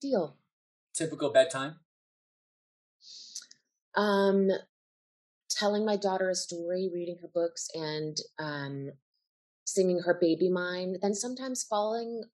Deal. 0.00 0.36
Typical 0.94 1.30
bedtime. 1.30 1.76
Um, 3.94 4.50
telling 5.56 5.84
my 5.84 5.96
daughter 5.96 6.28
a 6.28 6.34
story, 6.34 6.90
reading 6.92 7.16
her 7.22 7.30
books, 7.32 7.68
and 7.74 8.16
um, 8.38 8.90
singing 9.64 10.00
her 10.00 10.16
baby 10.20 10.48
mine, 10.48 10.96
then 11.00 11.14
sometimes 11.14 11.64
falling 11.64 12.24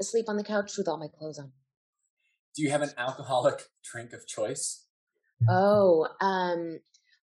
asleep 0.00 0.28
on 0.28 0.36
the 0.36 0.44
couch 0.44 0.76
with 0.76 0.88
all 0.88 0.98
my 0.98 1.08
clothes 1.08 1.38
on. 1.38 1.52
Do 2.56 2.62
you 2.62 2.70
have 2.70 2.82
an 2.82 2.90
alcoholic 2.96 3.68
drink 3.84 4.12
of 4.12 4.26
choice? 4.26 4.86
Oh, 5.48 6.08
um, 6.20 6.80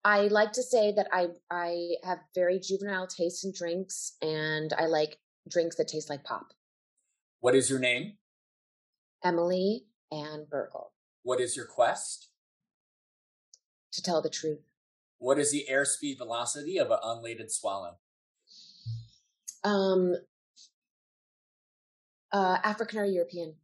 I 0.04 0.28
like 0.28 0.54
to 0.54 0.64
say 0.64 0.94
that 0.94 1.08
I 1.12 1.28
I 1.52 1.96
have 2.04 2.20
very 2.34 2.60
juvenile 2.60 3.08
taste 3.08 3.44
in 3.44 3.52
drinks, 3.52 4.16
and 4.22 4.72
I 4.78 4.86
like 4.86 5.18
drinks 5.50 5.76
that 5.78 5.88
taste 5.88 6.10
like 6.10 6.24
pop. 6.24 6.54
What 7.40 7.56
is 7.56 7.70
your 7.70 7.80
name? 7.80 8.14
Emily 9.24 9.86
Ann 10.12 10.48
Bergl. 10.50 10.88
What 11.24 11.42
is 11.42 11.58
your 11.58 11.66
quest? 11.66 12.30
To 13.94 14.02
tell 14.02 14.22
the 14.22 14.30
truth. 14.30 14.60
What 15.20 15.40
is 15.40 15.52
the 15.52 15.66
airspeed 15.72 16.18
velocity 16.18 16.78
of 16.78 16.92
an 16.92 17.00
unladen 17.04 17.50
swallow? 17.50 17.98
Um, 19.64 20.16
uh, 22.32 22.58
African 22.64 23.00
or 23.00 23.06
European? 23.06 23.56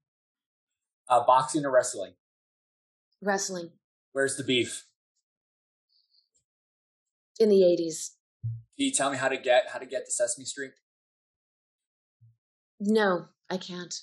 Uh, 1.08 1.24
boxing 1.26 1.66
or 1.66 1.72
wrestling? 1.72 2.14
Wrestling. 3.22 3.70
Where's 4.14 4.36
the 4.36 4.44
beef? 4.44 4.86
In 7.40 7.50
the 7.50 7.64
eighties. 7.64 8.16
Can 8.44 8.88
you 8.88 8.92
tell 8.92 9.12
me 9.12 9.18
how 9.18 9.28
to 9.28 9.38
get 9.38 9.68
how 9.72 9.80
to 9.80 9.86
get 9.86 10.06
to 10.06 10.12
Sesame 10.12 10.46
Street? 10.46 10.72
No, 12.80 13.26
I 13.50 13.58
can't. 13.58 13.94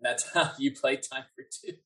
That's 0.00 0.30
how 0.34 0.52
you 0.58 0.72
play 0.72 0.96
Time 0.96 1.24
for 1.34 1.44
Two. 1.50 1.76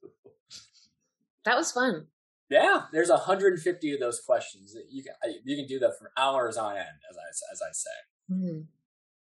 That 1.44 1.56
was 1.56 1.72
fun. 1.72 2.06
Yeah, 2.48 2.82
there's 2.92 3.10
150 3.10 3.92
of 3.92 4.00
those 4.00 4.20
questions. 4.20 4.76
You 4.88 5.02
can 5.02 5.14
you 5.44 5.56
can 5.56 5.66
do 5.66 5.78
that 5.80 5.98
for 5.98 6.12
hours 6.16 6.56
on 6.56 6.76
end, 6.76 7.00
as 7.10 7.16
I 7.16 7.52
as 7.52 7.60
I 7.62 7.72
say. 7.72 8.34
Mm-hmm. 8.34 8.60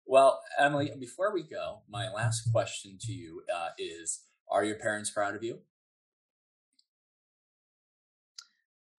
Well, 0.06 0.40
Emily, 0.58 0.90
before 0.98 1.32
we 1.32 1.42
go, 1.42 1.82
my 1.88 2.10
last 2.10 2.52
question 2.52 2.98
to 3.00 3.12
you 3.12 3.42
uh, 3.54 3.68
is: 3.78 4.24
Are 4.50 4.64
your 4.64 4.76
parents 4.76 5.10
proud 5.10 5.34
of 5.34 5.42
you? 5.42 5.60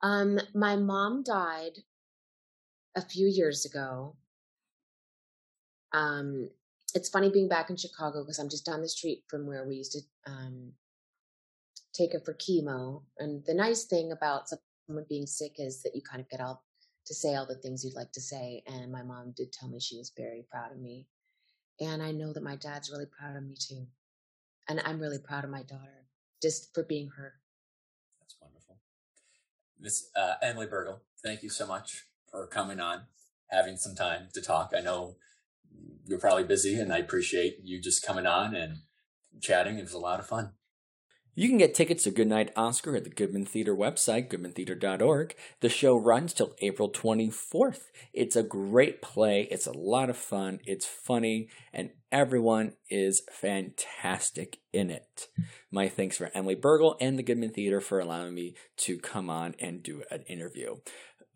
Um, 0.02 0.40
my 0.54 0.76
mom 0.76 1.24
died 1.24 1.80
a 2.96 3.02
few 3.02 3.28
years 3.28 3.66
ago. 3.66 4.16
Um, 5.94 6.50
it's 6.94 7.10
funny 7.10 7.30
being 7.30 7.48
back 7.48 7.70
in 7.70 7.78
Chicago 7.78 8.24
because 8.24 8.40
I'm 8.40 8.50
just 8.50 8.66
down 8.66 8.82
the 8.82 8.90
street 8.90 9.24
from 9.28 9.46
where 9.46 9.68
we 9.68 9.76
used 9.76 9.92
to 9.94 10.02
um, 10.26 10.74
take 11.96 12.14
her 12.14 12.20
for 12.20 12.34
chemo. 12.34 13.04
And 13.18 13.44
the 13.46 13.54
nice 13.54 13.86
thing 13.86 14.12
about 14.12 14.50
someone 14.88 15.06
being 15.10 15.26
sick 15.26 15.54
is 15.58 15.82
that 15.84 15.96
you 15.96 16.02
kind 16.02 16.22
of 16.22 16.30
get 16.30 16.42
all 16.42 16.64
to 17.06 17.14
say 17.14 17.36
all 17.36 17.46
the 17.46 17.56
things 17.56 17.84
you'd 17.84 17.96
like 17.96 18.12
to 18.14 18.22
say. 18.22 18.64
And 18.68 18.92
my 18.92 19.04
mom 19.04 19.34
did 19.36 19.52
tell 19.54 19.70
me 19.70 19.80
she 19.80 19.98
was 19.98 20.12
very 20.16 20.46
proud 20.50 20.72
of 20.72 20.80
me. 20.80 21.08
And 21.80 22.02
I 22.02 22.12
know 22.12 22.34
that 22.34 22.44
my 22.44 22.56
dad's 22.56 22.92
really 22.92 23.06
proud 23.06 23.36
of 23.36 23.44
me 23.44 23.56
too. 23.60 23.86
And 24.68 24.82
I'm 24.84 25.00
really 25.00 25.20
proud 25.20 25.44
of 25.44 25.50
my 25.50 25.64
daughter 25.64 26.08
just 26.42 26.74
for 26.74 26.84
being 26.84 27.10
her. 27.18 27.34
That's 28.22 28.36
wonderful. 28.42 28.78
Miss 29.80 30.10
uh, 30.16 30.36
Emily 30.42 30.68
Bergl, 30.68 31.00
thank 31.24 31.44
you 31.44 31.50
so 31.50 31.68
much 31.68 32.06
for 32.32 32.48
coming 32.48 32.80
on, 32.80 33.02
having 33.48 33.78
some 33.78 33.96
time 33.96 34.30
to 34.34 34.42
talk. 34.42 34.72
I 34.76 34.82
know 34.82 35.18
you're 36.06 36.20
probably 36.20 36.44
busy, 36.44 36.80
and 36.80 36.92
I 36.94 36.98
appreciate 36.98 37.60
you 37.64 37.82
just 37.82 38.06
coming 38.06 38.26
on 38.26 38.56
and 38.56 38.80
chatting. 39.42 39.78
It 39.78 39.84
was 39.84 39.94
a 39.94 40.00
lot 40.00 40.20
of 40.20 40.28
fun. 40.28 40.54
You 41.38 41.50
can 41.50 41.58
get 41.58 41.76
tickets 41.76 42.06
to 42.06 42.12
Goodnight 42.12 42.54
Oscar 42.56 42.96
at 42.96 43.04
the 43.04 43.10
Goodman 43.10 43.46
Theater 43.46 43.76
website, 43.76 44.30
goodmantheater.org. 44.30 45.36
The 45.60 45.68
show 45.68 45.98
runs 45.98 46.34
till 46.34 46.56
April 46.62 46.90
24th. 46.90 47.92
It's 48.14 48.38
a 48.38 48.44
great 48.44 49.02
play. 49.02 49.50
It's 49.52 49.68
a 49.68 49.78
lot 49.78 50.10
of 50.10 50.16
fun. 50.16 50.62
It's 50.66 50.86
funny, 50.86 51.50
and 51.74 51.90
everyone 52.10 52.76
is 52.90 53.24
fantastic 53.30 54.60
in 54.72 54.90
it. 54.90 55.28
My 55.70 55.90
thanks 55.90 56.16
for 56.16 56.32
Emily 56.34 56.56
Bergl 56.56 56.96
and 57.02 57.20
the 57.20 57.24
Goodman 57.24 57.50
Theater 57.50 57.82
for 57.82 58.00
allowing 58.00 58.34
me 58.34 58.56
to 58.78 58.98
come 58.98 59.30
on 59.30 59.56
and 59.60 59.84
do 59.84 60.04
an 60.10 60.22
interview. 60.30 60.78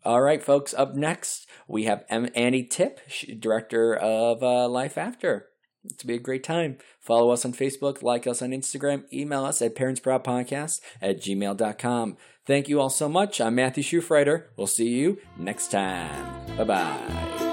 All 0.02 0.22
right, 0.22 0.42
folks. 0.42 0.72
Up 0.72 0.94
next, 0.94 1.46
we 1.68 1.84
have 1.84 2.06
Annie 2.08 2.64
Tippe, 2.64 3.38
director 3.38 3.94
of 3.94 4.42
uh, 4.42 4.66
Life 4.66 4.96
After. 4.96 5.49
It's 5.84 6.04
be 6.04 6.14
a 6.14 6.18
great 6.18 6.44
time. 6.44 6.78
Follow 6.98 7.30
us 7.30 7.44
on 7.44 7.52
Facebook, 7.52 8.02
like 8.02 8.26
us 8.26 8.42
on 8.42 8.50
Instagram, 8.50 9.04
email 9.12 9.44
us 9.44 9.62
at 9.62 9.74
parentsproudpodcast 9.74 10.80
at 11.00 11.20
gmail.com. 11.20 12.16
Thank 12.46 12.68
you 12.68 12.80
all 12.80 12.90
so 12.90 13.08
much. 13.08 13.40
I'm 13.40 13.54
Matthew 13.54 13.82
Schufrider. 13.82 14.46
We'll 14.56 14.66
see 14.66 14.88
you 14.88 15.18
next 15.38 15.70
time. 15.70 16.56
Bye 16.56 16.64
bye. 16.64 17.49